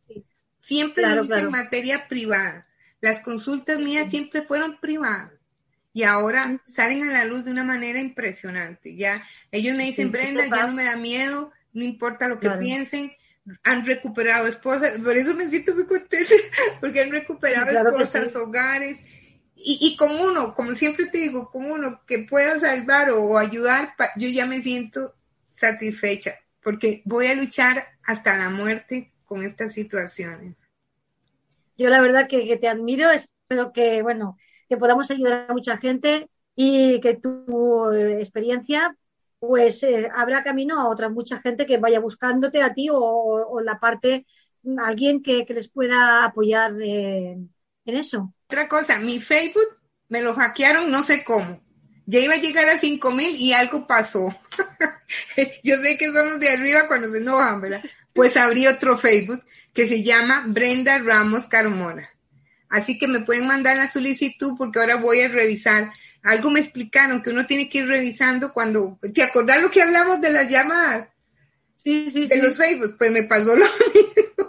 Siempre 0.56 1.04
lo 1.04 1.24
hice 1.24 1.40
en 1.40 1.50
materia 1.50 2.06
privada. 2.06 2.64
Las 3.00 3.18
consultas 3.18 3.80
mías 3.80 4.08
siempre 4.08 4.42
fueron 4.42 4.78
privadas. 4.78 5.32
Y 5.92 6.04
ahora 6.04 6.62
salen 6.64 7.02
a 7.08 7.12
la 7.12 7.24
luz 7.24 7.44
de 7.44 7.50
una 7.50 7.64
manera 7.64 7.98
impresionante. 7.98 8.94
Ya 8.94 9.20
ellos 9.50 9.74
me 9.74 9.86
dicen, 9.86 10.12
Brenda, 10.12 10.46
ya 10.46 10.68
no 10.68 10.74
me 10.74 10.84
da 10.84 10.96
miedo, 10.96 11.50
no 11.72 11.82
importa 11.82 12.28
lo 12.28 12.38
que 12.38 12.50
piensen, 12.50 13.12
han 13.64 13.84
recuperado 13.84 14.46
esposas, 14.46 15.00
por 15.00 15.16
eso 15.16 15.34
me 15.34 15.48
siento 15.48 15.74
muy 15.74 15.86
contenta, 15.86 16.34
porque 16.80 17.02
han 17.02 17.10
recuperado 17.10 17.90
esposas, 17.90 18.36
hogares, 18.36 19.00
y, 19.56 19.78
y, 19.80 19.96
con 19.96 20.20
uno, 20.20 20.54
como 20.54 20.72
siempre 20.74 21.06
te 21.06 21.18
digo, 21.18 21.50
con 21.50 21.68
uno 21.68 22.02
que 22.06 22.20
pueda 22.20 22.60
salvar 22.60 23.10
o, 23.10 23.38
ayudar, 23.38 23.94
yo 24.16 24.28
ya 24.28 24.46
me 24.46 24.60
siento 24.60 25.15
satisfecha, 25.56 26.38
porque 26.62 27.02
voy 27.04 27.26
a 27.26 27.34
luchar 27.34 27.86
hasta 28.04 28.36
la 28.36 28.50
muerte 28.50 29.12
con 29.24 29.42
estas 29.42 29.74
situaciones. 29.74 30.56
Yo 31.76 31.88
la 31.88 32.00
verdad 32.00 32.28
que, 32.28 32.46
que 32.46 32.56
te 32.56 32.68
admiro, 32.68 33.10
espero 33.10 33.72
que, 33.72 34.02
bueno, 34.02 34.38
que 34.68 34.76
podamos 34.76 35.10
ayudar 35.10 35.46
a 35.48 35.52
mucha 35.52 35.76
gente 35.76 36.28
y 36.54 37.00
que 37.00 37.14
tu 37.14 37.90
eh, 37.92 38.20
experiencia 38.20 38.96
pues 39.38 39.82
eh, 39.82 40.08
habrá 40.12 40.42
camino 40.42 40.80
a 40.80 40.88
otra 40.88 41.08
mucha 41.08 41.38
gente 41.38 41.66
que 41.66 41.76
vaya 41.78 42.00
buscándote 42.00 42.62
a 42.62 42.72
ti 42.72 42.88
o, 42.90 43.60
la 43.60 43.78
parte, 43.78 44.26
alguien 44.78 45.22
que, 45.22 45.46
les 45.48 45.68
pueda 45.68 46.24
apoyar 46.24 46.72
eh, 46.82 47.32
en 47.84 47.96
eso. 47.96 48.32
Otra 48.46 48.66
cosa, 48.68 48.98
mi 48.98 49.20
Facebook 49.20 49.78
me 50.08 50.22
lo 50.22 50.34
hackearon 50.34 50.90
no 50.90 51.02
sé 51.02 51.22
cómo. 51.22 51.60
Ya 52.06 52.20
iba 52.20 52.34
a 52.34 52.38
llegar 52.38 52.68
a 52.68 52.78
cinco 52.78 53.10
mil 53.10 53.34
y 53.36 53.52
algo 53.52 53.86
pasó. 53.86 54.34
Yo 55.64 55.76
sé 55.78 55.98
que 55.98 56.06
son 56.06 56.26
los 56.26 56.40
de 56.40 56.50
arriba 56.50 56.86
cuando 56.86 57.10
se 57.10 57.18
enojan, 57.18 57.60
¿verdad? 57.60 57.82
Pues 58.12 58.36
abrí 58.36 58.66
otro 58.66 58.96
Facebook 58.96 59.42
que 59.74 59.86
se 59.86 60.02
llama 60.02 60.44
Brenda 60.46 60.98
Ramos 60.98 61.46
Carmona. 61.46 62.08
Así 62.68 62.98
que 62.98 63.08
me 63.08 63.20
pueden 63.20 63.46
mandar 63.46 63.76
la 63.76 63.88
solicitud 63.88 64.54
porque 64.56 64.78
ahora 64.78 64.96
voy 64.96 65.20
a 65.20 65.28
revisar 65.28 65.92
algo 66.26 66.50
me 66.50 66.58
explicaron 66.58 67.22
que 67.22 67.30
uno 67.30 67.46
tiene 67.46 67.68
que 67.68 67.78
ir 67.78 67.86
revisando 67.86 68.52
cuando, 68.52 68.98
¿te 69.14 69.22
acordás 69.22 69.62
lo 69.62 69.70
que 69.70 69.80
hablamos 69.80 70.20
de 70.20 70.30
las 70.30 70.50
llamadas? 70.50 71.08
Sí, 71.76 72.10
sí, 72.10 72.26
de 72.26 72.42
los 72.42 72.56
Facebook, 72.56 72.96
pues 72.98 73.12
me 73.12 73.22
pasó 73.22 73.54
lo 73.54 73.64
mismo. 73.94 74.45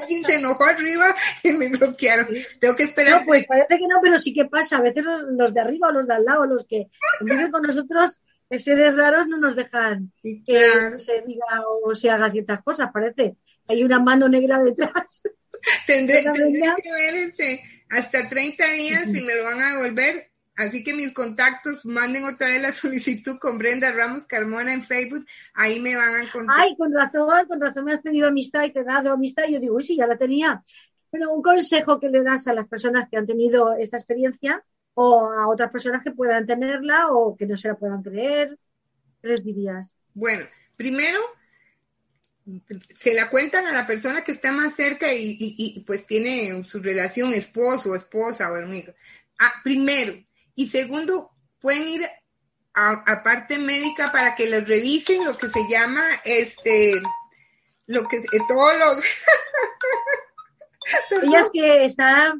Alguien 0.00 0.24
se 0.24 0.36
enojó 0.36 0.64
arriba 0.64 1.14
y 1.42 1.52
me 1.52 1.68
bloquearon. 1.68 2.28
Tengo 2.60 2.76
que 2.76 2.84
esperar. 2.84 3.20
No, 3.20 3.26
pues 3.26 3.46
parece 3.46 3.78
que 3.78 3.88
no, 3.88 3.98
pero 4.00 4.18
sí 4.18 4.32
que 4.32 4.44
pasa. 4.44 4.78
A 4.78 4.82
veces 4.82 5.04
los, 5.04 5.52
de 5.52 5.60
arriba 5.60 5.88
o 5.88 5.92
los 5.92 6.06
de 6.06 6.14
al 6.14 6.24
lado, 6.24 6.46
los 6.46 6.66
que 6.66 6.88
viven 7.20 7.50
con 7.50 7.62
nosotros, 7.62 8.20
seres 8.58 8.94
raros 8.94 9.26
no 9.26 9.38
nos 9.38 9.56
dejan 9.56 10.12
que 10.22 10.98
se 10.98 11.22
diga 11.22 11.44
o 11.82 11.94
se 11.94 12.10
haga 12.10 12.30
ciertas 12.30 12.62
cosas. 12.62 12.90
Parece 12.92 13.36
hay 13.68 13.82
una 13.82 13.98
mano 13.98 14.28
negra 14.28 14.62
detrás. 14.62 15.22
Tendré, 15.86 16.22
que 16.22 16.92
ver 16.92 17.14
este, 17.14 17.62
hasta 17.90 18.28
30 18.28 18.64
días 18.72 19.08
y 19.08 19.22
me 19.22 19.34
lo 19.34 19.44
van 19.44 19.60
a 19.60 19.72
devolver 19.72 20.30
Así 20.56 20.82
que 20.82 20.94
mis 20.94 21.12
contactos, 21.12 21.84
manden 21.84 22.24
otra 22.24 22.48
vez 22.48 22.62
la 22.62 22.72
solicitud 22.72 23.38
con 23.38 23.58
Brenda 23.58 23.92
Ramos 23.92 24.24
Carmona 24.24 24.72
en 24.72 24.82
Facebook, 24.82 25.24
ahí 25.54 25.80
me 25.80 25.96
van 25.96 26.14
a 26.14 26.22
encontrar. 26.22 26.58
Ay, 26.58 26.76
con 26.76 26.92
razón, 26.92 27.46
con 27.46 27.60
razón 27.60 27.84
me 27.84 27.92
has 27.92 28.00
pedido 28.00 28.28
amistad 28.28 28.64
y 28.64 28.72
te 28.72 28.80
he 28.80 28.84
dado 28.84 29.12
amistad. 29.12 29.44
Yo 29.48 29.60
digo, 29.60 29.76
uy, 29.76 29.84
sí, 29.84 29.96
ya 29.96 30.06
la 30.06 30.16
tenía. 30.16 30.64
Pero 31.10 31.30
un 31.30 31.42
consejo 31.42 32.00
que 32.00 32.08
le 32.08 32.22
das 32.22 32.46
a 32.48 32.54
las 32.54 32.66
personas 32.66 33.08
que 33.10 33.16
han 33.16 33.26
tenido 33.26 33.74
esta 33.76 33.96
experiencia 33.96 34.64
o 34.94 35.30
a 35.30 35.46
otras 35.48 35.70
personas 35.70 36.02
que 36.02 36.10
puedan 36.10 36.46
tenerla 36.46 37.10
o 37.10 37.36
que 37.36 37.46
no 37.46 37.56
se 37.56 37.68
la 37.68 37.74
puedan 37.74 38.02
creer, 38.02 38.58
¿qué 39.20 39.28
les 39.28 39.44
dirías? 39.44 39.92
Bueno, 40.14 40.46
primero, 40.76 41.20
se 42.88 43.12
la 43.12 43.28
cuentan 43.28 43.66
a 43.66 43.72
la 43.72 43.86
persona 43.86 44.24
que 44.24 44.32
está 44.32 44.52
más 44.52 44.74
cerca 44.74 45.12
y, 45.12 45.84
pues 45.86 46.06
tiene 46.06 46.64
su 46.64 46.80
relación 46.80 47.34
esposo, 47.34 47.94
esposa 47.94 48.50
o 48.50 48.54
amigo. 48.54 48.94
Ah, 49.38 49.52
primero, 49.62 50.14
y 50.56 50.66
segundo, 50.66 51.30
pueden 51.60 51.86
ir 51.86 52.10
a, 52.74 53.22
parte 53.22 53.58
médica 53.58 54.12
para 54.12 54.34
que 54.34 54.46
les 54.46 54.66
revisen 54.66 55.24
lo 55.24 55.36
que 55.36 55.48
se 55.48 55.68
llama 55.68 56.02
este 56.24 57.00
lo 57.86 58.06
que 58.06 58.20
todos 58.46 58.78
los 58.78 59.04
ella 61.22 61.40
es 61.40 61.50
que 61.50 61.84
está 61.86 62.34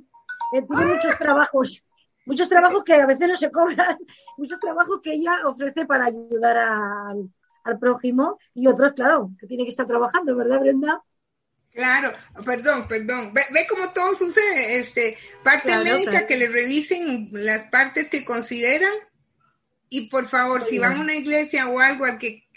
eh, 0.53 0.63
tiene 0.63 0.85
muchos 0.85 1.19
trabajos 1.19 1.83
muchos 2.27 2.49
trabajos 2.49 2.85
que 2.85 2.95
a 2.95 3.07
veces 3.07 3.29
no 3.29 3.37
se 3.37 3.51
cobran 3.51 3.97
muchos 4.37 4.61
trabajos 4.61 5.01
que 5.03 5.15
ella 5.15 5.39
ofrece 5.47 5.87
para 5.87 6.07
ayudar 6.07 6.59
al, 6.59 7.31
al 7.65 7.79
prójimo 7.79 8.39
y 8.53 8.67
otros 8.67 8.93
claro 8.93 9.31
que 9.39 9.47
tiene 9.47 9.65
que 9.65 9.71
estar 9.71 9.87
trabajando 9.87 10.37
verdad 10.37 10.61
Brenda 10.61 11.03
Claro, 11.77 12.11
perdón, 12.43 12.89
perdón. 12.89 13.35
Ve, 13.35 13.43
ve 13.51 13.67
cómo 13.69 13.91
todo 13.93 14.15
sucede. 14.15 14.79
Este, 14.79 15.19
parte 15.45 15.77
médica 15.77 16.27
que 16.27 16.39
le 16.39 16.49
revisen 16.49 17.29
las 17.33 17.65
partes 17.65 18.09
que 18.09 18.25
consideran. 18.25 18.95
Y 19.91 20.09
por 20.09 20.27
favor, 20.27 20.65
si 20.65 20.79
van 20.79 20.97
a 20.97 21.01
una 21.01 21.15
iglesia 21.15 21.69
o 21.69 21.79
algo 21.79 22.07
al 22.07 22.19
que 22.19 22.49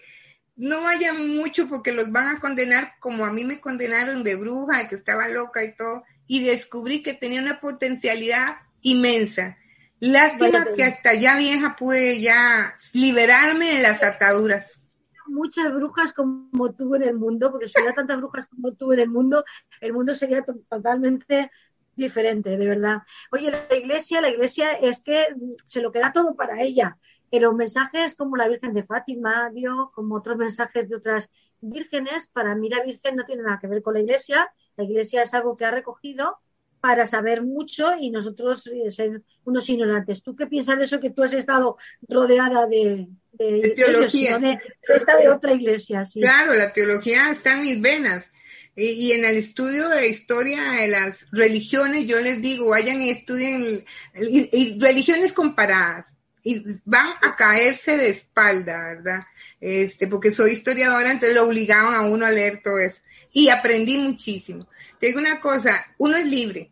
no 0.55 0.81
vayan 0.81 1.27
mucho 1.35 1.67
porque 1.67 1.91
los 1.91 2.13
van 2.13 2.29
a 2.29 2.39
condenar 2.39 2.93
como 3.01 3.25
a 3.25 3.33
mí 3.33 3.43
me 3.43 3.59
condenaron 3.59 4.23
de 4.23 4.35
bruja, 4.35 4.77
de 4.77 4.87
que 4.87 4.95
estaba 4.95 5.27
loca 5.27 5.65
y 5.65 5.75
todo. 5.75 6.03
Y 6.25 6.45
descubrí 6.45 7.03
que 7.03 7.13
tenía 7.13 7.41
una 7.41 7.59
potencialidad 7.59 8.55
inmensa. 8.81 9.57
Lástima 9.99 10.65
que 10.77 10.85
hasta 10.85 11.13
ya 11.13 11.35
vieja 11.35 11.75
pude 11.75 12.21
ya 12.21 12.73
liberarme 12.93 13.73
de 13.73 13.81
las 13.81 14.01
ataduras 14.01 14.88
muchas 15.29 15.73
brujas 15.73 16.13
como 16.13 16.73
tú 16.73 16.95
en 16.95 17.03
el 17.03 17.15
mundo, 17.15 17.51
porque 17.51 17.67
si 17.67 17.73
hubiera 17.79 17.95
tantas 17.95 18.17
brujas 18.17 18.47
como 18.47 18.73
tú 18.73 18.91
en 18.93 18.99
el 18.99 19.09
mundo, 19.09 19.43
el 19.81 19.93
mundo 19.93 20.15
sería 20.15 20.43
totalmente 20.43 21.51
diferente, 21.95 22.57
de 22.57 22.67
verdad. 22.67 23.03
Oye, 23.31 23.51
la 23.51 23.75
iglesia, 23.75 24.21
la 24.21 24.29
iglesia 24.29 24.73
es 24.73 25.01
que 25.01 25.27
se 25.65 25.81
lo 25.81 25.91
queda 25.91 26.11
todo 26.11 26.35
para 26.35 26.61
ella. 26.61 26.97
En 27.31 27.43
los 27.43 27.53
mensajes 27.53 28.15
como 28.15 28.37
la 28.37 28.47
Virgen 28.47 28.73
de 28.73 28.83
Fátima 28.83 29.49
dio, 29.51 29.91
como 29.93 30.15
otros 30.15 30.37
mensajes 30.37 30.89
de 30.89 30.95
otras 30.95 31.29
vírgenes, 31.61 32.27
para 32.27 32.55
mí 32.55 32.69
la 32.69 32.83
Virgen 32.83 33.15
no 33.15 33.25
tiene 33.25 33.43
nada 33.43 33.59
que 33.59 33.67
ver 33.67 33.83
con 33.83 33.93
la 33.93 33.99
iglesia. 33.99 34.51
La 34.77 34.83
iglesia 34.83 35.21
es 35.21 35.33
algo 35.33 35.55
que 35.55 35.65
ha 35.65 35.71
recogido 35.71 36.39
para 36.81 37.05
saber 37.05 37.41
mucho 37.41 37.91
y 37.99 38.09
nosotros 38.09 38.67
eh, 38.67 38.91
ser 38.91 39.21
unos 39.43 39.69
ignorantes. 39.69 40.23
¿Tú 40.23 40.35
qué 40.35 40.47
piensas 40.47 40.77
de 40.77 40.85
eso 40.85 40.99
que 40.99 41.09
tú 41.09 41.23
has 41.23 41.33
estado 41.33 41.77
rodeada 42.07 42.67
de, 42.67 43.07
de, 43.33 43.73
teología? 43.75 44.39
de, 44.39 44.57
esta 44.87 45.17
de 45.17 45.29
otra 45.29 45.53
iglesia. 45.53 46.05
Sí. 46.05 46.21
Claro, 46.21 46.53
la 46.53 46.71
teología 46.71 47.29
está 47.31 47.53
en 47.53 47.61
mis 47.61 47.81
venas. 47.81 48.31
Y, 48.75 49.11
en 49.11 49.25
el 49.25 49.35
estudio 49.35 49.89
de 49.89 50.07
historia 50.07 50.61
de 50.79 50.87
las 50.87 51.27
religiones, 51.31 52.07
yo 52.07 52.21
les 52.21 52.41
digo, 52.41 52.69
vayan 52.69 53.01
y 53.01 53.09
estudien 53.09 53.83
y, 54.15 54.79
religiones 54.79 55.33
comparadas. 55.33 56.07
Y 56.45 56.63
van 56.85 57.09
a 57.21 57.35
caerse 57.35 57.97
de 57.97 58.09
espalda, 58.09 58.95
¿verdad? 58.95 59.23
Este, 59.59 60.07
porque 60.07 60.31
soy 60.31 60.53
historiadora, 60.53 61.11
entonces 61.11 61.35
lo 61.35 61.43
obligaban 61.43 61.93
a 61.93 62.07
uno 62.07 62.25
a 62.25 62.31
leer 62.31 62.61
todo 62.63 62.79
eso. 62.79 63.01
Y 63.31 63.49
aprendí 63.49 63.97
muchísimo. 63.97 64.67
Te 64.99 65.07
digo 65.07 65.19
una 65.19 65.39
cosa, 65.39 65.93
uno 65.97 66.17
es 66.17 66.25
libre. 66.25 66.71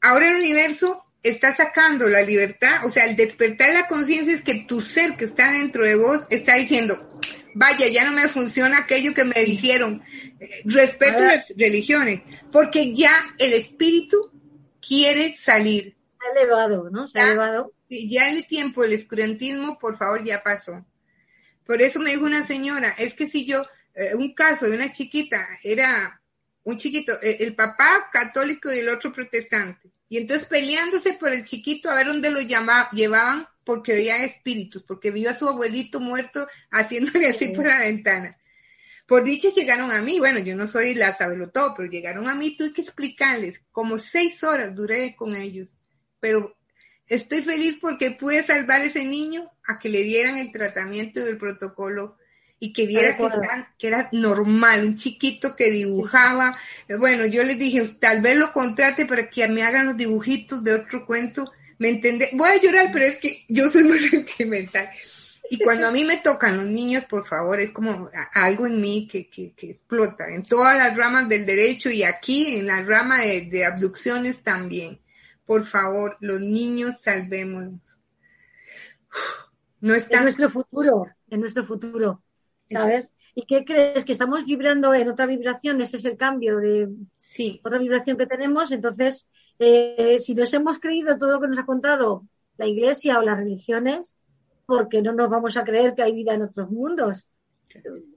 Ahora 0.00 0.28
el 0.28 0.36
universo 0.36 1.04
está 1.22 1.54
sacando 1.54 2.08
la 2.08 2.20
libertad, 2.20 2.84
o 2.84 2.90
sea, 2.90 3.06
el 3.06 3.16
despertar 3.16 3.72
la 3.72 3.88
conciencia 3.88 4.34
es 4.34 4.42
que 4.42 4.66
tu 4.68 4.82
ser 4.82 5.16
que 5.16 5.24
está 5.24 5.52
dentro 5.52 5.86
de 5.86 5.94
vos 5.94 6.26
está 6.28 6.56
diciendo, 6.56 7.18
vaya, 7.54 7.88
ya 7.88 8.04
no 8.04 8.12
me 8.12 8.28
funciona 8.28 8.80
aquello 8.80 9.14
que 9.14 9.24
me 9.24 9.42
dijeron, 9.44 10.02
respeto 10.66 11.24
las 11.24 11.54
religiones, 11.56 12.20
porque 12.52 12.94
ya 12.94 13.34
el 13.38 13.54
espíritu 13.54 14.30
quiere 14.86 15.34
salir. 15.34 15.96
Se 16.20 16.26
ha 16.26 16.42
elevado, 16.42 16.90
¿no? 16.90 17.08
Se 17.08 17.18
ha 17.18 17.28
elevado. 17.28 17.72
Ya 17.88 18.30
el 18.30 18.46
tiempo 18.46 18.82
del 18.82 18.92
escurantismo, 18.92 19.78
por 19.78 19.96
favor, 19.96 20.22
ya 20.24 20.42
pasó. 20.42 20.84
Por 21.64 21.80
eso 21.80 22.00
me 22.00 22.10
dijo 22.10 22.26
una 22.26 22.46
señora, 22.46 22.94
es 22.98 23.14
que 23.14 23.28
si 23.28 23.46
yo, 23.46 23.66
eh, 23.94 24.14
un 24.14 24.34
caso 24.34 24.66
de 24.66 24.76
una 24.76 24.92
chiquita, 24.92 25.46
era 25.62 26.20
un 26.64 26.78
chiquito, 26.78 27.12
eh, 27.22 27.36
el 27.40 27.54
papá 27.54 28.08
católico 28.12 28.72
y 28.72 28.78
el 28.78 28.88
otro 28.88 29.12
protestante. 29.12 29.92
Y 30.08 30.18
entonces 30.18 30.46
peleándose 30.46 31.14
por 31.14 31.32
el 31.32 31.44
chiquito 31.44 31.90
a 31.90 31.94
ver 31.94 32.06
dónde 32.06 32.30
lo 32.30 32.40
llevaban 32.40 33.46
porque 33.64 33.92
veía 33.92 34.24
espíritus, 34.24 34.82
porque 34.82 35.10
vio 35.10 35.30
a 35.30 35.34
su 35.34 35.48
abuelito 35.48 36.00
muerto 36.00 36.46
haciéndole 36.70 37.28
así 37.28 37.48
por 37.48 37.66
la 37.66 37.80
ventana. 37.80 38.36
Por 39.06 39.22
dicha 39.22 39.48
llegaron 39.50 39.90
a 39.90 40.00
mí, 40.00 40.18
bueno, 40.18 40.38
yo 40.38 40.56
no 40.56 40.66
soy 40.66 40.94
la 40.94 41.14
todo, 41.52 41.74
pero 41.76 41.90
llegaron 41.90 42.28
a 42.28 42.34
mí, 42.34 42.56
tuve 42.56 42.72
que 42.72 42.82
explicarles, 42.82 43.60
como 43.70 43.98
seis 43.98 44.42
horas 44.42 44.74
duré 44.74 45.14
con 45.14 45.34
ellos, 45.34 45.74
pero 46.20 46.56
estoy 47.06 47.42
feliz 47.42 47.78
porque 47.80 48.12
pude 48.12 48.42
salvar 48.42 48.80
a 48.80 48.84
ese 48.84 49.04
niño 49.04 49.50
a 49.66 49.78
que 49.78 49.90
le 49.90 50.02
dieran 50.02 50.38
el 50.38 50.52
tratamiento 50.52 51.22
del 51.22 51.36
protocolo 51.36 52.16
y 52.58 52.72
que 52.72 52.86
viera 52.86 53.16
que 53.78 53.86
era, 53.86 54.08
normal, 54.12 54.84
un 54.84 54.96
chiquito 54.96 55.54
que 55.54 55.70
dibujaba. 55.70 56.56
Bueno, 56.98 57.26
yo 57.26 57.42
les 57.44 57.58
dije, 57.58 57.86
tal 58.00 58.20
vez 58.22 58.36
lo 58.36 58.52
contrate 58.52 59.06
para 59.06 59.28
que 59.28 59.46
me 59.48 59.62
hagan 59.62 59.86
los 59.86 59.96
dibujitos 59.96 60.64
de 60.64 60.74
otro 60.74 61.04
cuento. 61.04 61.52
¿Me 61.78 61.88
entiende? 61.88 62.30
Voy 62.32 62.48
a 62.48 62.60
llorar, 62.60 62.90
pero 62.92 63.04
es 63.04 63.18
que 63.18 63.44
yo 63.48 63.68
soy 63.68 63.84
muy 63.84 63.98
sentimental. 64.08 64.88
Y 65.50 65.58
cuando 65.58 65.88
a 65.88 65.92
mí 65.92 66.04
me 66.04 66.16
tocan 66.16 66.56
los 66.56 66.66
niños, 66.66 67.04
por 67.04 67.26
favor, 67.26 67.60
es 67.60 67.70
como 67.70 68.10
algo 68.32 68.66
en 68.66 68.80
mí 68.80 69.06
que, 69.06 69.28
que, 69.28 69.52
explota, 69.60 70.28
en 70.28 70.42
todas 70.42 70.76
las 70.76 70.96
ramas 70.96 71.28
del 71.28 71.44
derecho 71.44 71.90
y 71.90 72.02
aquí 72.02 72.56
en 72.56 72.66
la 72.66 72.82
rama 72.82 73.20
de, 73.20 73.64
abducciones 73.64 74.42
también. 74.42 75.00
Por 75.44 75.66
favor, 75.66 76.16
los 76.20 76.40
niños 76.40 77.02
salvémonos. 77.02 77.96
No. 79.80 79.94
Es 79.94 80.10
nuestro 80.10 80.48
futuro, 80.48 81.06
en 81.28 81.40
nuestro 81.40 81.66
futuro. 81.66 82.23
¿Sabes? 82.80 83.14
¿Y 83.34 83.46
qué 83.46 83.64
crees? 83.64 84.04
Que 84.04 84.12
estamos 84.12 84.44
vibrando 84.44 84.94
en 84.94 85.08
otra 85.08 85.26
vibración, 85.26 85.80
ese 85.80 85.96
es 85.96 86.04
el 86.04 86.16
cambio 86.16 86.58
de 86.58 86.88
sí. 87.16 87.60
otra 87.64 87.78
vibración 87.78 88.16
que 88.16 88.26
tenemos. 88.26 88.70
Entonces, 88.70 89.28
eh, 89.58 90.18
si 90.20 90.34
nos 90.34 90.52
hemos 90.54 90.78
creído 90.78 91.18
todo 91.18 91.32
lo 91.32 91.40
que 91.40 91.48
nos 91.48 91.58
ha 91.58 91.66
contado 91.66 92.26
la 92.56 92.66
iglesia 92.66 93.18
o 93.18 93.22
las 93.22 93.38
religiones, 93.38 94.16
porque 94.66 95.02
no 95.02 95.12
nos 95.12 95.28
vamos 95.28 95.56
a 95.56 95.64
creer 95.64 95.94
que 95.94 96.02
hay 96.02 96.14
vida 96.14 96.34
en 96.34 96.42
otros 96.42 96.70
mundos. 96.70 97.28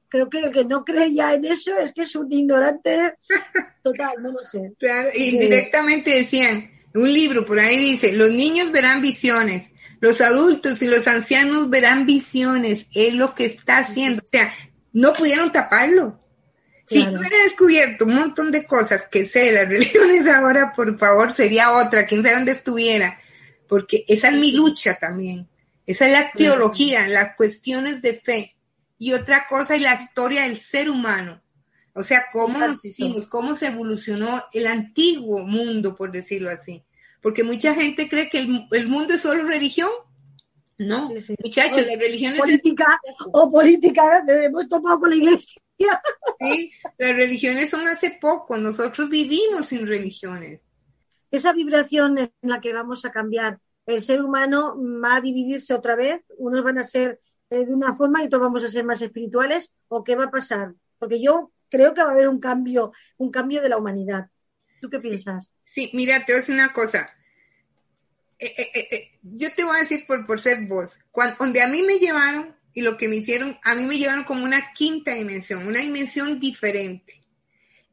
Creo 0.10 0.30
que 0.30 0.39
el 0.39 0.51
que 0.51 0.66
no 0.66 0.86
cree 0.86 1.14
ya 1.14 1.34
en 1.34 1.45
eso 1.45 1.78
es 1.78 1.93
que 1.93 2.03
es 2.03 2.16
un 2.16 2.32
ignorante 2.32 3.16
total, 3.84 4.22
no 4.22 4.32
lo 4.32 4.43
sé. 4.43 4.74
Claro, 4.80 5.10
y 5.14 5.38
directamente 5.38 6.12
decían, 6.12 6.70
un 6.93 7.12
libro 7.12 7.45
por 7.45 7.60
ahí 7.60 7.78
dice, 7.78 8.14
los 8.14 8.32
niños 8.32 8.72
verán 8.72 9.01
visiones, 9.01 9.72
los 10.00 10.22
adultos 10.22 10.82
y 10.82 10.88
los 10.88 11.08
ancianos 11.08 11.70
verán 11.70 12.06
visiones, 12.06 12.88
es 12.93 13.14
lo 13.14 13.34
que 13.34 13.45
está 13.45 13.80
haciendo. 13.80 14.24
O 14.24 14.28
sea, 14.28 14.54
no 14.93 15.14
pudieron 15.14 15.52
taparlo. 15.52 16.20
Si 16.86 17.04
yo 17.04 17.10
hubiera 17.10 17.43
descubierto 17.43 18.06
un 18.06 18.16
montón 18.16 18.52
de 18.52 18.66
cosas 18.66 19.08
que 19.08 19.26
sé 19.26 19.52
de 19.52 19.52
las 19.52 19.68
religiones 19.70 20.28
ahora, 20.28 20.74
por 20.74 20.98
favor, 20.98 21.34
sería 21.34 21.74
otra, 21.74 22.06
quién 22.06 22.24
sabe 22.24 22.36
dónde 22.36 22.52
estuviera. 22.52 23.20
Porque 23.68 24.06
esa 24.08 24.30
es 24.30 24.36
mi 24.36 24.54
lucha 24.54 24.95
también. 24.95 25.50
Esa 25.86 26.08
es 26.08 26.14
la 26.14 26.32
teología, 26.32 27.08
las 27.08 27.36
cuestiones 27.36 28.02
de 28.02 28.14
fe. 28.14 28.56
Y 29.00 29.14
otra 29.14 29.48
cosa 29.50 29.76
es 29.76 29.82
la 29.82 29.95
historia 29.95 30.43
del 30.43 30.58
ser 30.58 30.89
humano. 30.89 31.41
O 31.93 32.04
sea, 32.04 32.28
cómo 32.32 32.60
nos 32.60 32.86
hicimos, 32.86 33.28
cómo 33.28 33.56
se 33.56 33.68
evolucionó 33.68 34.43
el 34.54 34.68
antiguo 34.68 35.39
mundo, 35.39 35.95
por 35.95 36.12
decirlo 36.12 36.50
así 36.50 36.84
porque 37.28 37.43
mucha 37.43 37.75
gente 37.75 38.07
cree 38.07 38.30
que 38.30 38.39
el, 38.39 38.88
mundo 38.88 39.13
es 39.13 39.19
solo 39.19 39.43
religión. 39.43 39.89
No, 40.78 41.09
muchachos, 41.43 41.86
la 41.86 41.97
religión 41.97 42.36
es 42.36 42.39
política 42.39 43.01
o 43.34 43.51
política, 43.51 44.23
hemos 44.25 44.69
topado 44.69 45.01
con 45.01 45.09
la 45.09 45.17
iglesia. 45.17 45.61
Sí, 46.39 46.71
las 46.97 47.15
religiones 47.17 47.69
son 47.69 47.86
hace 47.86 48.17
poco, 48.21 48.55
nosotros 48.55 49.09
vivimos 49.09 49.65
sin 49.65 49.86
religiones. 49.86 50.65
Esa 51.30 51.51
vibración 51.51 52.17
en 52.17 52.32
la 52.43 52.61
que 52.61 52.71
vamos 52.71 53.03
a 53.03 53.11
cambiar, 53.11 53.59
el 53.86 53.99
ser 53.99 54.21
humano 54.21 54.78
va 55.03 55.17
a 55.17 55.21
dividirse 55.21 55.73
otra 55.73 55.97
vez, 55.97 56.21
unos 56.38 56.63
van 56.63 56.78
a 56.78 56.86
ser 56.86 57.19
eh, 57.49 57.65
de 57.65 57.73
una 57.73 57.93
forma 57.95 58.23
y 58.23 58.28
otros 58.28 58.41
vamos 58.41 58.63
a 58.63 58.69
ser 58.69 58.86
más 58.86 59.01
espirituales, 59.01 59.75
o 59.89 60.05
qué 60.05 60.15
va 60.15 60.25
a 60.25 60.32
pasar? 60.32 60.75
Porque 60.97 61.21
yo 61.21 61.51
creo 61.69 61.93
que 61.93 62.03
va 62.03 62.07
a 62.07 62.13
haber 62.13 62.30
un 62.30 62.39
cambio, 62.39 62.93
un 63.17 63.32
cambio 63.32 63.61
de 63.61 63.67
la 63.67 63.78
humanidad. 63.78 64.30
¿Tú 64.80 64.89
qué 64.89 64.99
piensas? 64.99 65.53
Sí, 65.63 65.91
mira, 65.93 66.19
te 66.19 66.32
voy 66.32 66.36
a 66.36 66.41
decir 66.41 66.55
una 66.55 66.71
cosa. 66.71 67.16
Eh, 68.39 68.53
eh, 68.57 68.88
eh, 68.91 69.11
yo 69.23 69.51
te 69.53 69.63
voy 69.63 69.77
a 69.77 69.81
decir 69.81 70.05
por, 70.05 70.25
por 70.25 70.39
ser 70.39 70.65
vos, 70.67 70.91
cuando, 71.11 71.35
donde 71.39 71.61
a 71.61 71.67
mí 71.67 71.81
me 71.81 71.97
llevaron 71.97 72.55
y 72.73 72.81
lo 72.81 72.97
que 72.97 73.07
me 73.07 73.15
hicieron, 73.15 73.57
a 73.63 73.73
mí 73.73 73.83
me 73.85 73.97
llevaron 73.97 74.23
como 74.23 74.43
una 74.43 74.73
quinta 74.73 75.15
dimensión, 75.15 75.65
una 75.67 75.79
dimensión 75.79 76.39
diferente. 76.39 77.19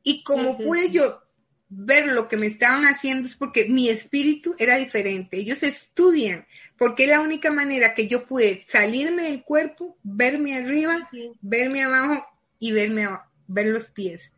Y 0.03 0.23
como 0.23 0.59
pude 0.59 0.91
yo 0.91 1.23
ver 1.69 2.09
lo 2.09 2.29
que 2.29 2.37
me 2.37 2.47
estaban 2.47 2.85
haciendo 2.85 3.27
es 3.27 3.37
porque 3.37 3.67
mi 3.69 3.89
espíritu 3.89 4.55
era 4.59 4.77
diferente. 4.77 5.39
Ellos 5.39 5.63
estudian, 5.63 6.47
porque 6.77 7.05
es 7.05 7.09
la 7.09 7.21
única 7.21 7.51
manera 7.51 7.95
que 7.95 8.07
yo 8.07 8.25
pude 8.25 8.65
salirme 8.69 9.23
del 9.25 9.43
cuerpo, 9.43 9.97
verme 10.03 10.55
arriba, 10.57 11.09
verme 11.41 11.83
abajo 11.83 12.27
y 12.59 12.73
verme 12.73 13.09
ver 13.47 13.67
los 13.67 13.89
pies. 13.89 14.31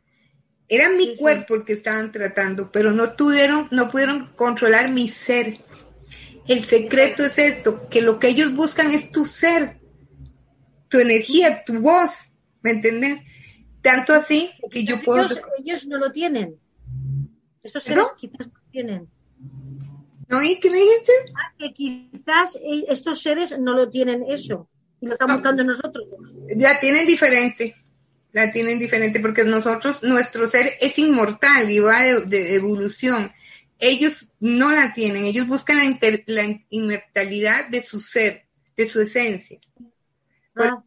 Era 0.69 0.89
mi 0.91 1.17
cuerpo 1.17 1.55
el 1.55 1.65
que 1.65 1.73
estaban 1.73 2.11
tratando, 2.11 2.73
pero 2.73 2.91
no 2.91 3.13
tuvieron, 3.13 3.69
no 3.71 3.89
pudieron 3.89 4.33
controlar 4.35 4.89
mi 4.89 5.09
ser. 5.09 5.59
El 6.49 6.63
secreto 6.65 7.25
es 7.25 7.39
esto, 7.39 7.89
que 7.89 8.03
lo 8.03 8.19
que 8.19 8.29
ellos 8.29 8.55
buscan 8.55 8.93
es 8.93 9.11
tu 9.11 9.25
ser, 9.25 9.79
tu 10.89 10.99
energía, 10.99 11.65
tu 11.65 11.81
voz, 11.81 12.31
¿me 12.63 12.71
entendés? 12.71 13.21
Tanto 13.83 14.15
así 14.15 14.51
que 14.71 14.85
yo 14.85 14.97
puedo... 14.97 15.27
Ellos, 15.59 15.87
no 15.87 15.99
lo 15.99 16.13
tienen. 16.13 16.57
Estos 17.63 17.83
seres 17.83 18.07
quizás 18.17 18.47
no 18.47 18.61
tienen. 18.71 19.09
¿No? 20.29 20.43
¿Y 20.43 20.59
qué 20.61 20.71
me 20.71 20.79
dijiste? 20.79 21.13
Ah, 21.37 21.53
que 21.59 21.73
quizás 21.73 22.57
e, 22.57 22.85
estos 22.89 23.21
seres 23.21 23.57
no 23.59 23.75
lo 23.75 23.91
tienen 23.91 24.25
eso. 24.29 24.69
Y 25.01 25.07
lo 25.07 25.13
están 25.13 25.29
buscando 25.29 25.65
nosotros. 25.65 26.07
Ya 26.57 26.79
tienen 26.79 27.07
diferente. 27.07 27.77
La 28.33 28.53
tienen 28.53 28.79
diferente 28.79 29.21
porque 29.21 29.45
nosotros, 29.45 30.03
nuestro 30.03 30.47
ser 30.47 30.75
es 30.81 30.99
inmortal 30.99 31.71
y 31.71 31.79
va 31.81 32.03
de 32.03 32.55
evolución 32.55 33.33
ellos 33.79 34.33
no 34.41 34.73
la 34.73 34.93
tienen, 34.93 35.25
ellos 35.25 35.47
buscan 35.47 35.79
la, 36.27 36.61
inmortalidad 36.71 37.69
de 37.69 37.83
su 37.83 38.01
ser, 38.01 38.47
de 38.77 38.87
su 38.87 39.01
esencia. 39.01 39.59
Ah. 40.57 40.83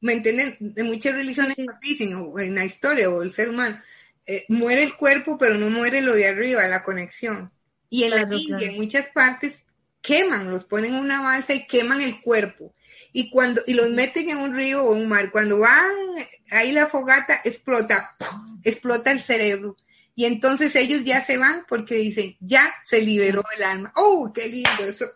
¿Me 0.00 0.12
entienden? 0.12 0.56
De 0.60 0.82
muchas 0.82 1.14
religiones 1.14 1.56
dicen, 1.80 2.14
o 2.14 2.38
en 2.38 2.54
la 2.54 2.64
historia, 2.64 3.08
o 3.08 3.22
el 3.22 3.32
ser 3.32 3.48
humano, 3.48 3.80
eh, 4.26 4.44
muere 4.48 4.82
el 4.82 4.96
cuerpo, 4.96 5.38
pero 5.38 5.54
no 5.56 5.70
muere 5.70 6.02
lo 6.02 6.14
de 6.14 6.28
arriba, 6.28 6.66
la 6.68 6.84
conexión. 6.84 7.50
Y 7.88 8.04
en 8.04 8.10
la 8.10 8.28
India, 8.30 8.68
en 8.68 8.76
muchas 8.76 9.08
partes, 9.08 9.64
queman, 10.02 10.50
los 10.50 10.64
ponen 10.64 10.94
en 10.94 11.00
una 11.00 11.22
balsa 11.22 11.54
y 11.54 11.66
queman 11.66 12.00
el 12.00 12.20
cuerpo. 12.20 12.74
y 13.16 13.30
cuando 13.30 13.62
y 13.66 13.74
los 13.74 13.90
meten 13.90 14.28
en 14.28 14.38
un 14.38 14.54
río 14.54 14.84
o 14.84 14.92
un 14.92 15.08
mar. 15.08 15.30
Cuando 15.30 15.60
van 15.60 15.86
ahí 16.50 16.72
la 16.72 16.88
fogata 16.88 17.40
explota, 17.44 18.16
explota 18.64 19.12
el 19.12 19.22
cerebro. 19.22 19.76
Y 20.16 20.26
entonces 20.26 20.74
ellos 20.76 21.02
ya 21.04 21.22
se 21.22 21.38
van 21.38 21.64
porque 21.68 21.96
dicen, 21.96 22.36
ya 22.40 22.62
se 22.84 23.02
liberó 23.02 23.42
el 23.56 23.64
alma. 23.64 23.92
¡Oh, 23.96 24.30
qué 24.32 24.46
lindo! 24.48 24.84
Eso 24.86 25.06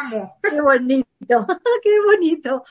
amo. 0.00 0.38
Qué 0.42 0.60
bonito, 0.60 1.06
qué 1.82 2.00
bonito. 2.04 2.62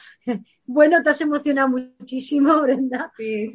Bueno, 0.65 1.03
te 1.03 1.11
has 1.11 1.21
emocionado 1.21 1.69
muchísimo, 1.69 2.61
Brenda. 2.61 3.11
Sí, 3.17 3.53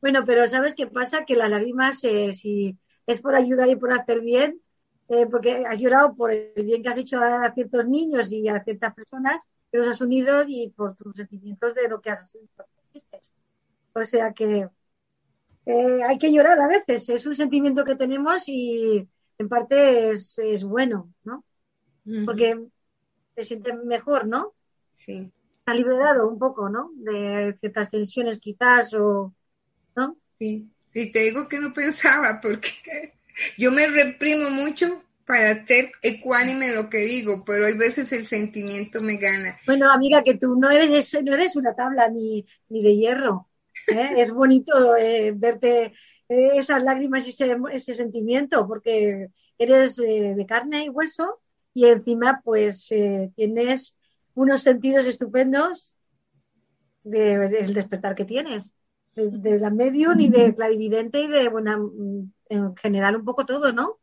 Bueno, 0.00 0.24
pero 0.26 0.48
¿sabes 0.48 0.74
qué 0.74 0.88
pasa? 0.88 1.24
Que 1.24 1.36
las 1.36 1.48
lágrimas, 1.48 2.02
eh, 2.02 2.34
si 2.34 2.76
es 3.06 3.20
por 3.20 3.36
ayudar 3.36 3.68
y 3.68 3.76
por 3.76 3.92
hacer 3.92 4.20
bien, 4.20 4.60
eh, 5.08 5.26
porque 5.30 5.64
has 5.64 5.80
llorado 5.80 6.16
por 6.16 6.32
el 6.32 6.52
bien 6.64 6.82
que 6.82 6.88
has 6.88 6.98
hecho 6.98 7.18
a 7.18 7.52
ciertos 7.52 7.86
niños 7.86 8.32
y 8.32 8.48
a 8.48 8.64
ciertas 8.64 8.94
personas 8.94 9.40
que 9.70 9.78
los 9.78 9.86
has 9.86 10.00
unido 10.00 10.44
y 10.46 10.70
por 10.70 10.96
tus 10.96 11.16
sentimientos 11.16 11.74
de 11.74 11.88
lo 11.88 12.00
que 12.00 12.10
has 12.10 12.34
hecho. 12.34 12.64
O 13.94 14.04
sea 14.04 14.32
que 14.32 14.68
eh, 15.66 16.02
hay 16.02 16.18
que 16.18 16.32
llorar 16.32 16.58
a 16.60 16.68
veces, 16.68 17.08
es 17.08 17.26
un 17.26 17.36
sentimiento 17.36 17.84
que 17.84 17.94
tenemos 17.94 18.48
y 18.48 19.08
en 19.38 19.48
parte 19.48 20.10
es, 20.10 20.64
bueno, 20.64 21.12
¿no? 21.24 21.44
Porque 22.24 22.60
te 23.34 23.44
sientes 23.44 23.74
mejor, 23.84 24.26
¿no? 24.26 24.54
Sí. 24.94 25.30
Está 25.52 25.74
liberado 25.74 26.28
un 26.28 26.38
poco, 26.38 26.68
¿no? 26.68 26.90
De 26.96 27.54
ciertas 27.58 27.90
tensiones 27.90 28.40
quizás 28.40 28.92
o, 28.94 29.32
¿no? 29.94 30.16
Sí. 30.38 30.68
Sí, 30.92 31.10
te 31.10 31.20
digo 31.20 31.48
que 31.48 31.58
no 31.58 31.72
pensaba 31.72 32.40
porque 32.42 33.14
yo 33.58 33.70
me 33.72 33.86
reprimo 33.86 34.50
mucho 34.50 35.02
para 35.24 35.64
ser 35.66 35.92
ecuánime 36.02 36.66
en 36.66 36.74
lo 36.74 36.90
que 36.90 36.98
digo, 36.98 37.44
pero 37.46 37.66
hay 37.66 37.74
veces 37.74 38.12
el 38.12 38.26
sentimiento 38.26 39.00
me 39.00 39.16
gana. 39.16 39.56
Bueno, 39.66 39.90
amiga, 39.90 40.22
que 40.22 40.34
tú 40.34 40.56
no 40.56 40.70
eres, 40.70 41.16
no 41.22 41.34
eres 41.34 41.56
una 41.56 41.74
tabla 41.74 42.08
ni, 42.08 42.44
ni 42.68 42.82
de 42.82 42.96
hierro. 42.96 43.48
¿Eh? 43.88 44.14
es 44.16 44.32
bonito 44.32 44.96
eh, 44.96 45.32
verte 45.34 45.92
eh, 46.28 46.50
esas 46.54 46.82
lágrimas 46.82 47.26
y 47.26 47.30
ese, 47.30 47.56
ese, 47.72 47.94
sentimiento, 47.94 48.66
porque 48.66 49.28
eres 49.58 49.96
de 49.96 50.44
carne 50.48 50.84
y 50.84 50.88
hueso 50.88 51.40
y 51.74 51.86
encima 51.86 52.40
pues 52.44 52.88
tienes 53.36 53.98
unos 54.34 54.62
sentidos 54.62 55.06
estupendos 55.06 55.94
del 57.04 57.74
despertar 57.74 58.14
que 58.14 58.24
tienes, 58.24 58.74
de, 59.14 59.60
la 59.60 59.70
medium 59.70 60.18
y 60.18 60.28
de 60.28 60.54
clarividente 60.54 61.22
y 61.22 61.28
de, 61.28 61.48
buena 61.48 61.78
en 62.48 62.76
general 62.76 63.16
un 63.16 63.24
poco 63.24 63.46
todo, 63.46 63.72
¿no? 63.72 63.98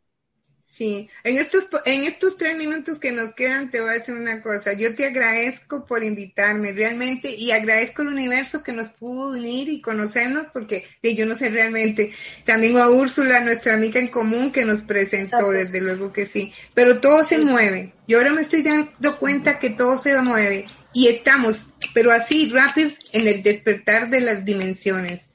Sí, 0.72 1.10
en 1.24 1.38
estos, 1.38 1.68
en 1.86 2.04
estos 2.04 2.38
tres 2.38 2.56
minutos 2.56 3.00
que 3.00 3.12
nos 3.12 3.34
quedan 3.34 3.72
te 3.72 3.82
voy 3.82 3.90
a 3.90 3.94
decir 3.94 4.14
una 4.14 4.42
cosa. 4.42 4.74
Yo 4.74 4.96
te 4.96 5.06
agradezco 5.06 5.86
por 5.86 6.04
invitarme 6.04 6.72
realmente 6.74 7.36
y 7.36 7.52
agradezco 7.52 8.04
al 8.04 8.10
universo 8.10 8.64
que 8.64 8.72
nos 8.72 8.90
pudo 8.90 9.30
unir 9.30 9.68
y 9.68 9.82
conocernos 9.82 10.48
porque 10.54 10.86
yo 11.02 11.26
no 11.26 11.36
sé 11.36 11.50
realmente. 11.50 12.14
También 12.46 12.78
a 12.78 12.88
Úrsula, 12.90 13.42
nuestra 13.42 13.74
amiga 13.74 14.00
en 14.00 14.08
común 14.08 14.52
que 14.52 14.64
nos 14.64 14.82
presentó, 14.82 15.52
desde 15.52 15.82
luego 15.82 16.14
que 16.14 16.26
sí. 16.26 16.54
Pero 16.76 17.02
todo 17.02 17.26
se 17.26 17.40
mueve. 17.40 17.94
Yo 18.08 18.20
ahora 18.20 18.32
me 18.32 18.42
estoy 18.42 18.62
dando 18.62 19.18
cuenta 19.18 19.60
que 19.60 19.72
todo 19.72 19.98
se 19.98 20.20
mueve 20.22 20.66
y 20.94 21.08
estamos, 21.08 21.70
pero 21.94 22.12
así 22.12 22.48
rápidos 22.50 23.00
en 23.12 23.28
el 23.28 23.42
despertar 23.42 24.10
de 24.10 24.22
las 24.22 24.46
dimensiones. 24.46 25.32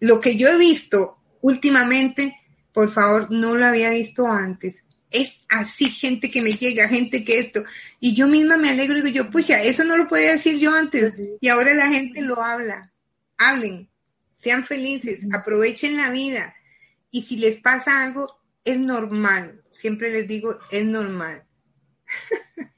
Lo 0.00 0.20
que 0.20 0.36
yo 0.36 0.48
he 0.48 0.56
visto 0.56 1.18
últimamente 1.40 2.34
por 2.72 2.90
favor, 2.90 3.30
no 3.30 3.54
lo 3.54 3.66
había 3.66 3.90
visto 3.90 4.26
antes. 4.26 4.84
Es 5.10 5.40
así, 5.48 5.86
gente 5.86 6.28
que 6.28 6.42
me 6.42 6.52
llega, 6.52 6.88
gente 6.88 7.24
que 7.24 7.38
esto. 7.38 7.64
Y 7.98 8.14
yo 8.14 8.28
misma 8.28 8.56
me 8.56 8.70
alegro 8.70 8.98
y 8.98 9.02
digo 9.02 9.24
yo, 9.24 9.30
pucha, 9.30 9.62
eso 9.62 9.84
no 9.84 9.96
lo 9.96 10.06
podía 10.06 10.32
decir 10.32 10.58
yo 10.58 10.74
antes. 10.74 11.14
Y 11.40 11.48
ahora 11.48 11.74
la 11.74 11.88
gente 11.88 12.20
lo 12.20 12.42
habla. 12.42 12.92
Hablen, 13.38 13.88
sean 14.30 14.64
felices, 14.64 15.26
aprovechen 15.32 15.96
la 15.96 16.10
vida. 16.10 16.54
Y 17.10 17.22
si 17.22 17.36
les 17.36 17.58
pasa 17.58 18.02
algo, 18.02 18.38
es 18.64 18.78
normal. 18.78 19.62
Siempre 19.72 20.10
les 20.10 20.28
digo, 20.28 20.58
es 20.70 20.84
normal. 20.84 21.44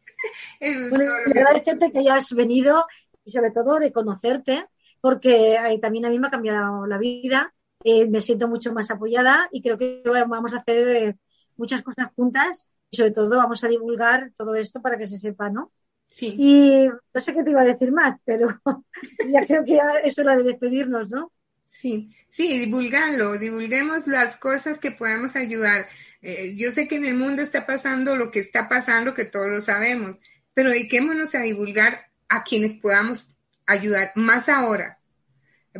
Es 0.60 0.92
agradecerte 0.92 1.90
que 1.90 2.00
hayas 2.00 2.34
venido 2.34 2.84
y 3.24 3.30
sobre 3.30 3.50
todo 3.50 3.78
de 3.78 3.90
conocerte, 3.90 4.66
porque 5.00 5.56
también 5.80 6.04
a 6.04 6.10
mí 6.10 6.18
me 6.18 6.26
ha 6.26 6.30
cambiado 6.30 6.86
la 6.86 6.98
vida 6.98 7.54
eh, 7.84 8.08
me 8.08 8.20
siento 8.20 8.48
mucho 8.48 8.72
más 8.72 8.90
apoyada 8.90 9.48
y 9.52 9.62
creo 9.62 9.78
que 9.78 10.02
vamos 10.04 10.52
a 10.52 10.58
hacer 10.58 10.88
eh, 10.96 11.18
muchas 11.56 11.82
cosas 11.82 12.08
juntas 12.14 12.68
y 12.90 12.96
sobre 12.96 13.12
todo 13.12 13.36
vamos 13.36 13.62
a 13.64 13.68
divulgar 13.68 14.32
todo 14.36 14.54
esto 14.54 14.82
para 14.82 14.98
que 14.98 15.06
se 15.06 15.18
sepa, 15.18 15.50
¿no? 15.50 15.72
Sí. 16.06 16.34
Y 16.38 16.88
no 17.14 17.20
sé 17.20 17.32
qué 17.32 17.44
te 17.44 17.50
iba 17.50 17.62
a 17.62 17.64
decir 17.64 17.92
más, 17.92 18.18
pero 18.24 18.48
ya 19.30 19.46
creo 19.46 19.64
que 19.64 19.76
ya 19.76 20.00
es 20.02 20.18
hora 20.18 20.36
de 20.36 20.42
despedirnos, 20.42 21.08
¿no? 21.08 21.32
Sí, 21.66 22.12
sí, 22.28 22.58
divulgarlo, 22.58 23.38
divulguemos 23.38 24.08
las 24.08 24.36
cosas 24.36 24.80
que 24.80 24.90
podamos 24.90 25.36
ayudar. 25.36 25.86
Eh, 26.20 26.56
yo 26.56 26.72
sé 26.72 26.88
que 26.88 26.96
en 26.96 27.04
el 27.04 27.14
mundo 27.14 27.42
está 27.42 27.64
pasando 27.64 28.16
lo 28.16 28.32
que 28.32 28.40
está 28.40 28.68
pasando, 28.68 29.14
que 29.14 29.24
todos 29.24 29.48
lo 29.48 29.60
sabemos, 29.60 30.18
pero 30.52 30.70
dediquémonos 30.70 31.36
a 31.36 31.42
divulgar 31.42 32.10
a 32.28 32.42
quienes 32.42 32.74
podamos 32.74 33.36
ayudar, 33.66 34.10
más 34.16 34.48
ahora, 34.48 34.99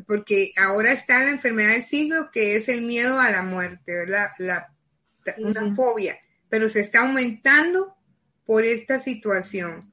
porque 0.06 0.52
ahora 0.56 0.92
está 0.92 1.24
la 1.24 1.30
enfermedad 1.30 1.72
del 1.72 1.82
siglo, 1.82 2.30
que 2.32 2.56
es 2.56 2.68
el 2.68 2.82
miedo 2.82 3.18
a 3.18 3.30
la 3.30 3.42
muerte, 3.42 3.92
¿verdad? 3.94 4.30
La, 4.38 4.72
una 5.38 5.74
fobia, 5.74 6.18
pero 6.48 6.68
se 6.68 6.80
está 6.80 7.00
aumentando 7.00 7.94
por 8.44 8.64
esta 8.64 8.98
situación. 8.98 9.92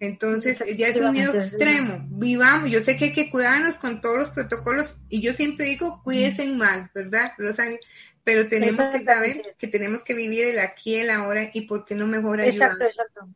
Entonces 0.00 0.62
ya 0.76 0.88
es 0.88 0.96
un 0.96 1.10
miedo 1.10 1.34
extremo. 1.34 2.06
Vivamos, 2.10 2.70
yo 2.70 2.82
sé 2.82 2.96
que 2.96 3.06
hay 3.06 3.12
que 3.12 3.30
cuidarnos 3.30 3.76
con 3.76 4.00
todos 4.00 4.18
los 4.18 4.30
protocolos 4.30 4.96
y 5.08 5.20
yo 5.20 5.32
siempre 5.32 5.66
digo, 5.66 6.02
cuídense 6.04 6.46
mal, 6.46 6.90
¿verdad, 6.94 7.32
Rosario? 7.36 7.78
Pero 8.22 8.48
tenemos 8.48 8.88
que 8.90 9.02
saber 9.02 9.56
que 9.58 9.66
tenemos 9.66 10.04
que 10.04 10.14
vivir 10.14 10.44
el 10.44 10.58
aquí, 10.58 10.96
el 10.96 11.10
ahora 11.10 11.50
y 11.52 11.62
por 11.62 11.84
qué 11.84 11.94
no 11.94 12.06
mejor 12.06 12.40
ayudar. 12.40 12.72
Exacto, 12.72 12.84
exacto. 12.84 13.28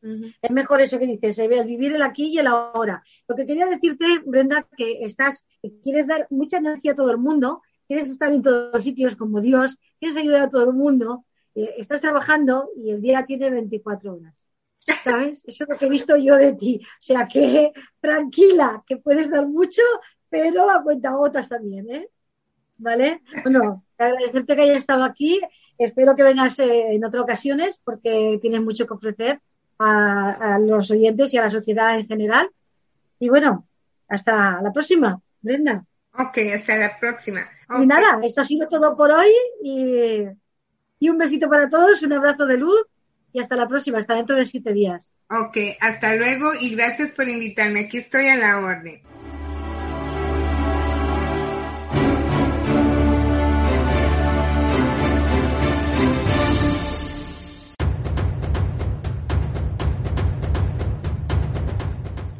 Es 0.00 0.50
mejor 0.50 0.80
eso 0.80 0.98
que 0.98 1.06
dices, 1.06 1.38
el 1.38 1.66
vivir 1.66 1.94
el 1.94 2.02
aquí 2.02 2.28
y 2.28 2.38
el 2.38 2.46
ahora. 2.46 3.02
Lo 3.26 3.34
que 3.34 3.44
quería 3.44 3.66
decirte, 3.66 4.06
Brenda, 4.24 4.66
que 4.76 5.04
estás, 5.04 5.48
quieres 5.82 6.06
dar 6.06 6.26
mucha 6.30 6.58
energía 6.58 6.92
a 6.92 6.94
todo 6.94 7.10
el 7.10 7.18
mundo, 7.18 7.62
quieres 7.86 8.10
estar 8.10 8.32
en 8.32 8.42
todos 8.42 8.72
los 8.72 8.84
sitios 8.84 9.16
como 9.16 9.40
Dios, 9.40 9.76
quieres 9.98 10.16
ayudar 10.16 10.42
a 10.42 10.50
todo 10.50 10.64
el 10.64 10.74
mundo, 10.74 11.24
eh, 11.54 11.74
estás 11.78 12.00
trabajando 12.00 12.70
y 12.76 12.90
el 12.90 13.00
día 13.00 13.24
tiene 13.24 13.50
24 13.50 14.14
horas. 14.14 14.48
¿Sabes? 15.04 15.44
Eso 15.46 15.64
es 15.64 15.70
lo 15.70 15.76
que 15.76 15.86
he 15.86 15.90
visto 15.90 16.16
yo 16.16 16.36
de 16.36 16.54
ti. 16.54 16.80
O 16.82 17.00
sea 17.00 17.26
que 17.28 17.72
tranquila, 18.00 18.82
que 18.86 18.96
puedes 18.96 19.30
dar 19.30 19.46
mucho, 19.46 19.82
pero 20.30 20.70
a 20.70 20.82
cuenta 20.82 21.12
gotas 21.12 21.48
también, 21.48 21.90
¿eh? 21.90 22.08
¿Vale? 22.78 23.22
Bueno, 23.42 23.84
agradecerte 23.98 24.54
que 24.54 24.62
hayas 24.62 24.76
estado 24.76 25.04
aquí. 25.04 25.40
Espero 25.76 26.14
que 26.14 26.22
vengas 26.22 26.58
eh, 26.60 26.94
en 26.94 27.04
otras 27.04 27.24
ocasiones 27.24 27.82
porque 27.84 28.38
tienes 28.40 28.62
mucho 28.62 28.86
que 28.86 28.94
ofrecer 28.94 29.40
a, 29.78 30.58
los 30.60 30.90
oyentes 30.90 31.32
y 31.32 31.38
a 31.38 31.42
la 31.42 31.50
sociedad 31.50 31.98
en 31.98 32.06
general. 32.06 32.50
Y 33.18 33.28
bueno, 33.28 33.66
hasta 34.08 34.60
la 34.62 34.72
próxima, 34.72 35.20
Brenda. 35.40 35.84
Ok, 36.14 36.38
hasta 36.54 36.76
la 36.76 36.98
próxima. 36.98 37.40
Y 37.80 37.86
nada, 37.86 38.18
esto 38.22 38.40
ha 38.40 38.44
sido 38.44 38.68
todo 38.68 38.96
por 38.96 39.10
hoy 39.10 39.30
y, 39.62 40.24
y 40.98 41.08
un 41.08 41.18
besito 41.18 41.48
para 41.48 41.68
todos, 41.68 42.02
un 42.02 42.12
abrazo 42.12 42.46
de 42.46 42.56
luz 42.56 42.86
y 43.32 43.40
hasta 43.40 43.56
la 43.56 43.68
próxima, 43.68 43.98
hasta 43.98 44.14
dentro 44.14 44.36
de 44.36 44.46
siete 44.46 44.72
días. 44.72 45.12
Ok, 45.30 45.56
hasta 45.80 46.16
luego 46.16 46.52
y 46.60 46.74
gracias 46.74 47.10
por 47.12 47.28
invitarme. 47.28 47.80
Aquí 47.80 47.98
estoy 47.98 48.28
a 48.28 48.36
la 48.36 48.58
orden. 48.58 49.02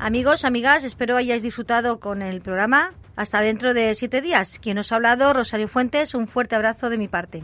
Amigos, 0.08 0.46
amigas, 0.46 0.84
espero 0.84 1.18
hayáis 1.18 1.42
disfrutado 1.42 2.00
con 2.00 2.22
el 2.22 2.40
programa. 2.40 2.94
Hasta 3.14 3.42
dentro 3.42 3.74
de 3.74 3.94
siete 3.94 4.22
días. 4.22 4.58
Quien 4.58 4.78
os 4.78 4.90
ha 4.90 4.96
hablado, 4.96 5.34
Rosario 5.34 5.68
Fuentes, 5.68 6.14
un 6.14 6.28
fuerte 6.28 6.56
abrazo 6.56 6.88
de 6.88 6.96
mi 6.96 7.08
parte. 7.08 7.42